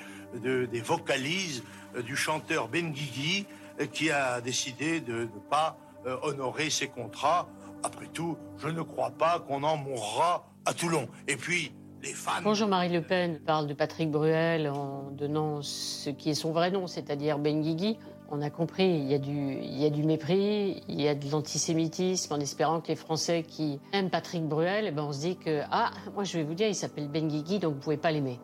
de- 0.43 0.65
des 0.65 0.81
vocalises 0.81 1.63
euh, 1.95 2.01
du 2.03 2.15
chanteur 2.15 2.67
Ben 2.67 2.91
Guigui 2.91 3.47
qui 3.93 4.11
a 4.11 4.41
décidé 4.41 4.99
de 4.99 5.21
ne 5.21 5.39
pas 5.49 5.77
euh, 6.05 6.17
honorer 6.21 6.69
ses 6.69 6.87
contrats. 6.89 7.47
Après 7.81 8.07
tout, 8.07 8.37
je 8.57 8.67
ne 8.67 8.81
crois 8.81 9.11
pas 9.11 9.39
qu'on 9.39 9.63
en 9.63 9.77
mourra 9.77 10.45
à 10.65 10.73
Toulon. 10.73 11.07
Et 11.29 11.37
puis, 11.37 11.71
les 12.01 12.13
fans... 12.13 12.41
Quand 12.43 12.53
Jean-Marie 12.53 12.89
Le 12.89 13.01
Pen 13.01 13.39
parle 13.39 13.67
de 13.67 13.73
Patrick 13.73 14.11
Bruel 14.11 14.69
en 14.69 15.09
donnant 15.11 15.61
ce 15.61 16.09
qui 16.09 16.29
est 16.29 16.35
son 16.35 16.51
vrai 16.51 16.71
nom, 16.71 16.87
c'est-à-dire 16.87 17.39
Ben 17.39 17.61
Guigui, 17.61 17.97
on 18.31 18.41
a 18.41 18.49
compris, 18.49 18.87
il 18.87 19.09
y 19.09 19.15
a, 19.15 19.17
du, 19.17 19.31
il 19.31 19.79
y 19.79 19.85
a 19.85 19.89
du 19.89 20.03
mépris, 20.03 20.83
il 20.87 21.01
y 21.01 21.07
a 21.07 21.15
de 21.15 21.31
l'antisémitisme, 21.31 22.33
en 22.33 22.39
espérant 22.39 22.79
que 22.79 22.89
les 22.89 22.95
Français 22.95 23.43
qui 23.43 23.79
aiment 23.91 24.09
Patrick 24.09 24.43
Bruel, 24.43 24.85
eh 24.87 24.91
ben 24.91 25.03
on 25.03 25.11
se 25.11 25.21
dit 25.21 25.37
que, 25.37 25.61
ah, 25.71 25.91
moi 26.13 26.23
je 26.23 26.37
vais 26.37 26.43
vous 26.43 26.53
dire, 26.53 26.67
il 26.67 26.75
s'appelle 26.75 27.07
Ben 27.07 27.27
Guigui, 27.27 27.59
donc 27.59 27.75
vous 27.75 27.79
pouvez 27.79 27.97
pas 27.97 28.11
l'aimer. 28.11 28.39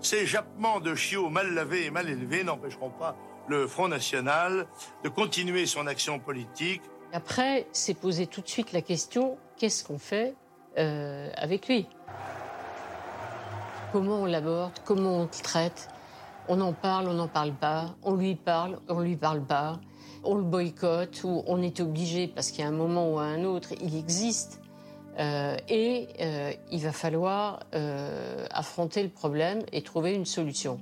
Ces 0.00 0.26
jappements 0.26 0.80
de 0.80 0.94
chiots 0.94 1.28
mal 1.28 1.52
lavés 1.52 1.86
et 1.86 1.90
mal 1.90 2.08
élevés 2.08 2.44
n'empêcheront 2.44 2.90
pas 2.90 3.16
le 3.48 3.66
Front 3.66 3.88
National 3.88 4.66
de 5.04 5.08
continuer 5.08 5.66
son 5.66 5.86
action 5.86 6.18
politique. 6.18 6.82
Après, 7.12 7.66
c'est 7.72 7.94
poser 7.94 8.26
tout 8.26 8.40
de 8.40 8.48
suite 8.48 8.72
la 8.72 8.82
question, 8.82 9.38
qu'est-ce 9.56 9.82
qu'on 9.84 9.98
fait 9.98 10.34
euh, 10.78 11.30
avec 11.36 11.68
lui? 11.68 11.86
Comment 13.90 14.20
on 14.20 14.26
l'aborde 14.26 14.72
Comment 14.84 15.20
on 15.20 15.22
le 15.22 15.28
traite? 15.42 15.88
On 16.46 16.60
en 16.60 16.74
parle, 16.74 17.08
on 17.08 17.14
n'en 17.14 17.26
parle 17.26 17.52
pas. 17.52 17.94
On 18.02 18.14
lui 18.14 18.34
parle, 18.34 18.78
on 18.88 19.00
lui 19.00 19.16
parle 19.16 19.40
pas. 19.40 19.80
On 20.24 20.34
le 20.34 20.42
boycotte 20.42 21.24
ou 21.24 21.42
on 21.46 21.62
est 21.62 21.80
obligé 21.80 22.28
parce 22.28 22.52
a 22.58 22.66
un 22.66 22.70
moment 22.70 23.10
ou 23.10 23.18
à 23.18 23.24
un 23.24 23.44
autre, 23.44 23.70
il 23.80 23.96
existe. 23.96 24.60
Euh, 25.18 25.56
et 25.68 26.08
euh, 26.20 26.52
il 26.70 26.80
va 26.80 26.92
falloir 26.92 27.60
euh, 27.74 28.46
affronter 28.50 29.02
le 29.02 29.08
problème 29.08 29.62
et 29.72 29.80
trouver 29.80 30.14
une 30.14 30.26
solution. 30.26 30.78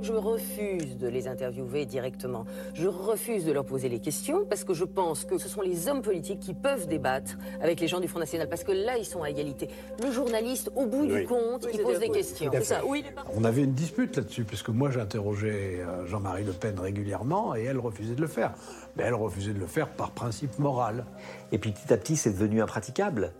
Je 0.00 0.12
refuse 0.12 0.96
de 0.96 1.08
les 1.08 1.26
interviewer 1.26 1.84
directement. 1.84 2.44
Je 2.74 2.86
refuse 2.86 3.44
de 3.44 3.52
leur 3.52 3.64
poser 3.64 3.88
les 3.88 3.98
questions 3.98 4.44
parce 4.48 4.62
que 4.64 4.72
je 4.72 4.84
pense 4.84 5.24
que 5.24 5.38
ce 5.38 5.48
sont 5.48 5.60
les 5.60 5.88
hommes 5.88 6.02
politiques 6.02 6.40
qui 6.40 6.54
peuvent 6.54 6.86
débattre 6.86 7.36
avec 7.60 7.80
les 7.80 7.88
gens 7.88 7.98
du 8.00 8.06
Front 8.08 8.20
National 8.20 8.48
parce 8.48 8.62
que 8.64 8.72
là, 8.72 8.96
ils 8.96 9.04
sont 9.04 9.22
à 9.22 9.30
égalité. 9.30 9.68
Le 10.02 10.10
journaliste, 10.12 10.70
au 10.76 10.86
bout 10.86 11.02
Oui. 11.02 11.20
du 11.22 11.26
compte, 11.26 11.66
il 11.72 11.80
pose 11.82 11.98
des 11.98 12.10
questions. 12.10 12.50
Ça. 12.62 12.80
Oui, 12.86 13.02
il 13.04 13.08
est 13.08 13.12
parti. 13.12 13.30
On 13.36 13.44
avait 13.44 13.62
une 13.64 13.72
dispute 13.74 14.16
là-dessus, 14.16 14.44
puisque 14.44 14.68
moi 14.68 14.90
j'interrogeais 14.90 15.80
euh, 15.80 16.06
Jean-Marie 16.06 16.44
Le 16.44 16.52
Pen 16.52 16.78
régulièrement 16.78 17.54
et 17.56 17.64
elle 17.64 17.78
refusait 17.78 18.14
de 18.14 18.20
le 18.20 18.26
faire. 18.28 18.54
Mais 18.96 19.02
elle 19.04 19.14
refusait 19.14 19.52
de 19.52 19.58
le 19.58 19.66
faire 19.66 19.88
par 19.88 20.12
principe 20.12 20.58
moral. 20.58 21.04
Et 21.52 21.58
puis 21.58 21.72
petit 21.72 21.92
à 21.92 21.96
petit, 21.96 22.16
c'est 22.16 22.30
devenu 22.32 22.62
impraticable. 22.62 23.32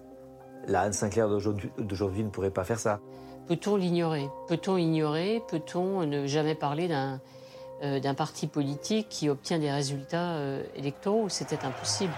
La 0.66 0.83
Anne 0.83 0.92
Sinclair 0.92 1.29
d'aujourd'hui 1.29 1.71
d'aujourd'hui 1.79 2.25
ne 2.25 2.31
pourrait 2.31 2.51
pas 2.51 2.64
faire 2.64 2.79
ça. 2.79 3.01
Peut-on 3.48 3.76
l'ignorer? 3.76 4.28
Peut-on 4.46 4.76
ignorer? 4.76 5.42
Peut-on 5.48 6.06
ne 6.06 6.26
jamais 6.26 6.54
parler 6.54 6.87
d'un 6.87 7.18
euh, 7.82 8.00
d'un 8.00 8.12
parti 8.12 8.48
politique 8.48 9.08
qui 9.08 9.28
obtient 9.28 9.58
des 9.58 9.70
résultats 9.70 10.34
euh, 10.34 10.64
électoraux? 10.76 11.28
C'était 11.28 11.64
impossible. 11.64 12.12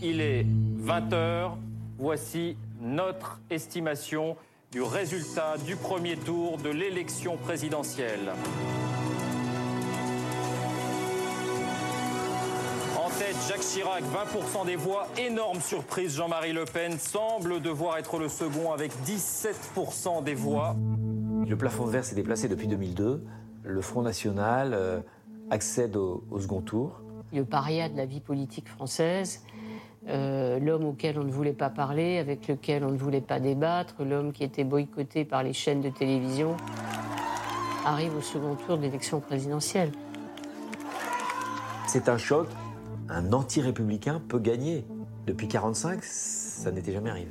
Il 0.00 0.20
est 0.20 0.46
20h. 0.80 1.50
Voici 1.98 2.56
notre 2.80 3.40
estimation 3.50 4.36
du 4.70 4.82
résultat 4.82 5.56
du 5.66 5.76
premier 5.76 6.16
tour 6.16 6.58
de 6.58 6.70
l'élection 6.70 7.36
présidentielle. 7.36 8.32
Jacques 13.48 13.60
Chirac, 13.60 14.04
20% 14.04 14.66
des 14.66 14.76
voix. 14.76 15.08
Énorme 15.18 15.60
surprise, 15.60 16.16
Jean-Marie 16.16 16.52
Le 16.52 16.64
Pen 16.64 16.98
semble 16.98 17.60
devoir 17.60 17.98
être 17.98 18.18
le 18.18 18.28
second 18.28 18.72
avec 18.72 18.92
17% 19.04 20.22
des 20.22 20.34
voix. 20.34 20.76
Le 21.46 21.56
plafond 21.56 21.86
verre 21.86 22.04
s'est 22.04 22.14
déplacé 22.14 22.48
depuis 22.48 22.68
2002. 22.68 23.24
Le 23.64 23.80
Front 23.80 24.02
National 24.02 24.74
euh, 24.74 25.00
accède 25.50 25.96
au, 25.96 26.24
au 26.30 26.38
second 26.38 26.60
tour. 26.60 27.00
Le 27.32 27.44
paria 27.44 27.88
de 27.88 27.96
la 27.96 28.06
vie 28.06 28.20
politique 28.20 28.68
française, 28.68 29.42
euh, 30.08 30.60
l'homme 30.60 30.84
auquel 30.84 31.18
on 31.18 31.24
ne 31.24 31.32
voulait 31.32 31.52
pas 31.52 31.70
parler, 31.70 32.18
avec 32.18 32.46
lequel 32.46 32.84
on 32.84 32.90
ne 32.90 32.98
voulait 32.98 33.20
pas 33.20 33.40
débattre, 33.40 34.04
l'homme 34.04 34.32
qui 34.32 34.44
était 34.44 34.64
boycotté 34.64 35.24
par 35.24 35.42
les 35.42 35.52
chaînes 35.52 35.80
de 35.80 35.90
télévision, 35.90 36.56
arrive 37.84 38.16
au 38.16 38.20
second 38.20 38.54
tour 38.54 38.76
de 38.76 38.82
l'élection 38.82 39.20
présidentielle. 39.20 39.90
C'est 41.88 42.08
un 42.08 42.18
choc. 42.18 42.46
Un 43.14 43.30
anti-républicain 43.34 44.22
peut 44.26 44.38
gagner. 44.38 44.86
Depuis 45.26 45.46
1945, 45.46 46.02
ça 46.02 46.70
n'était 46.70 46.94
jamais 46.94 47.10
arrivé. 47.10 47.28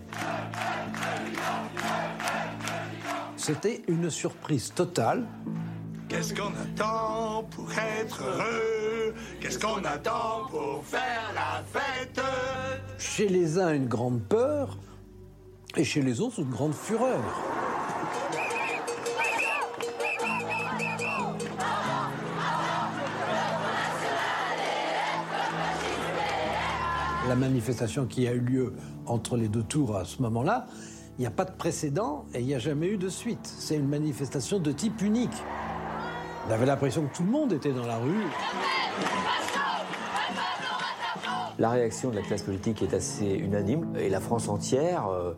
C'était 3.35 3.81
une 3.87 4.11
surprise 4.11 4.71
totale. 4.75 5.25
Qu'est-ce 6.07 6.35
qu'on 6.35 6.49
attend 6.49 7.45
pour 7.49 7.67
être 7.71 8.21
heureux? 8.21 9.15
Qu'est-ce 9.39 9.57
qu'on 9.57 9.83
attend 9.83 10.45
pour 10.51 10.85
faire 10.85 11.31
la 11.33 11.63
fête? 11.63 12.21
Chez 12.99 13.27
les 13.27 13.57
uns, 13.57 13.73
une 13.73 13.87
grande 13.87 14.21
peur, 14.21 14.77
et 15.75 15.83
chez 15.83 16.03
les 16.03 16.21
autres, 16.21 16.41
une 16.41 16.51
grande 16.51 16.75
fureur. 16.75 17.23
La 27.31 27.37
manifestation 27.37 28.07
qui 28.07 28.27
a 28.27 28.33
eu 28.33 28.41
lieu 28.41 28.73
entre 29.05 29.37
les 29.37 29.47
deux 29.47 29.63
tours 29.63 29.95
à 29.95 30.03
ce 30.03 30.21
moment-là, 30.21 30.65
il 31.17 31.21
n'y 31.21 31.27
a 31.27 31.31
pas 31.31 31.45
de 31.45 31.53
précédent 31.53 32.25
et 32.33 32.41
il 32.41 32.45
n'y 32.45 32.53
a 32.53 32.59
jamais 32.59 32.87
eu 32.87 32.97
de 32.97 33.07
suite. 33.07 33.39
C'est 33.45 33.77
une 33.77 33.87
manifestation 33.87 34.59
de 34.59 34.69
type 34.73 35.01
unique. 35.01 35.31
On 36.45 36.51
avait 36.51 36.65
l'impression 36.65 37.05
que 37.05 37.15
tout 37.15 37.23
le 37.23 37.31
monde 37.31 37.53
était 37.53 37.71
dans 37.71 37.85
la 37.85 37.99
rue. 37.99 38.25
La 41.57 41.69
réaction 41.69 42.09
de 42.09 42.15
la 42.15 42.21
classe 42.21 42.41
politique 42.41 42.81
est 42.81 42.93
assez 42.93 43.27
unanime 43.27 43.95
et 43.97 44.09
la 44.09 44.19
France 44.19 44.49
entière 44.49 45.07
euh, 45.07 45.33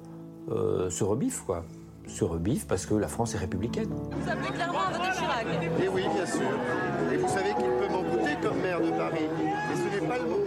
euh, 0.49 0.89
se 0.89 1.03
rebiffe, 1.03 1.43
quoi. 1.45 1.63
Se 2.07 2.23
rebiffe 2.23 2.65
parce 2.65 2.87
que 2.87 2.95
la 2.95 3.07
France 3.07 3.35
est 3.35 3.37
républicaine. 3.37 3.89
Vous 3.89 4.31
appelez 4.31 4.49
clairement 4.51 4.79
à 4.79 4.97
voter 4.97 5.11
Chirac 5.15 5.45
Et 5.79 5.87
oui, 5.89 6.01
bien 6.11 6.25
sûr. 6.25 6.41
Et 7.13 7.17
vous 7.17 7.27
savez 7.27 7.49
qu'il 7.49 7.69
peut 7.69 7.93
m'en 7.93 8.03
comme 8.41 8.61
maire 8.61 8.81
de 8.81 8.89
Paris. 8.91 9.27
Et 9.71 9.75
ce 9.75 10.01
n'est 10.01 10.07
pas 10.07 10.17
le 10.17 10.25
moment 10.25 10.42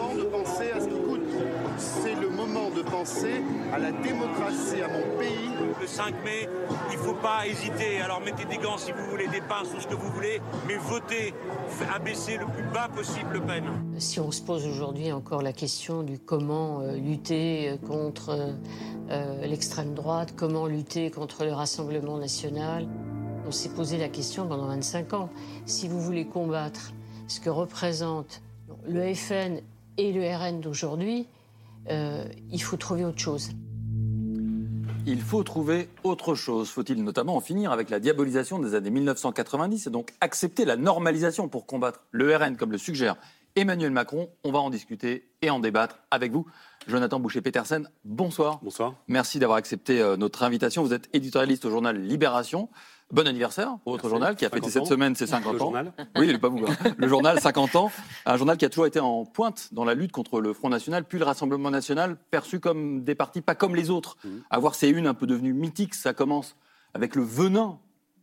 penser 2.96 3.42
à 3.74 3.78
la 3.78 3.92
démocratie, 3.92 4.80
à 4.80 4.88
mon 4.88 5.18
pays. 5.18 5.50
Le 5.78 5.86
5 5.86 6.14
mai, 6.24 6.48
il 6.90 6.96
ne 6.96 7.02
faut 7.02 7.14
pas 7.14 7.46
hésiter. 7.46 8.00
Alors 8.00 8.20
mettez 8.22 8.46
des 8.46 8.56
gants 8.56 8.78
si 8.78 8.92
vous 8.92 9.04
voulez, 9.10 9.28
des 9.28 9.42
pinces 9.42 9.68
ou 9.76 9.80
ce 9.80 9.86
que 9.86 9.94
vous 9.94 10.10
voulez, 10.10 10.40
mais 10.66 10.76
votez, 10.76 11.34
abaissez 11.94 12.38
le 12.38 12.46
plus 12.46 12.64
bas 12.72 12.88
possible 12.88 13.34
Le 13.34 13.40
Pen. 13.42 13.64
Si 13.98 14.18
on 14.18 14.30
se 14.30 14.40
pose 14.40 14.66
aujourd'hui 14.66 15.12
encore 15.12 15.42
la 15.42 15.52
question 15.52 16.02
du 16.02 16.18
comment 16.18 16.80
euh, 16.80 16.96
lutter 16.96 17.68
euh, 17.68 17.76
contre 17.76 18.54
euh, 19.10 19.46
l'extrême 19.46 19.92
droite, 19.92 20.32
comment 20.34 20.66
lutter 20.66 21.10
contre 21.10 21.44
le 21.44 21.52
Rassemblement 21.52 22.16
national, 22.16 22.88
on 23.46 23.50
s'est 23.50 23.68
posé 23.68 23.98
la 23.98 24.08
question 24.08 24.48
pendant 24.48 24.68
25 24.68 25.12
ans. 25.12 25.28
Si 25.66 25.86
vous 25.86 26.00
voulez 26.00 26.24
combattre 26.24 26.92
ce 27.28 27.40
que 27.40 27.50
représentent 27.50 28.40
le 28.88 29.12
FN 29.12 29.60
et 29.98 30.12
le 30.12 30.26
RN 30.26 30.60
d'aujourd'hui, 30.60 31.26
euh, 31.26 31.35
il 31.88 32.62
faut 32.62 32.76
trouver 32.76 33.04
autre 33.04 33.20
chose. 33.20 33.50
Il 35.08 35.20
faut 35.20 35.44
trouver 35.44 35.88
autre 36.02 36.34
chose. 36.34 36.68
Faut-il 36.68 37.04
notamment 37.04 37.36
en 37.36 37.40
finir 37.40 37.70
avec 37.70 37.90
la 37.90 38.00
diabolisation 38.00 38.58
des 38.58 38.74
années 38.74 38.90
1990 38.90 39.86
et 39.86 39.90
donc 39.90 40.12
accepter 40.20 40.64
la 40.64 40.76
normalisation 40.76 41.48
pour 41.48 41.64
combattre 41.64 42.02
le 42.10 42.36
RN 42.36 42.56
comme 42.56 42.72
le 42.72 42.78
suggère 42.78 43.14
Emmanuel 43.54 43.92
Macron? 43.92 44.28
On 44.42 44.50
va 44.50 44.58
en 44.58 44.68
discuter 44.68 45.28
et 45.42 45.50
en 45.50 45.60
débattre 45.60 46.00
avec 46.10 46.32
vous. 46.32 46.44
Jonathan 46.88 47.20
Boucher-Petersen, 47.20 47.88
bonsoir. 48.04 48.58
Bonsoir. 48.64 48.94
Merci 49.06 49.38
d'avoir 49.38 49.58
accepté 49.58 50.00
euh, 50.00 50.16
notre 50.16 50.42
invitation. 50.42 50.82
Vous 50.82 50.92
êtes 50.92 51.08
éditorialiste 51.12 51.64
au 51.66 51.70
journal 51.70 51.96
Libération. 52.00 52.68
Bon 53.12 53.26
anniversaire 53.26 53.78
pour 53.84 53.92
votre 53.92 54.08
journal 54.08 54.34
qui 54.34 54.44
a 54.44 54.50
fêté 54.50 54.68
50 54.68 54.72
cette 54.72 54.86
semaine 54.86 55.14
ses 55.14 55.28
50 55.28 55.52
Le 55.52 55.56
ans. 55.60 55.64
journal. 55.66 55.92
Oui, 56.18 56.36
pas 56.38 56.48
vous. 56.48 56.58
hein. 56.66 56.94
Le 56.98 57.06
journal 57.06 57.40
50 57.40 57.76
ans, 57.76 57.92
un 58.26 58.36
journal 58.36 58.56
qui 58.56 58.64
a 58.64 58.68
toujours 58.68 58.86
été 58.86 58.98
en 58.98 59.24
pointe 59.24 59.68
dans 59.72 59.84
la 59.84 59.94
lutte 59.94 60.10
contre 60.10 60.40
le 60.40 60.52
Front 60.52 60.68
National, 60.70 61.04
puis 61.04 61.18
le 61.20 61.24
Rassemblement 61.24 61.70
National, 61.70 62.16
perçu 62.32 62.58
comme 62.58 63.04
des 63.04 63.14
partis 63.14 63.42
pas 63.42 63.54
comme 63.54 63.76
les 63.76 63.90
autres. 63.90 64.16
Mmh. 64.24 64.28
Avoir 64.50 64.74
ces 64.74 64.88
unes 64.88 65.06
un 65.06 65.14
peu 65.14 65.28
devenues 65.28 65.52
mythiques, 65.52 65.94
ça 65.94 66.14
commence 66.14 66.56
avec 66.94 67.14
le 67.14 67.22
venin, 67.22 67.78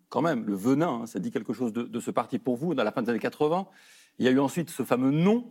quand 0.10 0.22
même, 0.22 0.46
le 0.46 0.54
venin, 0.56 1.02
hein, 1.04 1.06
ça 1.06 1.20
dit 1.20 1.32
quelque 1.32 1.54
chose 1.54 1.72
de, 1.72 1.84
de 1.84 2.00
ce 2.02 2.12
parti 2.12 2.38
pour 2.38 2.58
vous, 2.58 2.76
dans 2.76 2.84
la 2.84 2.92
fin 2.92 3.02
des 3.02 3.10
années 3.10 3.20
80. 3.20 3.66
Il 4.20 4.26
y 4.26 4.28
a 4.28 4.32
eu 4.32 4.40
ensuite 4.40 4.70
ce 4.70 4.84
fameux 4.84 5.12
non, 5.12 5.46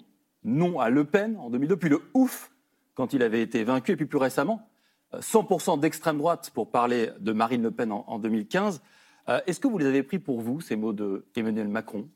non 0.44 0.78
à 0.78 0.90
Le 0.90 1.04
Pen 1.04 1.38
en 1.38 1.48
2002, 1.48 1.76
puis 1.76 1.88
le 1.88 2.02
ouf 2.12 2.50
quand 2.94 3.14
il 3.14 3.22
avait 3.22 3.40
été 3.40 3.64
vaincu, 3.64 3.92
et 3.92 3.96
puis 3.96 4.04
plus 4.04 4.18
récemment, 4.18 4.68
euh, 5.14 5.20
100% 5.20 5.80
d'extrême 5.80 6.18
droite 6.18 6.50
pour 6.52 6.70
parler 6.70 7.08
de 7.18 7.32
Marine 7.32 7.62
Le 7.62 7.70
Pen 7.70 7.90
en, 7.92 8.04
en 8.06 8.18
2015. 8.18 8.82
Euh, 9.28 9.40
Est-ce 9.46 9.60
que 9.60 9.68
vous 9.68 9.78
les 9.78 9.86
avez 9.86 10.02
pris 10.02 10.18
pour 10.18 10.40
vous, 10.40 10.60
ces 10.60 10.76
mots 10.76 10.92
de 10.92 11.24
Emmanuel 11.36 11.68
Macron? 11.68 12.08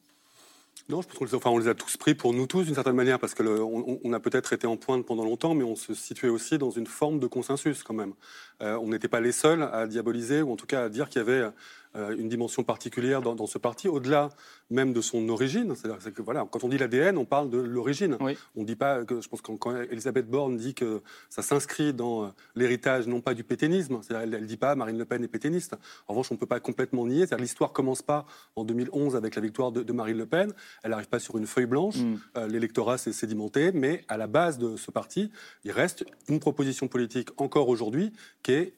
Non, 0.89 1.03
je 1.03 1.09
pense 1.09 1.17
qu'on 1.19 1.25
les, 1.25 1.47
on 1.47 1.59
les 1.59 1.69
a 1.69 1.75
tous 1.75 1.97
pris 1.97 2.15
pour 2.15 2.33
nous 2.33 2.47
tous 2.47 2.63
d'une 2.65 2.75
certaine 2.75 2.95
manière, 2.95 3.19
parce 3.19 3.35
que 3.35 3.43
le- 3.43 3.61
on, 3.63 4.13
a 4.13 4.21
peut-être 4.21 4.53
été 4.53 4.69
en 4.69 4.77
pointe 4.77 5.05
pendant 5.05 5.25
longtemps, 5.25 5.55
mais 5.55 5.65
on 5.65 5.75
se 5.75 5.95
situait 5.95 6.29
aussi 6.29 6.59
dans 6.59 6.71
une 6.71 6.87
forme 6.87 7.19
de 7.19 7.27
consensus 7.27 7.83
quand 7.83 7.95
même. 7.95 8.13
Euh, 8.63 8.79
on 8.81 8.89
n'était 8.89 9.09
pas 9.09 9.21
les 9.21 9.33
seuls 9.33 9.63
à 9.73 9.87
diaboliser, 9.89 10.43
ou 10.43 10.53
en 10.53 10.57
tout 10.57 10.67
cas 10.67 10.85
à 10.85 10.89
dire 10.89 11.09
qu'il 11.09 11.19
y 11.19 11.23
avait 11.23 11.51
une 12.19 12.29
dimension 12.29 12.63
particulière 12.63 13.23
dans, 13.23 13.35
dans 13.35 13.47
ce 13.47 13.59
parti, 13.59 13.89
au-delà 13.89 14.29
même 14.71 14.93
de 14.93 15.01
son 15.01 15.29
origine. 15.29 15.75
C'est-à-dire 15.75 16.01
c'est 16.01 16.13
que 16.13 16.23
voilà, 16.23 16.47
quand 16.51 16.65
on 16.65 16.69
dit 16.69 16.79
l'ADN, 16.79 17.17
on 17.17 17.25
parle 17.25 17.51
de 17.51 17.59
l'origine. 17.59 18.17
On 18.55 18.61
ne 18.61 18.67
dit 18.67 18.77
pas 18.77 19.05
que, 19.05 19.21
je 19.21 19.29
pense 19.29 19.41
que 19.41 19.53
quand 19.53 19.77
Elisabeth 19.77 20.29
Borne 20.29 20.57
dit 20.57 20.75
que 20.75 21.03
ça 21.31 21.43
s'inscrit 21.43 21.93
dans 21.93 22.25
euh, 22.25 22.29
l'héritage 22.55 23.07
non 23.07 23.21
pas 23.21 23.35
du 23.35 23.45
pétainisme, 23.45 24.01
c'est-à-dire 24.03 24.35
elle 24.35 24.43
ne 24.43 24.47
dit 24.47 24.57
pas 24.57 24.75
Marine 24.75 24.99
Le 24.99 25.05
Pen 25.05 25.23
est 25.25 25.29
pétainiste. 25.29 25.75
En 26.09 26.13
revanche, 26.13 26.31
on 26.31 26.35
ne 26.35 26.39
peut 26.39 26.47
pas 26.47 26.61
complètement 26.61 27.07
nier. 27.07 27.27
C'est-à-dire 27.27 27.43
l'histoire 27.43 27.73
commence 27.73 28.03
pas 28.03 28.27
en 28.57 28.65
2011 28.65 29.17
avec 29.17 29.35
la 29.35 29.43
victoire 29.43 29.73
de, 29.73 29.83
de 29.83 29.93
Marine 29.93 30.19
Le 30.19 30.27
Pen. 30.27 30.53
Elle 30.83 30.91
n'arrive 30.91 31.09
pas 31.09 31.19
sur 31.19 31.37
une 31.39 31.47
feuille 31.47 31.67
blanche. 31.67 31.97
Euh, 32.37 32.47
L'électorat 32.49 32.99
s'est 32.99 33.13
sédimenté, 33.13 33.73
mais 33.73 34.05
à 34.09 34.17
la 34.17 34.27
base 34.27 34.59
de 34.59 34.77
ce 34.77 34.91
parti, 34.91 35.31
il 35.65 35.71
reste 35.71 36.05
une 36.29 36.41
proposition 36.41 36.89
politique 36.89 37.29
encore 37.41 37.69
aujourd'hui 37.69 38.13
qui 38.43 38.53
est 38.53 38.75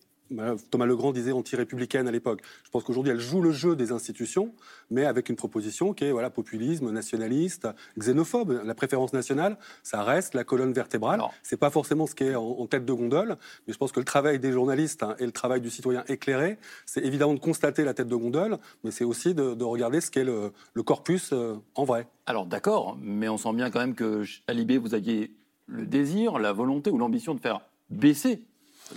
Thomas 0.71 0.87
Legrand 0.87 1.13
disait 1.13 1.33
anti-républicaine 1.33 2.09
à 2.09 2.11
l'époque. 2.11 2.43
Je 2.65 2.71
pense 2.71 2.85
qu'aujourd'hui, 2.85 3.13
elle 3.13 3.21
joue 3.21 3.41
le 3.41 3.53
jeu 3.53 3.77
des 3.77 3.93
institutions, 3.93 4.55
mais 4.91 5.05
avec 5.05 5.29
une 5.29 5.37
proposition 5.37 5.93
qui 5.95 6.05
est 6.05 6.13
voilà, 6.13 6.31
populisme, 6.31 6.91
nationaliste, 6.91 7.69
xénophobe. 7.99 8.61
La 8.65 8.75
préférence 8.75 9.13
nationale, 9.13 9.57
ça 9.83 10.03
reste 10.03 10.35
la 10.35 10.45
colonne 10.45 10.73
vertébrale. 10.73 11.23
C'est 11.43 11.57
pas 11.57 11.71
forcément 11.71 12.07
ce 12.07 12.15
qui 12.15 12.25
est 12.25 12.35
en, 12.35 12.45
en 12.45 12.67
tête 12.67 12.85
de 12.85 12.93
gondole, 12.93 13.37
mais 13.67 13.73
je 13.73 13.79
pense 13.79 13.93
que 13.93 14.01
le 14.01 14.05
travail 14.05 14.39
des 14.39 14.53
journalistes 14.53 15.03
hein, 15.03 15.15
et 15.19 15.27
le 15.27 15.33
travail 15.33 15.61
du 15.61 15.71
citoyen 15.71 16.05
éclairé, 16.09 16.59
c'est 16.87 17.05
évidemment 17.05 17.35
de 17.35 17.41
constater 17.41 17.85
la 17.85 17.95
tête 17.95 18.09
de 18.09 18.17
gondole, 18.17 18.59
mais 18.85 18.91
c'est 18.91 19.05
aussi 19.05 19.35
de, 19.35 19.55
de 19.55 19.65
regarder 19.65 20.01
ce 20.01 20.11
qu'est 20.11 20.25
le, 20.25 20.53
le 20.75 20.83
corpus 20.83 21.31
euh, 21.33 21.55
en 21.75 21.85
vrai. 21.85 22.07
Alors 22.27 22.47
d'accord, 22.47 22.99
mais 23.01 23.29
on 23.29 23.39
sent 23.39 23.53
bien 23.55 23.71
quand 23.71 23.81
même 23.81 23.95
que 23.95 24.25
à 24.47 24.53
Libé, 24.53 24.79
vous 24.79 24.95
aviez 24.95 25.33
le 25.67 25.87
désir, 25.87 26.39
la 26.39 26.53
volonté 26.53 26.91
ou 26.91 26.99
l'ambition 26.99 27.35
de 27.35 27.41
faire 27.41 27.61
baisser 27.91 28.43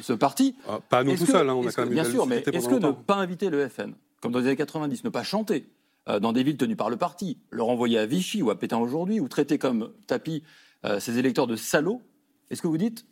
ce 0.02 0.14
parti. 0.14 0.56
pas 0.90 1.04
nous 1.04 1.16
tout 1.16 1.26
seuls, 1.26 1.50
hein, 1.50 1.56
on 1.56 1.68
a 1.68 1.72
quand 1.72 1.84
même 1.84 1.94
Bien 1.94 2.04
sûr, 2.04 2.26
mais 2.26 2.44
est-ce 2.46 2.70
que 2.70 2.76
ne 2.76 2.92
pas 2.92 3.16
inviter 3.16 3.50
le 3.50 3.68
FN, 3.68 3.94
comme 4.22 4.32
dans 4.32 4.40
les 4.40 4.48
années 4.48 4.56
90, 4.56 5.04
ne 5.04 5.10
pas 5.10 5.24
chanter 5.24 5.66
euh, 6.10 6.20
dans 6.20 6.34
des 6.34 6.44
villes 6.44 6.58
tenues 6.58 6.76
par 6.76 6.90
le 6.90 6.98
parti, 6.98 7.38
le 7.50 7.64
renvoyer 7.64 8.00
à 8.00 8.06
Vichy 8.06 8.42
ou 8.42 8.50
à 8.50 8.58
Pétain 8.58 8.78
aujourd'hui, 8.78 9.20
ou 9.20 9.28
traiter 9.28 9.58
comme 9.58 9.92
tapis 10.08 10.44
euh, 10.86 11.00
ses 11.00 11.18
électeurs 11.18 11.48
de 11.48 11.56
salauds, 11.56 12.02
est-ce 12.50 12.62
que 12.62 12.68
vous 12.68 12.78
dites, 12.78 13.06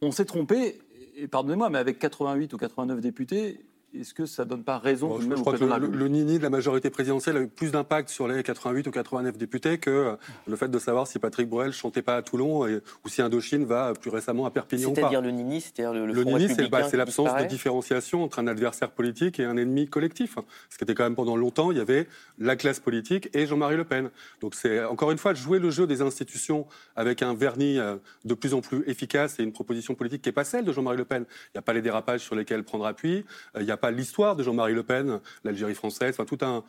on 0.00 0.10
s'est 0.10 0.24
trompé, 0.24 0.80
et 1.16 1.28
pardonnez-moi, 1.28 1.70
mais 1.70 1.78
avec 1.78 1.98
88 1.98 2.52
ou 2.52 2.56
89 2.56 3.00
députés, 3.00 3.64
est-ce 3.94 4.14
que 4.14 4.26
ça 4.26 4.44
donne 4.44 4.64
pas 4.64 4.78
raison 4.78 5.08
Bon, 5.08 5.16
tout 5.16 5.20
je, 5.20 5.24
de 5.26 5.28
même 5.28 5.36
je 5.36 5.40
au 5.40 5.44
crois 5.44 5.58
que 5.58 5.64
le, 5.64 6.08
nini 6.08 6.38
de 6.38 6.42
la 6.42 6.50
majorité 6.50 6.88
présidentielle 6.90 7.36
a 7.36 7.40
eu 7.40 7.48
plus 7.48 7.72
d'impact 7.72 8.08
sur 8.08 8.26
les 8.28 8.42
88 8.42 8.86
ou 8.86 8.90
89 8.90 9.36
députés 9.36 9.78
que 9.78 9.90
euh, 9.90 10.16
le 10.46 10.56
fait 10.56 10.68
de 10.68 10.78
savoir 10.78 11.06
si 11.06 11.18
Patrick 11.18 11.48
Bruel 11.48 11.72
chantait 11.72 12.02
pas 12.02 12.16
à 12.16 12.22
Toulon 12.22 12.66
et- 12.66 12.80
ou 13.04 13.08
si 13.08 13.22
Indochine 13.22 13.64
va 13.64 13.88
euh, 13.90 13.94
plus 13.94 14.10
récemment 14.10 14.46
à 14.46 14.50
Perpignan. 14.50 14.92
C'est-à-dire 14.94 15.20
le 15.20 15.30
Nini, 15.30 15.60
c'est-à-dire 15.60 15.92
le, 15.92 16.06
le 16.06 16.12
Le 16.12 16.24
nini, 16.24 16.48
c'est 16.48 16.68
bah, 16.68 16.88
l'absence 16.92 17.30
de 17.42 17.46
différenciation 17.46 18.22
entre 18.24 18.38
un 18.38 18.46
adversaire 18.46 18.90
politique 18.90 19.38
et 19.40 19.44
un 19.44 19.56
ennemi 19.56 19.88
collectif. 19.88 20.36
Ce 20.70 20.78
qui 20.78 20.84
était 20.84 20.94
quand 20.94 21.04
même 21.04 21.14
pendant 21.14 21.36
longtemps, 21.36 21.70
il 21.70 21.78
y 21.78 21.80
avait 21.80 22.08
la 22.38 22.56
classe 22.56 22.80
politique 22.80 23.28
et 23.34 23.46
Jean-Marie 23.46 23.76
Le 23.76 23.84
Pen. 23.84 24.10
Donc 24.40 24.54
c'est 24.54 24.84
encore 24.84 25.10
une 25.10 25.18
fois 25.18 25.34
jouer 25.34 25.58
le 25.58 25.70
jeu 25.70 25.86
des 25.86 26.02
institutions 26.02 26.66
avec 26.96 27.22
un 27.22 27.34
vernis 27.34 27.78
euh, 27.78 27.96
de 28.24 28.34
plus 28.34 28.54
en 28.54 28.60
plus 28.60 28.82
efficace 28.86 29.38
et 29.38 29.42
une 29.42 29.52
proposition 29.52 29.94
politique 29.94 30.22
qui 30.22 30.28
n'est 30.28 30.32
pas 30.34 30.44
celle 30.44 30.64
de 30.64 30.72
Jean-Marie 30.72 30.96
Le 30.96 31.04
Pen. 31.04 31.24
Il 31.28 31.56
n'y 31.56 31.58
a 31.58 31.62
pas 31.62 31.72
les 31.72 31.82
dérapages 31.82 32.20
sur 32.20 32.34
lesquels 32.34 32.62
prendre 32.64 32.86
appui, 32.86 33.24
il 33.58 33.64
n'y 33.64 33.70
a 33.70 33.76
pas 33.82 33.90
l'histoire 33.90 34.36
de 34.36 34.44
Jean-Marie 34.44 34.74
Le 34.74 34.84
Pen, 34.84 35.20
l'Algérie 35.42 35.74
française, 35.74 36.14
enfin 36.16 36.24
tout 36.24 36.38
un, 36.40 36.62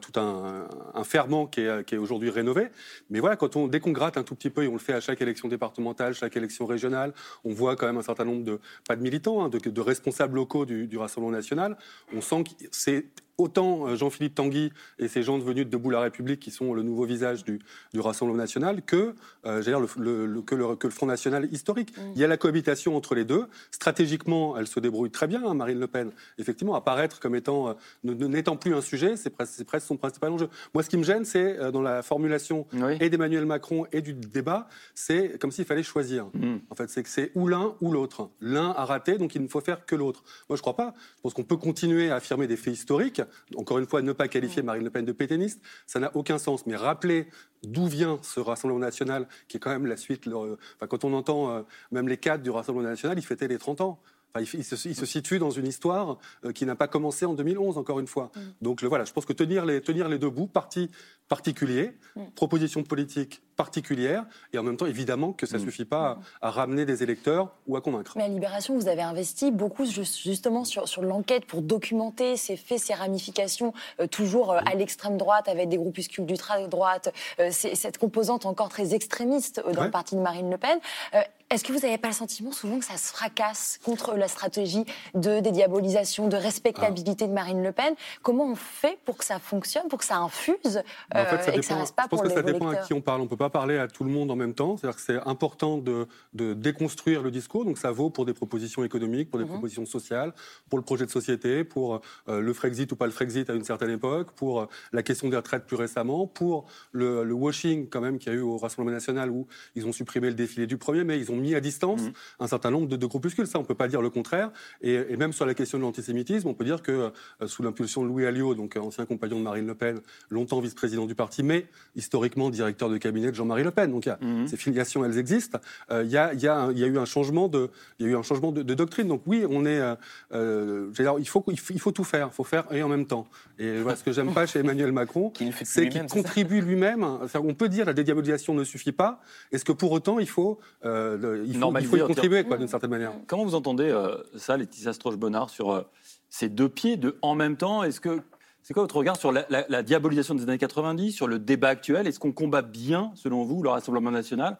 tout 0.00 0.20
un, 0.20 1.04
ferment 1.04 1.46
qui 1.46 1.60
est, 1.60 1.96
aujourd'hui 1.96 2.30
rénové. 2.30 2.68
Mais 3.10 3.20
voilà, 3.20 3.38
dès 3.68 3.80
qu'on 3.80 3.92
gratte 3.92 4.16
un 4.16 4.24
tout 4.24 4.34
petit 4.34 4.50
peu, 4.50 4.64
et 4.64 4.68
on 4.68 4.72
le 4.72 4.80
fait 4.80 4.92
à 4.92 5.00
chaque 5.00 5.22
élection 5.22 5.46
départementale, 5.46 6.14
chaque 6.14 6.36
élection 6.36 6.66
régionale, 6.66 7.14
on 7.44 7.52
voit 7.52 7.76
quand 7.76 7.86
même 7.86 7.98
un 7.98 8.02
certain 8.02 8.24
nombre 8.24 8.42
de, 8.42 8.58
pas 8.88 8.96
de 8.96 9.02
militants, 9.02 9.44
hein, 9.44 9.48
de, 9.48 9.80
responsables 9.80 10.34
locaux 10.34 10.66
du 10.66 10.98
Rassemblement 10.98 11.36
national. 11.36 11.78
On 12.12 12.20
sent 12.20 12.42
que 12.44 12.66
c'est 12.72 13.06
autant 13.38 13.86
euh, 13.88 13.96
Jean-Philippe 13.96 14.34
Tanguy 14.34 14.72
et 14.98 15.08
ces 15.08 15.22
gens 15.22 15.38
devenus 15.38 15.64
de 15.66 15.70
Debout 15.70 15.90
la 15.90 16.00
République 16.00 16.40
qui 16.40 16.50
sont 16.50 16.74
le 16.74 16.82
nouveau 16.82 17.04
visage 17.04 17.44
du, 17.44 17.58
du 17.94 18.00
Rassemblement 18.00 18.38
national 18.38 18.82
que, 18.82 19.14
euh, 19.46 19.62
dire, 19.62 19.80
le, 19.80 19.88
le- 19.98 20.26
le- 20.26 20.42
que, 20.42 20.54
le, 20.54 20.76
que 20.76 20.86
le 20.86 20.92
Front 20.92 21.06
national 21.06 21.48
historique. 21.52 21.92
Il 22.14 22.20
y 22.20 22.24
a 22.24 22.28
la 22.28 22.36
cohabitation 22.36 22.96
entre 22.96 23.14
les 23.14 23.24
deux. 23.24 23.46
Stratégiquement, 23.70 24.56
elle 24.58 24.66
se 24.66 24.78
débrouille 24.78 25.10
très 25.10 25.26
bien, 25.26 25.42
hein, 25.44 25.54
Marine 25.54 25.80
Le 25.80 25.86
Pen. 25.86 26.10
Effectivement, 26.38 26.74
apparaître 26.74 27.18
comme 27.18 27.34
étant, 27.34 27.68
euh, 27.70 27.72
ne- 28.04 28.12
ne- 28.14 28.26
n'étant 28.26 28.56
plus 28.56 28.74
un 28.74 28.80
sujet, 28.82 29.16
c'est 29.16 29.30
presque, 29.30 29.64
presque 29.64 29.86
son 29.86 29.96
principal 29.96 30.30
enjeu. 30.32 30.48
Moi, 30.74 30.82
ce 30.82 30.90
qui 30.90 30.96
me 30.98 31.02
gêne, 31.02 31.24
c'est 31.24 31.58
euh, 31.58 31.70
dans 31.70 31.82
la 31.82 32.02
formulation 32.02 32.66
et 33.00 33.08
d'Emmanuel 33.10 33.46
Macron 33.46 33.86
et 33.92 34.02
du 34.02 34.12
débat, 34.12 34.68
c'est 34.94 35.38
comme 35.40 35.50
s'il 35.50 35.64
fallait 35.64 35.82
choisir. 35.82 36.26
En 36.70 36.74
fait, 36.74 36.90
c'est 36.90 37.02
que 37.02 37.08
c'est 37.08 37.32
ou 37.34 37.48
l'un 37.48 37.74
ou 37.80 37.90
l'autre. 37.90 38.30
L'un 38.40 38.70
a 38.70 38.84
raté, 38.84 39.16
donc 39.18 39.34
il 39.34 39.42
ne 39.42 39.48
faut 39.48 39.60
faire 39.60 39.86
que 39.86 39.94
l'autre. 39.96 40.22
Moi, 40.48 40.56
je 40.56 40.60
crois 40.62 40.76
pas. 40.76 40.94
Je 41.16 41.22
pense 41.22 41.34
qu'on 41.34 41.42
peut 41.44 41.56
continuer 41.56 42.10
à 42.10 42.16
affirmer 42.16 42.46
des 42.46 42.56
faits 42.56 42.74
historiques. 42.74 43.22
Encore 43.56 43.78
une 43.78 43.86
fois, 43.86 44.02
ne 44.02 44.12
pas 44.12 44.28
qualifier 44.28 44.62
Marine 44.62 44.84
Le 44.84 44.90
Pen 44.90 45.04
de 45.04 45.12
pétainiste, 45.12 45.60
ça 45.86 46.00
n'a 46.00 46.14
aucun 46.16 46.38
sens. 46.38 46.66
Mais 46.66 46.76
rappeler 46.76 47.28
d'où 47.62 47.86
vient 47.86 48.18
ce 48.22 48.40
Rassemblement 48.40 48.80
national, 48.80 49.28
qui 49.48 49.56
est 49.56 49.60
quand 49.60 49.70
même 49.70 49.86
la 49.86 49.96
suite. 49.96 50.28
enfin, 50.28 50.86
quand 50.88 51.04
on 51.04 51.12
entend 51.12 51.50
euh, 51.50 51.62
même 51.90 52.08
les 52.08 52.16
cadres 52.16 52.42
du 52.42 52.50
Rassemblement 52.50 52.88
national, 52.88 53.18
ils 53.18 53.24
fêtaient 53.24 53.48
les 53.48 53.58
30 53.58 53.80
ans. 53.80 54.00
Enfin, 54.32 54.44
se, 54.44 54.88
il 54.88 54.94
se 54.94 55.06
situe 55.06 55.38
dans 55.38 55.50
une 55.50 55.66
histoire 55.66 56.18
euh, 56.44 56.52
qui 56.52 56.64
n'a 56.64 56.76
pas 56.76 56.86
commencé 56.86 57.26
en 57.26 57.34
2011, 57.34 57.78
encore 57.78 57.98
une 57.98 58.06
fois. 58.06 58.30
Donc 58.62 58.80
le, 58.80 58.88
voilà, 58.88 59.04
je 59.04 59.12
pense 59.12 59.24
que 59.24 59.32
tenir 59.32 59.66
les, 59.66 59.80
tenir 59.80 60.08
les 60.08 60.18
deux 60.18 60.30
bouts, 60.30 60.46
parti 60.46 60.90
particulier, 61.30 61.96
proposition 62.34 62.82
politique 62.82 63.40
particulière, 63.56 64.24
et 64.52 64.58
en 64.58 64.62
même 64.64 64.76
temps, 64.76 64.86
évidemment, 64.86 65.32
que 65.32 65.46
ça 65.46 65.58
ne 65.58 65.62
suffit 65.62 65.84
pas 65.84 66.18
à, 66.42 66.48
à 66.48 66.50
ramener 66.50 66.84
des 66.84 67.02
électeurs 67.04 67.52
ou 67.68 67.76
à 67.76 67.80
convaincre. 67.80 68.14
Mais 68.16 68.24
à 68.24 68.28
Libération, 68.28 68.74
vous 68.74 68.88
avez 68.88 69.02
investi 69.02 69.50
beaucoup 69.52 69.84
ju- 69.86 70.02
justement 70.04 70.64
sur, 70.64 70.88
sur 70.88 71.02
l'enquête 71.02 71.44
pour 71.46 71.62
documenter 71.62 72.36
ces 72.36 72.56
faits, 72.56 72.80
ces 72.80 72.94
ramifications, 72.94 73.72
euh, 74.00 74.06
toujours 74.08 74.52
euh, 74.52 74.58
à 74.66 74.74
l'extrême 74.74 75.16
droite, 75.18 75.46
avec 75.48 75.68
des 75.68 75.76
groupuscules 75.76 76.26
d'ultra-droite, 76.26 77.12
euh, 77.38 77.48
c'est- 77.52 77.76
cette 77.76 77.98
composante 77.98 78.44
encore 78.44 78.68
très 78.70 78.92
extrémiste 78.94 79.58
euh, 79.64 79.72
dans 79.72 79.80
Ouais. 79.80 79.84
le 79.86 79.90
parti 79.92 80.16
de 80.16 80.20
Marine 80.20 80.50
Le 80.50 80.58
Pen. 80.58 80.78
Euh, 81.14 81.20
Est-ce 81.52 81.64
que 81.64 81.72
vous 81.72 81.80
n'avez 81.80 81.98
pas 81.98 82.06
le 82.06 82.14
sentiment 82.14 82.52
souvent 82.52 82.78
que 82.78 82.84
ça 82.84 82.96
se 82.96 83.08
fracasse 83.12 83.80
contre 83.84 84.14
la 84.14 84.28
stratégie 84.28 84.84
de 85.14 85.40
dédiabolisation, 85.40 86.28
de 86.28 86.36
respectabilité 86.36 87.26
de 87.26 87.32
Marine 87.32 87.60
Le 87.60 87.72
Pen? 87.72 87.92
Comment 88.22 88.44
on 88.44 88.54
fait 88.54 88.98
pour 89.04 89.16
que 89.16 89.24
ça 89.24 89.40
fonctionne, 89.40 89.88
pour 89.88 89.98
que 89.98 90.04
ça 90.04 90.18
infuse 90.18 90.80
Mais 91.12 91.19
en 91.22 91.24
fait, 91.26 91.36
euh, 91.36 91.42
ça 91.42 91.52
et 91.54 91.56
que 91.56 91.62
ça 91.62 91.68
dépend- 91.74 91.80
reste 91.80 91.96
pas 91.96 92.02
je 92.04 92.08
pense 92.08 92.18
pour 92.18 92.22
que 92.22 92.28
les 92.28 92.34
ça 92.34 92.42
dépend 92.42 92.68
à 92.68 92.76
qui 92.76 92.92
on 92.94 93.00
parle. 93.00 93.20
On 93.20 93.24
ne 93.24 93.28
peut 93.28 93.36
pas 93.36 93.50
parler 93.50 93.78
à 93.78 93.88
tout 93.88 94.04
le 94.04 94.10
monde 94.10 94.30
en 94.30 94.36
même 94.36 94.54
temps. 94.54 94.76
C'est-à-dire 94.76 94.96
que 94.96 95.02
c'est 95.02 95.18
important 95.28 95.78
de, 95.78 96.06
de 96.34 96.54
déconstruire 96.54 97.22
le 97.22 97.30
discours. 97.30 97.64
Donc 97.64 97.78
ça 97.78 97.90
vaut 97.90 98.10
pour 98.10 98.24
des 98.24 98.32
propositions 98.34 98.84
économiques, 98.84 99.30
pour 99.30 99.38
des 99.38 99.44
Mhm. 99.44 99.50
propositions 99.52 99.86
sociales, 99.86 100.32
pour 100.68 100.78
le 100.78 100.84
projet 100.84 101.04
de 101.06 101.10
société, 101.10 101.64
pour 101.64 102.00
euh, 102.28 102.40
le 102.40 102.52
Frexit 102.52 102.90
ou 102.92 102.96
pas 102.96 103.06
le 103.06 103.12
Frexit 103.12 103.48
à 103.50 103.54
une 103.54 103.64
certaine 103.64 103.90
époque, 103.90 104.32
pour 104.32 104.60
euh, 104.62 104.66
la 104.92 105.02
question 105.02 105.28
des 105.28 105.36
retraites 105.36 105.66
plus 105.66 105.76
récemment, 105.76 106.26
pour 106.26 106.66
le, 106.92 107.24
le 107.24 107.34
washing 107.34 107.88
quand 107.88 108.00
même 108.00 108.18
qu'il 108.18 108.32
y 108.32 108.36
a 108.36 108.38
eu 108.38 108.42
au 108.42 108.56
Rassemblement 108.58 108.94
national 108.94 109.30
où 109.30 109.46
ils 109.74 109.86
ont 109.86 109.92
supprimé 109.92 110.28
le 110.28 110.34
défilé 110.34 110.66
du 110.66 110.76
premier 110.76 111.04
mai, 111.04 111.18
ils 111.18 111.30
ont 111.30 111.36
mis 111.36 111.54
à 111.54 111.60
distance 111.60 112.02
Mhm. 112.02 112.12
un 112.40 112.46
certain 112.46 112.70
nombre 112.70 112.86
de, 112.88 112.96
de 112.96 113.06
groupuscules. 113.06 113.46
Ça, 113.46 113.58
on 113.58 113.62
ne 113.62 113.66
peut 113.66 113.74
pas 113.74 113.88
dire 113.88 114.02
le 114.02 114.10
contraire. 114.10 114.50
Et, 114.82 114.94
et 114.94 115.16
même 115.16 115.32
sur 115.32 115.46
la 115.46 115.54
question 115.54 115.78
de 115.78 115.82
l'antisémitisme, 115.82 116.48
on 116.48 116.54
peut 116.54 116.64
dire 116.64 116.82
que 116.82 117.10
euh, 117.42 117.46
sous 117.46 117.62
l'impulsion 117.62 118.02
de 118.02 118.08
Louis 118.08 118.26
Alliot, 118.26 118.54
donc 118.54 118.76
ancien 118.76 119.06
compagnon 119.06 119.38
de 119.38 119.44
Marine 119.44 119.66
Le 119.66 119.74
Pen, 119.74 120.00
longtemps 120.30 120.60
vice-président 120.60 121.06
du 121.10 121.16
parti, 121.16 121.42
mais 121.42 121.66
historiquement 121.96 122.50
directeur 122.50 122.88
de 122.88 122.96
cabinet 122.96 123.30
de 123.32 123.34
Jean-Marie 123.34 123.64
Le 123.64 123.72
Pen. 123.72 123.90
Donc 123.90 124.06
y 124.06 124.10
a- 124.10 124.18
ces 124.46 124.56
filiations, 124.56 125.04
elles 125.04 125.18
existent. 125.18 125.58
Euh, 125.90 126.04
Il 126.04 126.10
y, 126.10 126.16
a, 126.16 126.32
il 126.32 126.40
y 126.40 126.46
a 126.46 126.56
un- 126.56 126.70
il 126.72 126.78
y 126.78 126.84
a 126.84 126.86
eu 126.86 126.98
un 126.98 127.04
changement 127.04 127.48
de, 127.48 127.68
il 127.98 128.06
y 128.06 128.08
a 128.08 128.12
eu 128.12 128.16
un 128.16 128.22
changement 128.22 128.52
de, 128.52 128.62
de 128.62 128.74
doctrine. 128.74 129.08
Donc 129.08 129.22
oui, 129.26 129.44
on 129.50 129.64
est, 129.66 129.80
euh, 129.80 129.96
euh, 130.32 130.90
dire, 130.92 131.14
il 131.18 131.26
faut, 131.28 131.42
il 131.48 131.58
faut, 131.58 131.74
il 131.74 131.80
faut 131.80 131.90
tout 131.90 132.04
faire, 132.04 132.28
il 132.32 132.34
faut 132.34 132.44
faire 132.44 132.64
et 132.72 132.82
en 132.84 132.88
même 132.88 133.06
temps. 133.06 133.26
Et 133.58 133.80
voilà, 133.80 133.96
ce 133.96 134.04
que 134.04 134.12
j'aime 134.12 134.32
pas 134.32 134.46
chez 134.46 134.60
Emmanuel 134.60 134.92
Macron, 134.92 135.32
c'est 135.64 135.88
qu'il 135.88 136.06
contribue 136.06 136.60
lui-même. 136.60 137.04
On 137.34 137.54
peut 137.54 137.68
dire 137.68 137.86
la 137.86 137.92
dédiabolisation 137.92 138.54
ne 138.54 138.62
suffit 138.62 138.92
pas. 138.92 139.20
Est-ce 139.50 139.64
que 139.64 139.72
pour 139.72 139.90
autant 139.90 140.20
il 140.20 140.28
faut, 140.28 140.60
euh, 140.84 141.16
le- 141.18 141.38
il 141.38 141.46
faut, 141.48 141.52
il 141.54 141.58
Normaliser, 141.58 141.90
faut 141.90 141.96
y 141.96 142.06
contribuer 142.06 142.44
d'une 142.44 142.68
certaine 142.68 142.90
manière 142.90 143.12
Comment 143.26 143.44
vous 143.44 143.56
entendez 143.56 143.92
ça, 144.36 144.56
Laetitia 144.56 144.92
Stroche-Bonnard, 144.92 145.50
sur 145.50 145.84
ces 146.28 146.48
deux 146.48 146.68
pieds 146.68 146.96
de 146.96 147.16
en 147.22 147.34
même 147.34 147.56
temps? 147.56 147.82
Est-ce 147.82 148.00
que 148.00 148.20
c'est 148.62 148.74
quoi 148.74 148.82
votre 148.82 148.96
regard 148.96 149.16
sur 149.16 149.32
la, 149.32 149.82
diabolisation 149.82 150.34
des 150.34 150.42
années 150.42 150.58
90, 150.58 151.12
sur 151.12 151.26
le 151.26 151.38
débat 151.38 151.68
actuel? 151.68 152.06
Est-ce 152.06 152.20
qu'on 152.20 152.32
combat 152.32 152.62
bien, 152.62 153.10
selon 153.14 153.44
vous, 153.44 153.62
le 153.62 153.70
Rassemblement 153.70 154.10
national? 154.10 154.58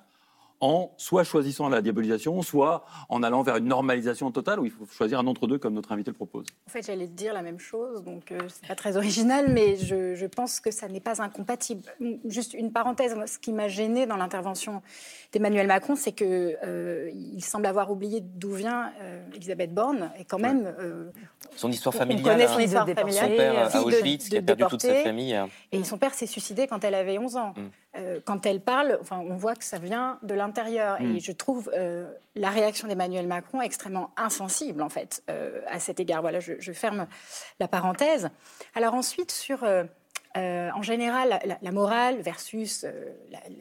En 0.61 0.91
soit 0.99 1.25
choisissant 1.25 1.69
la 1.69 1.81
diabolisation, 1.81 2.41
soit 2.43 2.85
en 3.09 3.23
allant 3.23 3.43
vers 3.43 3.57
une 3.57 3.65
normalisation 3.67 4.31
totale, 4.31 4.61
où 4.61 4.67
il 4.67 4.71
faut 4.71 4.85
choisir 4.87 5.19
un 5.19 5.27
entre-deux, 5.27 5.59
comme 5.59 5.75
notre 5.75 5.93
invité 5.93 6.11
le 6.11 6.15
propose 6.17 6.45
En 6.67 6.71
fait, 6.71 6.85
j'allais 6.87 7.07
te 7.07 7.13
dire 7.13 7.33
la 7.33 7.43
même 7.43 7.59
chose, 7.59 8.05
donc 8.05 8.31
euh, 8.31 8.39
c'est 8.49 8.67
pas 8.69 8.75
très 8.75 8.97
original, 8.97 9.47
mais 9.49 9.77
je, 9.77 10.15
je 10.15 10.27
pense 10.27 10.61
que 10.61 10.71
ça 10.71 10.87
n'est 10.89 11.01
pas 11.01 11.23
incompatible. 11.23 11.83
Juste 12.27 12.55
une 12.55 12.73
parenthèse, 12.73 13.15
moi, 13.15 13.27
ce 13.27 13.39
qui 13.39 13.53
m'a 13.53 13.69
gêné 13.69 14.07
dans 14.07 14.17
l'intervention 14.17 14.83
d'Emmanuel 15.33 15.67
Macron, 15.67 15.97
c'est 15.97 16.13
que 16.13 16.57
euh, 16.65 17.11
il 17.15 17.43
semble 17.43 17.67
avoir 17.67 17.91
oublié 17.91 18.21
d'où 18.21 18.53
vient 18.53 18.93
euh, 19.01 19.23
Elisabeth 19.35 19.73
Borne, 19.73 20.11
et 20.19 20.25
quand 20.25 20.39
même. 20.39 20.75
euh, 20.79 21.11
Son 21.57 21.71
histoire 21.71 21.95
familiale. 21.95 22.23
On 22.27 22.29
connaît 22.33 22.45
hein. 22.45 22.53
son 22.53 22.59
histoire 22.61 22.87
Son 22.87 22.95
familiale. 22.95 23.37
père 23.37 23.59
à 23.59 23.71
Fille 23.71 23.81
de- 23.81 23.87
Auschwitz, 23.87 24.29
qui 24.29 24.37
a 24.37 24.43
perdu 24.43 24.65
toute 24.69 24.83
sa 24.83 24.95
famille. 24.97 25.35
hein. 25.35 25.49
Et 25.73 25.83
son 25.85 25.97
père 25.97 26.13
s'est 26.13 26.27
suicidé 26.27 26.67
quand 26.67 26.85
elle 26.85 26.95
avait 26.95 27.19
11 27.19 27.37
ans. 27.37 27.55
Mm. 27.57 27.61
Euh, 27.97 28.21
quand 28.25 28.47
elle 28.47 28.61
parle, 28.61 28.99
enfin, 29.01 29.19
on 29.19 29.37
voit 29.37 29.57
que 29.57 29.65
ça 29.65 29.79
vient 29.79 30.19
de 30.23 30.35
l'intérieur. 30.35 31.01
Et 31.01 31.19
je 31.21 31.33
trouve 31.33 31.71
euh, 31.75 32.09
la 32.37 32.51
réaction 32.51 32.87
d'Emmanuel 32.87 33.27
Macron 33.27 33.61
extrêmement 33.63 34.13
insensible, 34.17 34.81
en 34.83 34.89
fait, 34.89 35.23
euh, 35.29 35.61
à 35.67 35.81
cet 35.81 35.99
égard. 35.99 36.21
Voilà, 36.23 36.39
je, 36.41 36.53
je 36.59 36.73
ferme 36.73 37.07
la 37.59 37.67
parenthèse. 37.69 38.31
Alors 38.75 38.95
ensuite, 38.95 39.33
sur... 39.33 39.65
euh, 39.65 39.85
en 40.37 40.83
général, 40.83 41.41
la, 41.45 41.59
la 41.61 41.73
morale 41.73 42.21
versus 42.21 42.85
euh, 42.85 42.93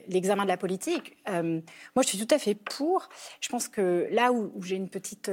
l'examen 0.07 0.43
de 0.43 0.49
la 0.49 0.57
politique, 0.57 1.17
euh, 1.27 1.59
moi 1.95 2.03
je 2.03 2.09
suis 2.09 2.23
tout 2.23 2.36
à 2.36 2.38
fait 2.38 2.53
pour. 2.53 3.09
Je 3.41 3.49
pense 3.49 3.67
que 3.67 4.07
là 4.11 4.32
où, 4.32 4.51
où 4.53 4.61
j'ai 4.61 4.75
une 4.75 4.88
petite, 4.89 5.32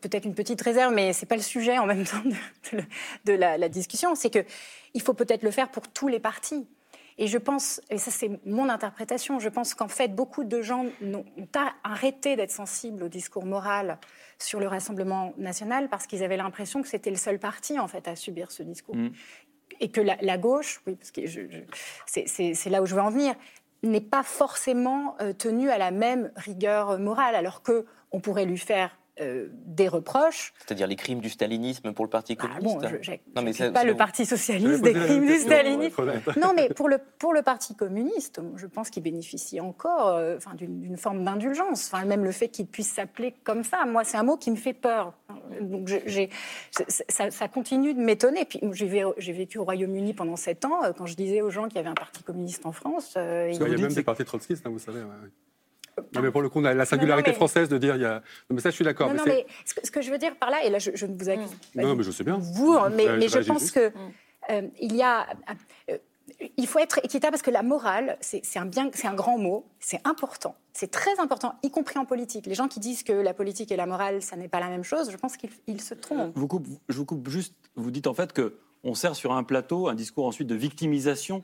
peut-être 0.00 0.24
une 0.24 0.34
petite 0.34 0.60
réserve, 0.60 0.92
mais 0.92 1.12
c'est 1.12 1.26
pas 1.26 1.36
le 1.36 1.42
sujet 1.42 1.78
en 1.78 1.86
même 1.86 2.04
temps 2.12 2.22
de, 2.24 2.78
de- 2.78 2.84
de 3.26 3.32
la, 3.32 3.58
la 3.58 3.68
discussion, 3.68 4.16
c'est 4.16 4.30
que 4.30 4.44
il 4.94 5.02
faut 5.02 5.14
peut-être 5.14 5.44
le 5.44 5.52
faire 5.52 5.70
pour 5.70 5.86
tous 5.86 6.08
les 6.08 6.18
partis. 6.18 6.66
Et 7.20 7.26
je 7.26 7.36
pense, 7.38 7.80
et 7.90 7.98
ça 7.98 8.10
c'est 8.12 8.30
mon 8.46 8.68
interprétation, 8.68 9.40
je 9.40 9.48
pense 9.48 9.74
qu'en 9.74 9.88
fait 9.88 10.14
beaucoup 10.14 10.44
de 10.44 10.62
gens 10.62 10.84
n'ont- 11.00 11.24
ont 11.36 11.48
arrêté 11.82 12.36
d'être 12.36 12.52
sensibles 12.52 13.02
au 13.02 13.08
discours 13.08 13.44
moral 13.44 13.98
sur 14.38 14.60
le 14.60 14.68
Rassemblement 14.68 15.32
national 15.36 15.88
parce 15.88 16.06
qu'ils 16.06 16.22
avaient 16.22 16.36
l'impression 16.36 16.80
que 16.80 16.88
c'était 16.88 17.10
le 17.10 17.16
seul 17.16 17.38
parti 17.40 17.78
en 17.80 17.88
fait 17.88 18.06
à 18.06 18.14
subir 18.14 18.52
ce 18.52 18.62
discours. 18.62 18.94
Et 19.80 19.90
que 19.90 20.00
la, 20.00 20.16
la 20.22 20.38
gauche, 20.38 20.80
oui, 20.86 20.94
parce 20.96 21.10
que 21.10 21.26
je- 21.26 21.42
je- 21.50 22.22
c'est- 22.54 22.70
là 22.70 22.82
où 22.82 22.86
je 22.86 22.94
veux 22.94 23.00
en 23.02 23.10
venir, 23.10 23.34
n'est 23.82 24.00
pas 24.00 24.22
forcément 24.22 25.14
euh, 25.20 25.32
tenue 25.32 25.70
à 25.70 25.78
la 25.78 25.90
même 25.90 26.32
rigueur 26.36 26.98
morale, 26.98 27.34
alors 27.34 27.62
que 27.62 27.84
on 28.12 28.20
pourrait 28.20 28.44
lui 28.46 28.58
faire 28.58 28.96
euh, 29.20 29.48
des 29.66 29.88
reproches. 29.88 30.52
C'est-à-dire 30.58 30.86
les 30.86 30.96
crimes 30.96 31.20
du 31.20 31.28
stalinisme 31.30 31.92
pour 31.92 32.04
le 32.04 32.10
Parti 32.10 32.36
communiste. 32.36 32.78
Ah 32.82 32.88
bon, 32.88 32.96
je- 32.96 33.02
j'ai- 33.02 33.20
non, 33.36 33.42
mais 33.42 33.52
ça- 33.52 33.70
pas 33.70 33.84
le 33.84 33.96
Parti 33.96 34.26
socialiste 34.26 34.82
des 34.82 34.92
crimes 34.92 35.26
du 35.26 35.38
stalinisme. 35.38 36.02
Non, 36.40 36.52
mais 36.54 36.68
pour 36.70 36.88
le, 36.88 36.98
pour 37.18 37.32
le 37.32 37.42
Parti 37.42 37.74
communiste, 37.74 38.40
je 38.56 38.66
pense 38.66 38.90
qu'il 38.90 39.02
bénéficie 39.02 39.60
encore 39.60 40.08
euh, 40.08 40.36
enfin, 40.36 40.54
d'une 40.54 40.96
forme 40.96 41.24
d'indulgence. 41.24 41.90
Enfin, 41.92 42.04
même 42.04 42.24
le 42.24 42.32
fait 42.32 42.48
qu'il 42.48 42.66
puisse 42.66 42.92
s'appeler 42.92 43.34
comme 43.44 43.64
ça, 43.64 43.84
moi, 43.86 44.04
c'est 44.04 44.16
un 44.16 44.22
mot 44.22 44.36
qui 44.36 44.50
me 44.50 44.56
fait 44.56 44.72
peur. 44.74 45.12
Donc, 45.60 45.88
j'ai- 46.06 46.30
ça, 47.08 47.30
ça 47.30 47.48
continue 47.48 47.94
de 47.94 48.00
m'étonner. 48.00 48.44
Puis, 48.44 48.60
j'ai 48.72 48.86
vé- 48.88 49.12
j'ai 49.18 49.32
vécu 49.32 49.58
au 49.58 49.64
Royaume-Uni 49.64 50.14
pendant 50.14 50.36
sept 50.36 50.64
ans. 50.64 50.80
Quand 50.96 51.06
je 51.06 51.14
disais 51.16 51.42
aux 51.42 51.50
gens 51.50 51.64
qu'il 51.64 51.76
y 51.76 51.78
avait 51.78 51.88
un 51.88 51.94
Parti 51.94 52.22
communiste 52.22 52.64
en 52.66 52.72
France, 52.72 53.14
euh, 53.16 53.46
Parce 53.46 53.58
qu'il 53.58 53.68
y 53.72 53.74
a 53.74 53.78
même 53.78 53.92
des 53.92 54.02
partis 54.02 54.24
trotskistes, 54.24 54.66
hein, 54.66 54.70
vous 54.70 54.78
savez. 54.78 55.00
ouais, 55.00 55.04
ouais. 55.06 55.30
Non, 56.14 56.22
mais 56.22 56.30
pour 56.30 56.42
le 56.42 56.48
coup, 56.48 56.60
on 56.60 56.64
a 56.64 56.74
la 56.74 56.84
singularité 56.84 57.30
mais- 57.30 57.36
française 57.36 57.68
de 57.68 57.78
dire 57.78 57.96
il 57.96 58.02
y 58.02 58.04
a. 58.04 58.14
Non, 58.50 58.56
mais 58.56 58.60
ça, 58.60 58.70
je 58.70 58.74
suis 58.74 58.84
d'accord. 58.84 59.08
Non, 59.08 59.14
mais 59.14 59.18
non, 59.18 59.24
c'est- 59.24 59.30
mais 59.30 59.46
ce 59.64 59.74
que, 59.74 59.86
ce 59.86 59.90
que 59.90 60.02
je 60.02 60.10
veux 60.10 60.18
dire 60.18 60.36
par 60.36 60.50
là, 60.50 60.64
et 60.64 60.70
là, 60.70 60.78
je, 60.78 60.90
je 60.94 61.06
ne 61.06 61.16
vous 61.16 61.28
accuse 61.28 61.50
pas 61.74 61.82
Non, 61.82 61.94
mais 61.96 62.02
je 62.02 62.10
sais 62.10 62.24
bien. 62.24 62.38
vous, 62.38 62.72
hein, 62.72 62.90
mais, 62.94 63.08
Euh, 63.08 63.16
mais 63.18 63.28
je 63.28 63.38
pense 63.40 63.60
juste. 63.62 63.74
que 63.74 63.92
euh, 64.50 64.62
il 64.80 64.94
y 64.96 65.02
a. 65.02 65.26
euh, 65.90 65.98
il 66.58 66.66
faut 66.66 66.78
être 66.78 66.98
équitable 67.02 67.32
parce 67.32 67.42
que 67.42 67.50
la 67.50 67.62
morale, 67.62 68.16
c'est 68.20 68.42
un, 68.58 68.66
bien- 68.66 68.90
c'est 68.92 69.06
un 69.08 69.14
grand 69.14 69.38
mot, 69.38 69.66
c'est 69.80 70.00
important, 70.06 70.54
c'est 70.74 70.90
très 70.90 71.18
important, 71.18 71.54
y 71.62 71.70
compris 71.70 71.98
en 71.98 72.04
politique. 72.04 72.46
Les 72.46 72.54
gens 72.54 72.68
qui 72.68 72.80
disent 72.80 73.02
que 73.02 73.12
la 73.14 73.32
politique 73.34 73.72
et 73.72 73.76
la 73.76 73.86
morale, 73.86 74.20
ça 74.22 74.36
n'est 74.36 74.46
pas 74.46 74.60
la 74.60 74.68
même 74.68 74.84
chose, 74.84 75.10
je 75.10 75.16
pense 75.16 75.36
qu'ils 75.38 75.50
ils 75.66 75.80
se 75.80 75.94
trompent. 75.94 76.32
vous 76.36 76.46
coupe, 76.46 76.66
Je 76.88 76.96
vous 76.98 77.06
coupe 77.06 77.28
juste. 77.28 77.54
Vous 77.76 77.90
dites 77.90 78.06
en 78.06 78.14
fait 78.14 78.32
que 78.32 78.58
on 78.84 78.94
sert 78.94 79.16
sur 79.16 79.32
un 79.32 79.42
plateau 79.42 79.88
un 79.88 79.94
discours 79.94 80.26
ensuite 80.26 80.46
de 80.46 80.54
victimisation 80.54 81.42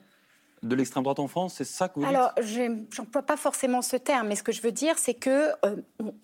de 0.64 0.74
l'extrême 0.74 1.02
droite 1.04 1.18
en 1.20 1.28
France. 1.28 1.54
C'est 1.58 1.64
ça 1.64 1.88
que 1.88 1.94
vous 2.00 2.06
dites? 2.06 2.08
Alors, 2.14 2.32
je- 2.40 2.82
j'emploie 2.90 3.22
pas 3.22 3.36
forcément 3.36 3.82
ce 3.82 3.96
terme, 3.96 4.28
mais 4.28 4.36
ce 4.36 4.42
que 4.42 4.52
je 4.52 4.62
veux 4.62 4.72
dire, 4.72 4.98
c'est 4.98 5.14
que 5.14 5.50
euh, 5.64 5.76
on- 6.00 6.14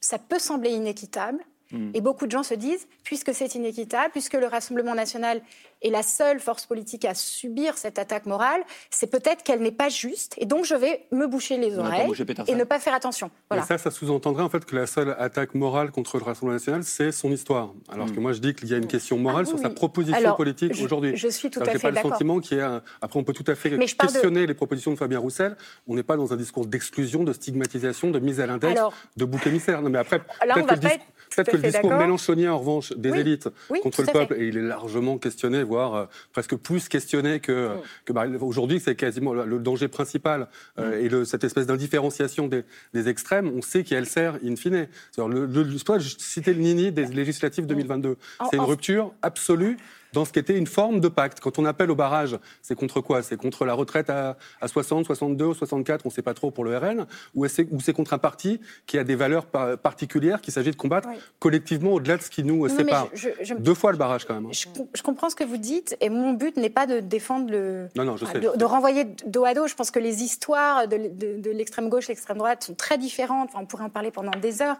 ça 0.00 0.18
peut 0.18 0.38
sembler 0.38 0.70
inéquitable. 0.70 1.38
Hmm. 1.72 1.90
Et 1.94 2.00
beaucoup 2.00 2.26
de 2.26 2.32
gens 2.32 2.42
se 2.42 2.54
disent, 2.54 2.88
puisque 3.04 3.32
c'est 3.32 3.54
inéquitable, 3.54 4.10
puisque 4.12 4.34
le 4.34 4.46
Rassemblement 4.46 4.94
national 4.94 5.40
est 5.82 5.90
la 5.90 6.02
seule 6.02 6.40
force 6.40 6.66
politique 6.66 7.04
à 7.04 7.14
subir 7.14 7.78
cette 7.78 7.98
attaque 7.98 8.26
morale, 8.26 8.60
c'est 8.90 9.06
peut-être 9.10 9.42
qu'elle 9.42 9.60
n'est 9.60 9.70
pas 9.70 9.88
juste, 9.88 10.34
et 10.38 10.46
donc 10.46 10.64
je 10.64 10.74
vais 10.74 11.06
me 11.12 11.26
boucher 11.26 11.56
les 11.58 11.78
oreilles 11.78 12.12
et 12.48 12.54
ne 12.54 12.64
pas 12.64 12.78
faire 12.80 12.92
attention. 12.92 13.30
Voilà. 13.48 13.62
Mais 13.62 13.66
ça, 13.68 13.78
ça 13.78 13.90
sous-entendrait 13.90 14.42
en 14.42 14.48
fait 14.50 14.64
que 14.64 14.74
la 14.76 14.86
seule 14.86 15.14
attaque 15.18 15.54
morale 15.54 15.90
contre 15.90 16.18
le 16.18 16.24
Rassemblement 16.24 16.54
national, 16.54 16.82
c'est 16.84 17.12
son 17.12 17.30
histoire. 17.30 17.72
Alors 17.90 18.12
que 18.12 18.18
moi, 18.20 18.32
je 18.32 18.40
dis 18.40 18.54
qu'il 18.54 18.68
y 18.68 18.74
a 18.74 18.76
une 18.76 18.86
question 18.88 19.16
morale 19.16 19.44
Ah 19.46 19.48
sur 19.50 19.56
oui, 19.56 19.62
sa 19.62 19.70
proposition 19.70 20.18
Alors, 20.18 20.36
politique 20.36 20.72
aujourd'hui. 20.72 21.16
je 21.16 21.28
suis 21.28 21.50
tout 21.50 21.60
à 21.60 21.64
fait 21.66 21.72
j'ai 21.72 21.78
pas 21.78 21.92
d'accord. 21.92 22.10
le 22.10 22.14
sentiment 22.14 22.40
qu'il 22.40 22.58
y 22.58 22.60
a. 22.60 22.70
un- 22.74 22.82
Après, 23.00 23.18
on 23.18 23.24
peut 23.24 23.32
tout 23.32 23.44
à 23.46 23.54
fait 23.54 23.70
Mais 23.70 23.86
de- 23.86 23.92
questionner 23.92 24.46
les 24.46 24.54
propositions 24.54 24.90
de 24.90 24.96
Fabien 24.96 25.18
Roussel. 25.18 25.56
On 25.86 25.94
n'est 25.94 26.02
pas 26.02 26.16
dans 26.16 26.32
un 26.32 26.36
discours 26.36 26.66
d'exclusion, 26.66 27.22
de 27.24 27.32
stigmatisation, 27.32 28.10
de 28.10 28.18
mise 28.18 28.40
à 28.40 28.46
l'index, 28.46 28.72
Alors- 28.78 28.92
de 29.16 29.24
bouc 29.24 29.46
émissaire. 29.46 29.80
Non, 29.82 29.88
mais 29.88 29.98
après, 29.98 30.18
Là, 30.18 30.54
peut-être 30.54 30.64
on 30.64 30.66
va 30.66 30.74
le, 30.74 30.80
pas 30.80 30.94
être 30.94 31.04
peut-être 31.34 31.50
que 31.52 31.56
le 31.56 31.62
discours 31.62 31.90
d'accord. 31.90 31.98
mélanchonien, 32.04 32.52
en 32.52 32.58
revanche, 32.58 32.92
des 32.96 33.10
Oui, 33.10 33.20
élites 33.20 33.48
oui, 33.70 33.80
contre 33.82 34.00
le 34.02 34.06
fait. 34.06 34.12
peuple, 34.12 34.34
et 34.38 34.48
il 34.48 34.56
est 34.56 34.62
largement 34.62 35.18
questionné, 35.18 35.62
voire 35.62 35.94
euh, 35.94 36.04
presque 36.32 36.56
plus 36.56 36.88
questionné 36.88 37.40
que, 37.40 37.68
Mm. 37.68 37.80
que 38.04 38.12
bah, 38.12 38.26
aujourd'hui, 38.40 38.80
c'est 38.80 38.94
quasiment 38.96 39.32
le, 39.32 39.58
danger 39.58 39.88
principal. 39.88 40.48
euh, 40.78 41.00
et 41.00 41.08
le- 41.08 41.24
cette 41.24 41.44
espèce 41.44 41.66
d'indifférenciation 41.66 42.48
des, 42.48 42.64
des 42.94 43.08
extrêmes, 43.08 43.50
on 43.54 43.62
sait 43.62 43.84
qui 43.84 43.94
elle 43.94 44.06
sert 44.06 44.34
in 44.44 44.56
fine. 44.56 44.86
C'est-à-dire 45.12 45.28
Le, 45.34 45.46
le, 45.46 45.64
je 45.98 46.14
citais 46.18 46.52
le 46.52 46.60
Nini 46.60 46.92
des 46.92 47.06
législatives 47.06 47.66
2022. 47.66 48.16
En- 48.38 48.48
C'est 48.50 48.56
une 48.56 48.62
rupture 48.62 49.12
absolue 49.22 49.76
dans 50.12 50.24
ce 50.24 50.32
qui 50.32 50.38
était 50.38 50.56
une 50.56 50.66
forme 50.66 51.00
de 51.00 51.08
pacte. 51.08 51.40
Quand 51.40 51.58
on 51.58 51.64
appelle 51.64 51.90
au 51.90 51.94
barrage, 51.94 52.38
c'est 52.62 52.74
contre 52.74 53.00
quoi? 53.00 53.22
C'est 53.22 53.36
contre 53.36 53.64
la 53.64 53.74
retraite 53.74 54.10
à, 54.10 54.36
à 54.60 54.68
60, 54.68 55.06
62 55.06 55.44
ou 55.46 55.54
64, 55.54 56.04
on 56.04 56.08
ne 56.08 56.12
sait 56.12 56.22
pas 56.22 56.34
trop 56.34 56.50
pour 56.50 56.64
le 56.64 56.76
RN, 56.76 57.06
ou 57.34 57.46
c'est 57.48 57.92
contre 57.94 58.12
un 58.14 58.18
parti 58.18 58.60
qui 58.86 58.98
a 58.98 59.04
des 59.04 59.14
valeurs 59.16 59.46
par- 59.46 59.78
particulières 59.78 60.40
qu'il 60.40 60.52
s'agit 60.52 60.70
de 60.70 60.76
combattre 60.76 61.08
Oui. 61.10 61.16
collectivement 61.38 61.92
au-delà 61.92 62.16
de 62.16 62.22
ce 62.22 62.30
qui 62.30 62.44
nous 62.44 62.66
Non, 62.68 62.76
sépare. 62.76 63.08
je- 63.14 63.54
Deux 63.58 63.74
fois 63.74 63.92
le 63.92 63.98
barrage 63.98 64.24
quand 64.24 64.34
même. 64.34 64.46
hein. 64.46 64.50
Je, 64.52 64.66
com- 64.66 64.86
je 64.94 65.02
comprends 65.02 65.30
ce 65.30 65.36
que 65.36 65.44
vous 65.44 65.56
dites, 65.58 65.96
et 66.00 66.08
mon 66.08 66.32
but 66.32 66.56
n'est 66.56 66.70
pas 66.70 66.86
de 66.86 67.00
défendre 67.00 67.50
le. 67.50 67.88
Non, 67.96 68.04
non, 68.04 68.16
je 68.16 68.24
sais, 68.24 68.40
de, 68.40 68.56
de 68.56 68.64
renvoyer 68.64 69.04
dos 69.26 69.44
à 69.44 69.54
dos. 69.54 69.66
Je 69.66 69.74
pense 69.74 69.90
que 69.90 69.98
les 69.98 70.22
histoires 70.22 70.88
de, 70.88 70.96
de- 70.96 71.40
de 71.40 71.50
l'extrême 71.50 71.88
gauche, 71.88 72.08
l'extrême 72.08 72.38
droite 72.38 72.64
sont 72.64 72.74
très 72.74 72.98
différentes. 72.98 73.50
Enfin, 73.52 73.60
on 73.62 73.66
pourrait 73.66 73.84
en 73.84 73.90
parler 73.90 74.10
pendant 74.10 74.30
des 74.38 74.62
heures. 74.62 74.76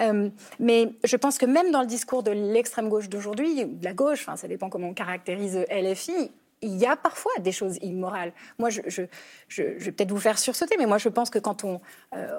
Euh, 0.00 0.30
mais 0.58 0.92
je 1.04 1.16
pense 1.16 1.38
que 1.38 1.46
même 1.46 1.70
dans 1.70 1.80
le 1.80 1.86
discours 1.86 2.22
de 2.22 2.30
l'extrême 2.30 2.88
gauche 2.88 3.08
d'aujourd'hui, 3.08 3.64
ou 3.64 3.76
de 3.76 3.84
la 3.84 3.94
gauche, 3.94 4.26
ça 4.36 4.48
dépend 4.48 4.68
comment 4.68 4.88
on 4.88 4.94
caractérise 4.94 5.64
LFI, 5.70 6.30
il 6.62 6.76
y 6.76 6.86
a 6.86 6.96
parfois 6.96 7.32
des 7.40 7.52
choses 7.52 7.78
immorales. 7.82 8.32
Moi, 8.58 8.70
je, 8.70 8.80
vais 9.58 9.92
peut-être 9.92 10.12
vous 10.12 10.20
faire 10.20 10.38
sursauter, 10.38 10.76
mais 10.78 10.86
moi, 10.86 10.98
je 10.98 11.08
pense 11.08 11.28
que 11.28 11.40
quand 11.40 11.64
on, 11.64 11.80
euh, 12.14 12.38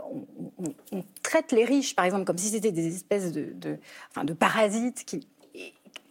traite 1.21 1.51
les 1.51 1.65
riches, 1.65 1.93
par 1.95 2.05
exemple, 2.05 2.23
comme 2.23 2.37
si 2.37 2.49
c'était 2.49 2.71
des 2.71 2.95
espèces 2.95 3.33
de, 3.33 3.77
enfin, 4.09 4.23
de 4.23 4.33
parasites 4.33 5.03
qui, 5.05 5.27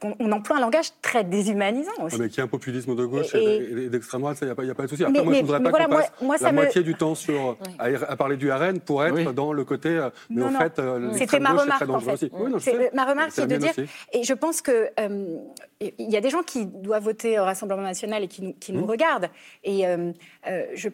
on, 0.04 0.14
on 0.18 0.32
emploie 0.32 0.56
un 0.56 0.60
langage 0.60 0.90
très 1.02 1.24
déshumanisant 1.24 1.90
aussi. 2.02 2.16
Ouais, 2.16 2.22
mais 2.22 2.28
qu'il 2.28 2.38
y 2.38 2.40
ait 2.40 2.44
un 2.44 2.48
populisme 2.48 2.94
de 2.96 3.04
gauche 3.04 3.34
Et- 3.34 3.38
et, 3.38 3.84
et 3.84 3.88
d'extrême 3.88 4.20
droite, 4.20 4.38
il 4.40 4.46
n'y 4.46 4.50
a, 4.50 4.54
pas- 4.54 4.64
y 4.64 4.70
a 4.70 4.74
pas 4.74 4.82
de 4.84 4.88
souci. 4.88 5.02
Après, 5.04 5.12
Mais- 5.12 5.24
moi, 5.24 5.32
je 5.32 5.36
mais- 5.38 5.42
ne 5.42 5.46
voudrais 5.46 5.62
pas 5.62 5.70
voilà, 5.70 5.84
qu'on 5.86 5.90
moi- 5.92 6.00
passe 6.02 6.12
moi, 6.22 6.38
ça 6.38 6.44
la 6.46 6.52
me- 6.52 6.56
moitié 6.62 6.82
du 6.82 6.94
temps 6.94 7.14
sur, 7.14 7.56
à, 7.78 7.84
à 7.86 8.16
parler 8.16 8.36
du 8.36 8.50
RN 8.50 8.80
pour 8.80 9.04
être 9.04 9.32
dans 9.32 9.52
le 9.52 9.64
côté. 9.64 9.88
euh, 9.90 10.10
mais 10.30 10.40
Non, 10.40 10.48
en 10.48 10.50
non. 10.52 10.58
fait, 10.60 10.78
euh, 10.78 11.10
C'était 11.14 11.40
ma 11.40 11.50
remarque 11.50 11.68
très 11.80 11.84
en 11.90 11.92
dangereux 11.94 12.16
fait. 12.16 12.26
aussi. 12.26 12.30
Oui, 12.32 12.50
non, 12.50 12.58
je 12.58 12.64
C'est 12.64 12.70
sais. 12.72 12.90
ma 12.94 13.04
remarque, 13.04 13.30
C'est 13.32 13.46
de 13.46 13.56
dire, 13.56 13.70
aussi. 13.70 13.86
et 14.12 14.22
je 14.24 14.34
pense 14.34 14.60
que 14.62 14.88
euh, 15.00 15.36
il 15.80 16.10
y 16.10 16.16
a 16.16 16.20
des 16.20 16.30
gens 16.30 16.42
qui 16.42 16.66
doivent 16.66 17.02
voter 17.04 17.38
au 17.38 17.44
Rassemblement 17.44 17.82
national 17.82 18.22
et 18.22 18.28
qui 18.28 18.42
nous, 18.42 18.52
qui 18.54 18.72
nous 18.72 18.84
Mmh. 18.86 18.90
regardent, 18.90 19.28
et 19.64 19.86
euh, 19.86 20.12
euh, 20.48 20.64
je, 20.74 20.88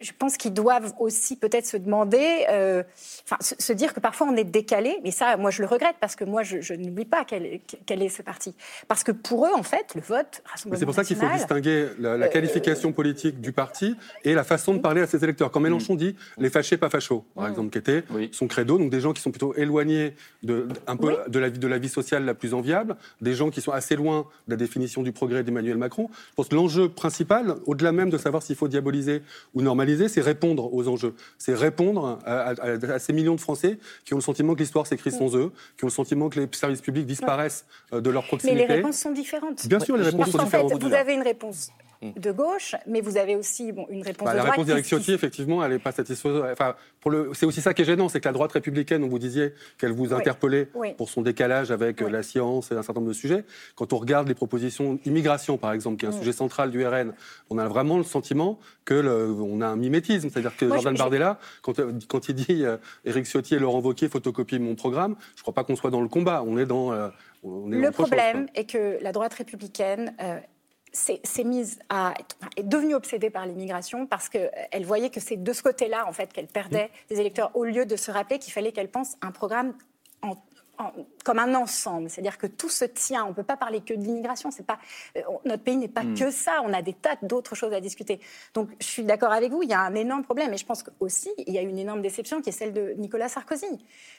je 0.00 0.10
pense 0.18 0.36
qu'ils 0.36 0.52
doivent 0.52 0.92
aussi 0.98 1.36
peut-être 1.36 1.66
se 1.66 1.76
demander, 1.76 2.44
euh, 2.50 2.82
enfin 3.24 3.36
se, 3.40 3.54
se 3.58 3.72
dire 3.72 3.94
que 3.94 4.00
parfois 4.00 4.26
on 4.30 4.36
est 4.36 4.44
décalé, 4.44 4.98
mais 5.04 5.10
ça, 5.10 5.36
moi 5.36 5.50
je 5.50 5.62
le 5.62 5.68
regrette 5.68 5.96
parce 6.00 6.16
que 6.16 6.24
moi 6.24 6.42
je, 6.42 6.60
je 6.60 6.74
n'oublie 6.74 7.04
pas 7.04 7.24
quel 7.24 7.44
est 8.02 8.08
ce 8.08 8.22
parti, 8.22 8.41
parce 8.88 9.04
que 9.04 9.12
pour 9.12 9.46
eux 9.46 9.52
en 9.54 9.62
fait, 9.62 9.94
le 9.94 10.00
vote 10.00 10.42
Rassemblement 10.44 10.78
c'est 10.78 10.84
pour 10.86 10.94
ça 10.94 11.04
qu'il 11.04 11.16
faut 11.16 11.26
distinguer 11.34 11.88
la, 11.98 12.16
la 12.16 12.26
Euh, 12.26 12.28
qualification 12.28 12.92
politique 12.92 13.40
du 13.40 13.52
parti 13.52 13.94
et 14.24 14.34
la 14.34 14.44
façon 14.44 14.74
de 14.74 14.80
parler 14.80 15.00
à 15.02 15.06
ses 15.06 15.22
électeurs. 15.22 15.50
Quand 15.50 15.60
Mélenchon 15.60 15.94
dit 15.94 16.16
les 16.38 16.50
fâchés, 16.50 16.76
pas 16.76 16.88
fachos, 16.90 17.24
par 17.34 17.48
exemple, 17.48 17.70
qui 17.70 17.78
était 17.78 18.04
son 18.32 18.46
credo, 18.48 18.78
donc 18.78 18.90
des 18.90 19.00
gens 19.00 19.12
qui 19.12 19.20
sont 19.22 19.30
plutôt 19.30 19.54
éloignés 19.54 20.14
de, 20.42 20.68
un 20.86 20.96
peu 20.96 21.16
de, 21.28 21.38
la 21.38 21.48
vie, 21.48 21.58
de 21.58 21.68
la 21.68 21.78
vie 21.78 21.88
sociale 21.88 22.24
la 22.24 22.34
plus 22.34 22.54
enviable, 22.54 22.96
des 23.20 23.34
gens 23.34 23.50
qui 23.50 23.60
sont 23.60 23.72
assez 23.72 23.96
loin 23.96 24.26
de 24.48 24.52
la 24.52 24.56
définition 24.56 25.02
du 25.02 25.12
progrès 25.12 25.42
d'Emmanuel 25.44 25.76
Macron. 25.76 26.08
Je 26.30 26.34
pense 26.36 26.48
que 26.48 26.54
l'enjeu 26.54 26.88
principal, 26.88 27.56
au-delà 27.66 27.92
même 27.92 28.10
de 28.10 28.18
savoir 28.18 28.42
s'il 28.42 28.56
faut 28.56 28.68
diaboliser 28.68 29.22
ou 29.54 29.62
normaliser, 29.62 30.08
c'est 30.08 30.20
répondre 30.22 30.72
aux 30.72 30.88
enjeux. 30.88 31.14
C'est 31.38 31.54
répondre 31.54 32.18
à, 32.24 32.50
à- 32.50 32.94
à 32.94 32.98
ces 32.98 33.12
millions 33.12 33.34
de 33.34 33.40
Français 33.40 33.78
qui 34.04 34.14
ont 34.14 34.18
le 34.18 34.22
sentiment 34.22 34.54
que 34.54 34.60
l'histoire 34.60 34.86
s'écrit 34.86 35.12
sans 35.12 35.36
eux, 35.36 35.52
qui 35.76 35.84
ont 35.84 35.88
le 35.88 35.92
sentiment 35.92 36.28
que 36.28 36.40
les 36.40 36.48
services 36.52 36.80
publics 36.80 37.06
disparaissent 37.06 37.64
euh, 37.92 38.00
de 38.00 38.10
leur 38.10 38.26
mais 38.44 38.54
les 38.54 38.64
réponses 38.66 38.96
sont 38.98 39.12
différentes. 39.12 39.66
Bien 39.66 39.80
sûr, 39.80 39.96
les 39.96 40.04
réponses 40.04 40.18
Parce 40.20 40.30
sont 40.32 40.38
qu'en 40.38 40.46
fait, 40.46 40.62
différentes. 40.62 40.82
vous 40.82 40.94
avez 40.94 41.14
une 41.14 41.22
réponse 41.22 41.70
de 42.16 42.32
gauche, 42.32 42.74
mais 42.88 43.00
vous 43.00 43.16
avez 43.16 43.36
aussi 43.36 43.70
bon, 43.70 43.86
une 43.88 44.02
réponse 44.02 44.24
Bah, 44.26 44.32
de 44.32 44.36
la 44.38 44.42
droite. 44.42 44.54
réponse 44.56 44.66
d'Eric 44.66 44.82
qui- 44.82 44.88
Ciotti, 44.88 45.12
effectivement, 45.12 45.64
elle 45.64 45.70
n'est 45.70 45.78
pas 45.78 45.92
satisfaisante. 45.92 46.42
Enfin, 46.50 46.74
c'est 47.32 47.46
aussi 47.46 47.60
ça 47.60 47.74
qui 47.74 47.82
est 47.82 47.84
gênant, 47.84 48.08
c'est 48.08 48.18
que 48.18 48.26
la 48.26 48.32
droite 48.32 48.50
républicaine, 48.50 49.02
dont 49.02 49.08
vous 49.08 49.20
disiez 49.20 49.52
qu'elle 49.78 49.92
vous 49.92 50.12
interpellait 50.12 50.68
Oui. 50.74 50.94
pour 50.94 51.08
son 51.08 51.22
décalage 51.22 51.70
avec 51.70 52.02
euh, 52.02 52.08
la 52.10 52.24
science 52.24 52.72
et 52.72 52.74
un 52.74 52.82
certain 52.82 53.00
nombre 53.00 53.12
de 53.12 53.16
sujets, 53.16 53.44
quand 53.76 53.92
on 53.92 53.98
regarde 53.98 54.26
les 54.26 54.34
propositions 54.34 54.98
immigration, 55.04 55.58
par 55.58 55.72
exemple, 55.72 55.96
qui 55.96 56.06
est 56.06 56.08
un 56.08 56.18
sujet 56.18 56.32
central 56.32 56.72
du 56.72 56.84
RN, 56.84 57.12
on 57.50 57.58
a 57.58 57.68
vraiment 57.68 57.98
le 57.98 58.02
sentiment 58.04 58.58
que 58.84 58.94
le- 58.94 59.30
on 59.40 59.60
a 59.60 59.68
un 59.68 59.76
mimétisme, 59.76 60.28
c'est-à-dire 60.28 60.56
que 60.56 60.64
Moi, 60.64 60.78
Jordan 60.78 60.96
je- 60.96 60.98
Bardella, 60.98 61.38
quand, 61.62 61.78
euh, 61.78 61.92
quand 62.08 62.28
il 62.28 62.34
dit 62.34 62.64
euh, 62.64 62.78
Éric 63.04 63.26
Ciotti 63.26 63.54
et 63.54 63.58
Laurent 63.60 63.78
Wauquiez 63.80 64.08
photocopient 64.08 64.58
mon 64.58 64.74
programme, 64.74 65.14
je 65.36 65.40
ne 65.40 65.42
crois 65.42 65.54
pas 65.54 65.62
qu'on 65.62 65.76
soit 65.76 65.92
dans 65.92 66.00
le 66.00 66.08
combat. 66.08 66.42
On 66.44 66.58
est 66.58 66.66
dans. 66.66 66.92
euh, 66.92 67.10
on 67.42 67.70
est 67.72 67.76
dans 67.76 67.82
Le 67.82 67.90
problème 67.90 68.46
est 68.54 68.64
que 68.64 68.98
la 69.02 69.12
droite 69.12 69.34
républicaine 69.34 70.14
euh, 70.20 70.38
s'est 70.92 71.20
mise 71.44 71.78
à 71.88 72.12
est 72.56 72.62
devenue 72.64 72.94
obsédée 72.94 73.30
par 73.30 73.46
l'immigration 73.46 74.06
parce 74.06 74.28
qu'elle 74.28 74.84
voyait 74.84 75.08
que 75.10 75.20
c'est 75.20 75.42
de 75.42 75.52
ce 75.52 75.62
côté-là 75.62 76.06
en 76.06 76.12
fait 76.12 76.32
qu'elle 76.32 76.48
perdait 76.48 76.90
des 77.08 77.18
électeurs 77.18 77.50
au 77.54 77.64
lieu 77.64 77.86
de 77.86 77.96
se 77.96 78.10
rappeler 78.10 78.38
qu'il 78.38 78.52
fallait 78.52 78.72
qu'elle 78.72 78.90
pense 78.90 79.16
un 79.22 79.30
programme 79.30 79.74
en- 80.22 80.36
en- 80.82 80.92
comme 81.24 81.38
un 81.38 81.54
ensemble, 81.54 82.10
c'est-à-dire 82.10 82.38
que 82.38 82.46
tout 82.46 82.68
se 82.68 82.84
tient. 82.84 83.24
On 83.24 83.28
ne 83.28 83.34
peut 83.34 83.42
pas 83.42 83.56
parler 83.56 83.80
que 83.80 83.94
de 83.94 84.00
l'immigration. 84.02 84.50
C'est 84.50 84.66
pas 84.66 84.78
euh, 85.16 85.20
notre 85.44 85.62
pays 85.62 85.76
n'est 85.76 85.88
pas 85.88 86.02
Mm. 86.04 86.14
que 86.14 86.30
ça. 86.30 86.52
On 86.64 86.72
a 86.72 86.82
des 86.82 86.92
tas 86.94 87.16
d'autres 87.22 87.54
choses 87.54 87.72
à 87.72 87.80
discuter. 87.80 88.20
Donc, 88.54 88.68
je 88.80 88.86
suis 88.86 89.04
d'accord 89.04 89.32
avec 89.32 89.50
vous. 89.52 89.62
Il 89.62 89.68
y 89.70 89.74
a 89.74 89.80
un 89.80 89.94
énorme 89.94 90.24
problème, 90.24 90.52
et 90.52 90.56
je 90.56 90.66
pense 90.66 90.84
aussi 91.00 91.30
il 91.38 91.52
y 91.54 91.58
a 91.58 91.62
une 91.62 91.78
énorme 91.78 92.02
déception 92.02 92.40
qui 92.42 92.48
est 92.50 92.52
celle 92.52 92.72
de 92.72 92.94
Nicolas 92.98 93.28
Sarkozy. 93.28 93.66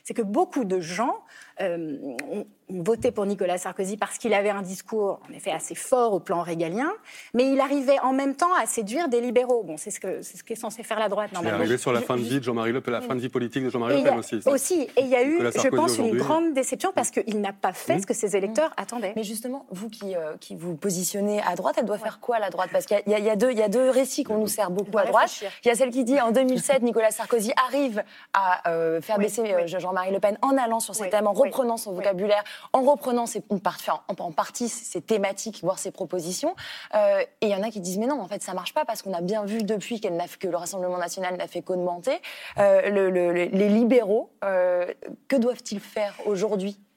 C'est 0.03 0.13
que 0.13 0.21
beaucoup 0.21 0.63
de 0.65 0.79
gens 0.79 1.15
euh, 1.61 1.97
ont, 2.01 2.45
ont 2.69 2.83
voté 2.83 3.11
pour 3.11 3.25
Nicolas 3.25 3.57
Sarkozy 3.57 3.97
parce 3.97 4.17
qu'il 4.17 4.33
avait 4.33 4.49
un 4.49 4.61
discours, 4.61 5.19
en 5.29 5.33
effet, 5.33 5.51
assez 5.51 5.75
fort 5.75 6.13
au 6.13 6.19
plan 6.19 6.41
régalien, 6.41 6.91
mais 7.33 7.51
il 7.51 7.59
arrivait 7.59 7.99
en 7.99 8.13
même 8.13 8.35
temps 8.35 8.53
à 8.55 8.65
séduire 8.65 9.09
des 9.09 9.21
libéraux. 9.21 9.63
Bon, 9.63 9.77
c'est 9.77 9.91
ce 9.91 9.99
que 9.99 10.21
c'est 10.21 10.37
ce 10.37 10.43
qu'est 10.43 10.55
censé 10.55 10.81
faire 10.83 10.99
la 10.99 11.09
droite 11.09 11.31
normalement. 11.33 11.59
arrivé 11.59 11.77
sur 11.77 11.91
la 11.91 12.01
fin 12.01 12.15
de 12.15 12.21
vie 12.21 12.39
de 12.39 12.43
Jean-Marie 12.43 12.71
Le 12.71 12.81
Pen, 12.81 12.93
la 12.93 13.01
fin 13.01 13.15
de 13.15 13.19
vie 13.19 13.29
politique 13.29 13.63
de 13.65 13.69
Jean-Marie 13.69 13.95
Le 13.95 13.99
il 13.99 14.03
Pen 14.05 14.17
aussi. 14.19 14.41
ça. 14.41 14.49
aussi. 14.51 14.81
Et 14.97 15.01
il 15.01 15.07
y 15.07 15.15
a 15.15 15.23
eu, 15.23 15.39
je 15.39 15.67
pense, 15.69 15.97
une 15.97 16.05
aujourd'hui. 16.05 16.19
Grande 16.53 16.63
déception 16.63 16.91
parce 16.93 17.09
qu'il 17.09 17.41
n'a 17.41 17.51
pas 17.53 17.73
fait 17.73 17.95
Mmh. 17.95 18.01
ce 18.01 18.05
que 18.05 18.13
ses 18.13 18.35
électeurs 18.35 18.71
attendaient. 18.77 19.13
Mais 19.15 19.23
justement, 19.23 19.65
vous 19.71 19.89
qui, 19.89 20.15
euh, 20.15 20.35
qui 20.39 20.55
vous 20.55 20.75
positionnez 20.75 21.41
à 21.41 21.55
droite, 21.55 21.75
elle 21.79 21.85
doit 21.85 21.97
faire 21.97 22.19
quoi 22.19 22.39
la 22.39 22.49
droite? 22.49 22.69
Parce 22.71 22.85
qu'il 22.85 23.01
y, 23.07 23.13
a- 23.13 23.19
il 23.19 23.25
y 23.25 23.29
a 23.29 23.35
deux- 23.35 23.51
il 23.51 23.57
y 23.57 23.63
a 23.63 23.67
deux 23.69 23.89
récits 23.89 24.23
qu'on 24.23 24.37
nous 24.37 24.47
sert 24.47 24.69
beaucoup 24.71 24.97
à 24.97 25.05
droite. 25.05 25.23
réfléchir. 25.29 25.51
Il 25.65 25.67
y 25.67 25.71
a 25.71 25.75
celle 25.75 25.89
qui 25.89 26.03
dit 26.03 26.19
en 26.21 26.31
2007, 26.31 26.81
Nicolas 26.83 27.11
Sarkozy 27.11 27.51
arrive 27.67 28.03
à 28.33 28.69
euh, 28.69 29.01
faire 29.01 29.17
Oui, 29.17 29.25
baisser 29.25 29.41
oui. 29.41 29.51
euh, 29.51 29.67
Jean-Marie 29.67 30.11
Le 30.11 30.19
Pen 30.19 30.37
en 30.41 30.57
allant 30.57 30.79
sur 30.79 30.95
ces 30.95 31.03
Oui, 31.03 31.09
thèmes, 31.09 31.27
en 31.27 31.33
oui, 31.33 31.49
reprenant 31.49 31.77
son 31.77 31.91
oui. 31.91 31.97
vocabulaire, 31.97 32.43
en 32.73 32.81
reprenant 32.81 33.25
ses, 33.25 33.43
une 33.51 33.59
part- 33.59 33.77
enfin, 33.79 34.01
en, 34.07 34.23
en 34.23 34.31
partie 34.31 34.69
ses 34.69 35.01
thématiques, 35.01 35.59
voire 35.63 35.79
ses 35.79 35.91
propositions. 35.91 36.55
Euh, 36.95 37.21
et 37.41 37.47
il 37.47 37.49
y 37.49 37.55
en 37.55 37.63
a 37.63 37.69
qui 37.69 37.79
disent 37.79 37.97
mais 37.97 38.07
non, 38.07 38.19
en 38.21 38.27
fait, 38.27 38.41
ça 38.43 38.53
marche 38.53 38.73
pas 38.73 38.85
parce 38.85 39.01
qu'on 39.01 39.13
a 39.13 39.21
bien 39.21 39.45
vu 39.45 39.63
depuis 39.63 39.99
qu'elle 39.99 40.15
n'a 40.15 40.27
fait- 40.27 40.37
que 40.39 40.47
le 40.47 40.57
Rassemblement 40.57 40.97
national 40.97 41.35
n'a 41.37 41.47
fait 41.47 41.61
qu'augmenter. 41.61 42.19
Euh, 42.57 42.89
le- 42.89 43.09
le- 43.09 43.31
le- 43.33 43.45
les 43.45 43.69
libéraux, 43.69 44.31
euh, 44.43 44.85
que 45.27 45.35
doivent-ils 45.35 45.79
faire 45.79 46.13
aujourd'hui? 46.25 46.42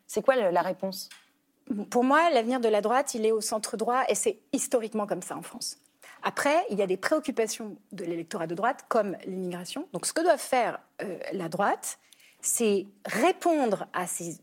C'est 0.07 0.22
quoi 0.22 0.36
la 0.36 0.62
réponse? 0.62 1.09
Pour 1.90 2.05
moi, 2.05 2.30
l'avenir 2.30 2.61
de 2.61 2.68
la 2.68 2.80
droite, 2.80 3.14
il 3.14 3.26
est 3.26 3.32
au 3.32 3.40
centre 3.40 3.76
droit 3.76 4.05
et 4.09 4.14
c'est 4.14 4.38
historiquement 4.53 5.07
comme 5.07 5.22
ça 5.22 5.36
en 5.36 5.42
France. 5.42 5.78
Après, 6.22 6.64
il 6.70 6.78
y 6.78 6.82
a 6.82 6.86
des 6.86 6.97
préoccupations 6.97 7.76
de 7.92 8.05
l'électorat 8.05 8.47
de 8.47 8.55
droite, 8.55 8.84
comme 8.88 9.16
l'immigration. 9.26 9.86
Donc, 9.92 10.07
ce 10.07 10.12
que 10.12 10.22
doit 10.22 10.38
faire 10.38 10.80
euh, 11.03 11.18
la 11.32 11.49
droite, 11.49 11.99
c'est 12.40 12.86
répondre 13.05 13.86
à 13.92 14.07
ces 14.07 14.38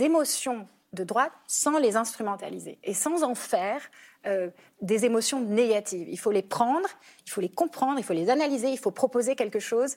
émotions 0.00 0.66
de 0.94 1.04
droite 1.04 1.32
sans 1.46 1.78
les 1.78 1.96
instrumentaliser 1.96 2.78
et 2.82 2.94
sans 2.94 3.22
en 3.22 3.34
faire 3.34 3.82
euh, 4.26 4.48
des 4.80 5.04
émotions 5.04 5.40
négatives. 5.40 6.08
Il 6.08 6.18
faut 6.18 6.30
les 6.30 6.42
prendre, 6.42 6.88
il 7.26 7.30
faut 7.30 7.40
les 7.40 7.50
comprendre, 7.50 7.98
il 7.98 8.04
faut 8.04 8.14
les 8.14 8.30
analyser, 8.30 8.70
il 8.70 8.78
faut 8.78 8.90
proposer 8.90 9.36
quelque 9.36 9.60
chose 9.60 9.96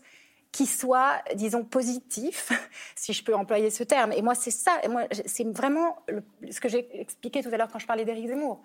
qui 0.52 0.66
soit, 0.66 1.22
disons, 1.36 1.64
positif, 1.64 2.52
si 2.96 3.14
je 3.14 3.24
peux 3.24 3.34
employer 3.36 3.70
ce 3.70 3.84
terme. 3.84 4.12
Et 4.12 4.22
moi, 4.22 4.36
c'est 4.36 4.52
ça, 4.52 4.74
et 4.84 4.88
moi, 4.90 5.04
c'est 5.26 5.48
vraiment 5.48 5.98
le- 6.10 6.24
ce 6.52 6.60
que 6.60 6.68
j'ai 6.70 6.88
expliqué 7.00 7.42
tout 7.42 7.50
à 7.54 7.58
l'heure 7.58 7.70
quand 7.72 7.80
je 7.80 7.88
parlais 7.88 8.04
d'Éric 8.06 8.28
Zemmour. 8.28 8.62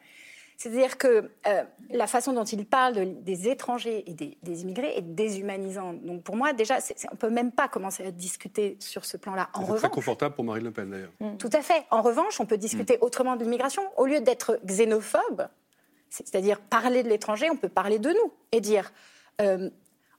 C'est-à-dire 0.58 0.96
que 0.96 1.30
euh, 1.46 1.64
la 1.90 2.06
façon 2.06 2.32
dont 2.32 2.42
il 2.44 2.64
parle 2.64 2.94
de- 2.94 3.04
des 3.04 3.48
étrangers 3.48 4.02
et 4.10 4.14
des, 4.14 4.38
des 4.42 4.62
immigrés 4.62 4.94
est 4.96 5.02
déshumanisante. 5.02 6.02
Donc 6.02 6.22
pour 6.22 6.34
moi, 6.34 6.54
déjà, 6.54 6.80
c'est- 6.80 6.98
c'est- 6.98 7.08
on 7.10 7.14
ne 7.14 7.18
peut 7.18 7.28
même 7.30 7.52
pas 7.52 7.68
commencer 7.68 8.04
à 8.06 8.10
discuter 8.10 8.76
sur 8.80 9.04
ce 9.04 9.18
plan-là. 9.18 9.50
En 9.52 9.60
C'est 9.60 9.64
très 9.66 9.72
revanche, 9.74 9.90
confortable 9.90 10.34
pour 10.34 10.44
Marine 10.44 10.64
Le 10.64 10.70
Pen, 10.72 10.90
d'ailleurs. 10.90 11.12
tout 11.38 11.50
à 11.52 11.60
fait. 11.60 11.84
En 11.90 12.00
revanche, 12.00 12.40
on 12.40 12.46
peut 12.46 12.56
discuter 12.56 12.96
autrement 13.02 13.36
de 13.36 13.44
l'immigration. 13.44 13.82
Au 13.98 14.06
lieu 14.06 14.20
d'être 14.20 14.58
xénophobe, 14.64 15.46
c'est-à-dire 16.08 16.58
parler 16.60 17.02
de 17.02 17.08
l'étranger, 17.10 17.50
on 17.50 17.56
peut 17.56 17.68
parler 17.68 17.98
de 17.98 18.08
nous 18.08 18.32
et 18.50 18.60
dire, 18.62 18.92
euh, 19.42 19.68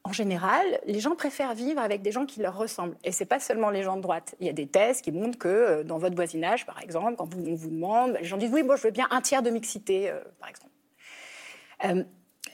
en 0.08 0.14
général, 0.14 0.66
les 0.86 1.00
gens 1.00 1.16
préfèrent 1.16 1.54
vivre 1.54 1.82
avec 1.82 2.02
des 2.02 2.12
gens 2.12 2.26
qui 2.26 2.40
leur 2.40 2.58
ressemblent. 2.58 2.96
Et 3.04 3.12
c'est 3.12 3.26
pas 3.26 3.40
seulement 3.40 3.70
les 3.70 3.84
gens 3.84 3.98
de 3.98 4.02
droite. 4.02 4.36
Il 4.40 4.48
y 4.48 4.50
a 4.50 4.54
des 4.54 4.68
thèses 4.68 5.02
qui 5.02 5.12
montrent 5.12 5.38
que 5.38 5.48
euh, 5.48 5.84
dans 5.84 5.98
votre 5.98 6.16
voisinage, 6.16 6.66
par 6.66 6.82
exemple, 6.82 7.16
quand 7.18 7.26
vous- 7.34 7.46
on 7.48 7.56
vous 7.56 7.70
demande, 7.70 8.18
les 8.20 8.24
gens 8.26 8.38
disent 8.38 8.52
oui, 8.54 8.64
moi 8.64 8.76
je 8.78 8.84
veux 8.84 8.92
bien 8.92 9.08
un 9.12 9.22
tiers 9.22 9.42
de 9.44 9.50
mixité, 9.50 10.10
euh, 10.10 10.20
par 10.40 10.50
exemple. 10.50 10.72
Euh, 11.86 12.04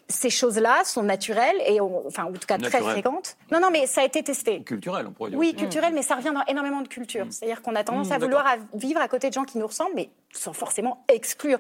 ces 0.09 0.29
choses-là 0.29 0.83
sont 0.83 1.03
naturelles 1.03 1.55
et 1.65 1.79
on- 1.79 2.05
enfin 2.07 2.25
en 2.25 2.31
tout 2.33 2.39
cas 2.47 2.57
très 2.57 2.79
fréquentes. 2.93 3.37
Non, 3.51 3.59
non, 3.61 3.69
mais 3.71 3.85
ça 3.87 4.01
a 4.01 4.03
été 4.03 4.21
testé. 4.23 4.61
Culturel, 4.63 5.05
on 5.07 5.11
pourrait 5.11 5.29
dire. 5.29 5.39
Oui, 5.39 5.55
culturel, 5.55 5.93
mais 5.93 6.01
ça 6.01 6.15
revient 6.15 6.33
dans 6.33 6.43
énormément 6.45 6.81
de 6.81 6.87
cultures. 6.87 7.27
C'est-à-dire 7.29 7.61
qu'on 7.61 7.75
a 7.75 7.83
tendance 7.83 8.09
Mmh, 8.09 8.13
à 8.13 8.17
vouloir 8.17 8.45
à 8.47 8.55
vivre 8.73 8.99
à 8.99 9.07
côté 9.07 9.29
de 9.29 9.33
gens 9.33 9.45
qui 9.45 9.57
nous 9.59 9.67
ressemblent, 9.67 9.95
mais 9.95 10.09
sans 10.33 10.53
forcément 10.53 11.05
exclure. 11.07 11.59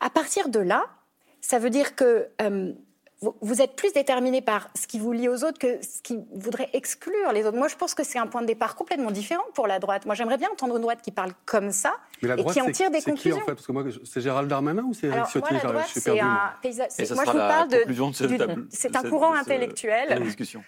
À 0.00 0.10
partir 0.10 0.48
de 0.50 0.60
là, 0.60 0.84
ça 1.40 1.58
veut 1.58 1.70
dire 1.70 1.96
que 1.96 2.28
vous, 3.40 3.62
êtes 3.62 3.74
plus 3.76 3.92
déterminé 3.92 4.42
par 4.42 4.68
ce 4.74 4.86
qui 4.86 4.98
vous 4.98 5.12
lie 5.12 5.28
aux 5.28 5.44
autres 5.44 5.58
que 5.58 5.80
ce 5.82 6.02
qui 6.02 6.18
voudrait 6.34 6.68
exclure 6.74 7.32
les 7.32 7.46
autres. 7.46 7.56
Moi, 7.56 7.68
je 7.68 7.76
pense 7.76 7.94
que 7.94 8.04
c'est 8.04 8.18
un 8.18 8.26
point 8.26 8.42
de 8.42 8.46
départ 8.46 8.74
complètement 8.76 9.10
différent 9.10 9.44
pour 9.54 9.66
la 9.66 9.78
droite. 9.78 10.04
Moi, 10.04 10.14
j'aimerais 10.14 10.36
bien 10.36 10.48
entendre 10.50 10.76
une 10.76 10.82
droite 10.82 11.00
qui 11.02 11.10
parle 11.10 11.32
comme 11.46 11.70
ça 11.70 11.94
Mais 12.22 12.28
la 12.28 12.34
et 12.38 12.44
qui 12.44 12.60
en 12.60 12.70
tire 12.70 12.90
des 12.90 12.98
c'est 13.00 13.04
qui, 13.04 13.10
conclusions. 13.12 13.36
en 13.38 13.46
fait? 13.46 13.54
Parce 13.54 13.66
que 13.66 13.72
moi, 13.72 13.84
c'est 14.04 14.20
Gérald 14.20 14.48
Darmanin 14.48 14.82
ou 14.82 14.92
c'est 14.92 15.06
Eric 15.06 15.16
Alors, 15.18 15.28
Ciotti 15.30 15.54
c'est 16.00 16.20
un 16.20 16.52
paysage. 16.60 16.88
Moi, 16.90 16.96
je 16.98 17.04
sera 17.14 17.32
vous 17.32 17.38
la 17.38 17.48
parle 17.48 17.68
de. 17.68 17.76
conclusion 17.78 18.10
de 18.10 18.14
cette 18.14 18.28
d'une- 18.28 18.38
table- 18.38 18.66
C'est 18.70 18.96
un 18.96 19.02
courant 19.02 19.34
ce- 19.34 19.38
intellectuel 19.40 20.08
la 20.08 20.20
discussion. 20.20 20.62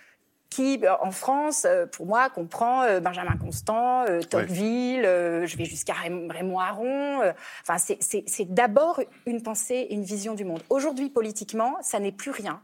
Qui, 0.56 0.80
euh, 0.82 0.94
en 1.02 1.10
France, 1.10 1.64
euh, 1.66 1.86
pour 1.86 2.06
moi, 2.06 2.30
comprend 2.30 2.82
euh, 2.82 3.00
Benjamin 3.00 3.36
Constant, 3.36 4.04
Tocqueville, 4.30 5.02
je 5.02 5.56
vais 5.56 5.64
jusqu'à 5.64 5.92
Raym- 5.92 6.30
Raymond 6.32 6.58
Aron. 6.60 7.20
Enfin, 7.68 7.78
c'est- 7.78 8.44
d'abord 8.52 9.00
une 9.26 9.42
pensée, 9.42 9.86
une 9.90 10.02
vision 10.02 10.34
du 10.34 10.44
monde. 10.44 10.62
Aujourd'hui, 10.70 11.10
politiquement, 11.10 11.76
ça 11.82 11.98
n'est 12.00 12.12
plus 12.12 12.30
rien. 12.30 12.60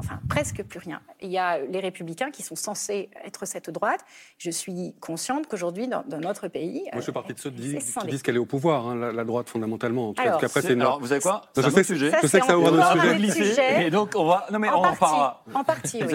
Enfin, 0.00 0.18
presque 0.28 0.64
plus 0.64 0.80
rien. 0.80 1.00
Il 1.20 1.30
y 1.30 1.38
a 1.38 1.58
les 1.60 1.78
républicains 1.78 2.32
qui 2.32 2.42
sont 2.42 2.56
censés 2.56 3.08
être 3.24 3.46
cette 3.46 3.70
droite. 3.70 4.00
Je 4.36 4.50
suis 4.50 4.96
consciente 5.00 5.46
qu'aujourd'hui, 5.46 5.86
dans, 5.86 6.02
dans 6.08 6.18
notre 6.18 6.48
pays... 6.48 6.82
Moi, 6.92 6.96
je 6.96 7.00
suis 7.02 7.12
parti 7.12 7.32
de 7.34 7.38
ceux 7.38 7.50
qui 7.50 7.56
disent, 7.60 7.74
qui 7.84 7.92
scindé. 7.92 8.10
disent 8.10 8.22
qu'elle 8.22 8.34
est 8.34 8.40
au 8.40 8.46
pouvoir, 8.46 8.88
hein, 8.88 8.96
la, 8.96 9.12
la 9.12 9.24
droite, 9.24 9.48
fondamentalement. 9.48 10.08
En 10.08 10.12
tout 10.14 10.22
cas, 10.22 10.28
Alors, 10.30 10.40
C'est- 10.40 10.72
une... 10.72 10.82
vous 10.84 11.06
savez 11.06 11.20
quoi? 11.20 11.42
Je 11.54 11.60
C'est 11.60 11.66
un 11.68 11.70
sais 11.70 11.78
autre 11.78 11.86
sujet. 11.86 12.10
je 12.20 12.26
sais 12.26 12.40
que 12.40 12.46
ça 12.46 12.58
ouvre 12.58 12.74
un 12.80 12.96
autre 12.96 13.32
sujet. 13.32 13.86
Et 13.86 13.90
donc, 13.90 14.10
on 14.16 14.26
va. 14.26 14.46
Non, 14.50 14.58
mais 14.58 14.68
En 14.70 14.74
on 14.74 14.78
en 14.78 14.82
partie, 14.82 14.98
parlera. 14.98 15.44
en 15.54 15.64
partie, 15.64 16.02
oui. 16.04 16.14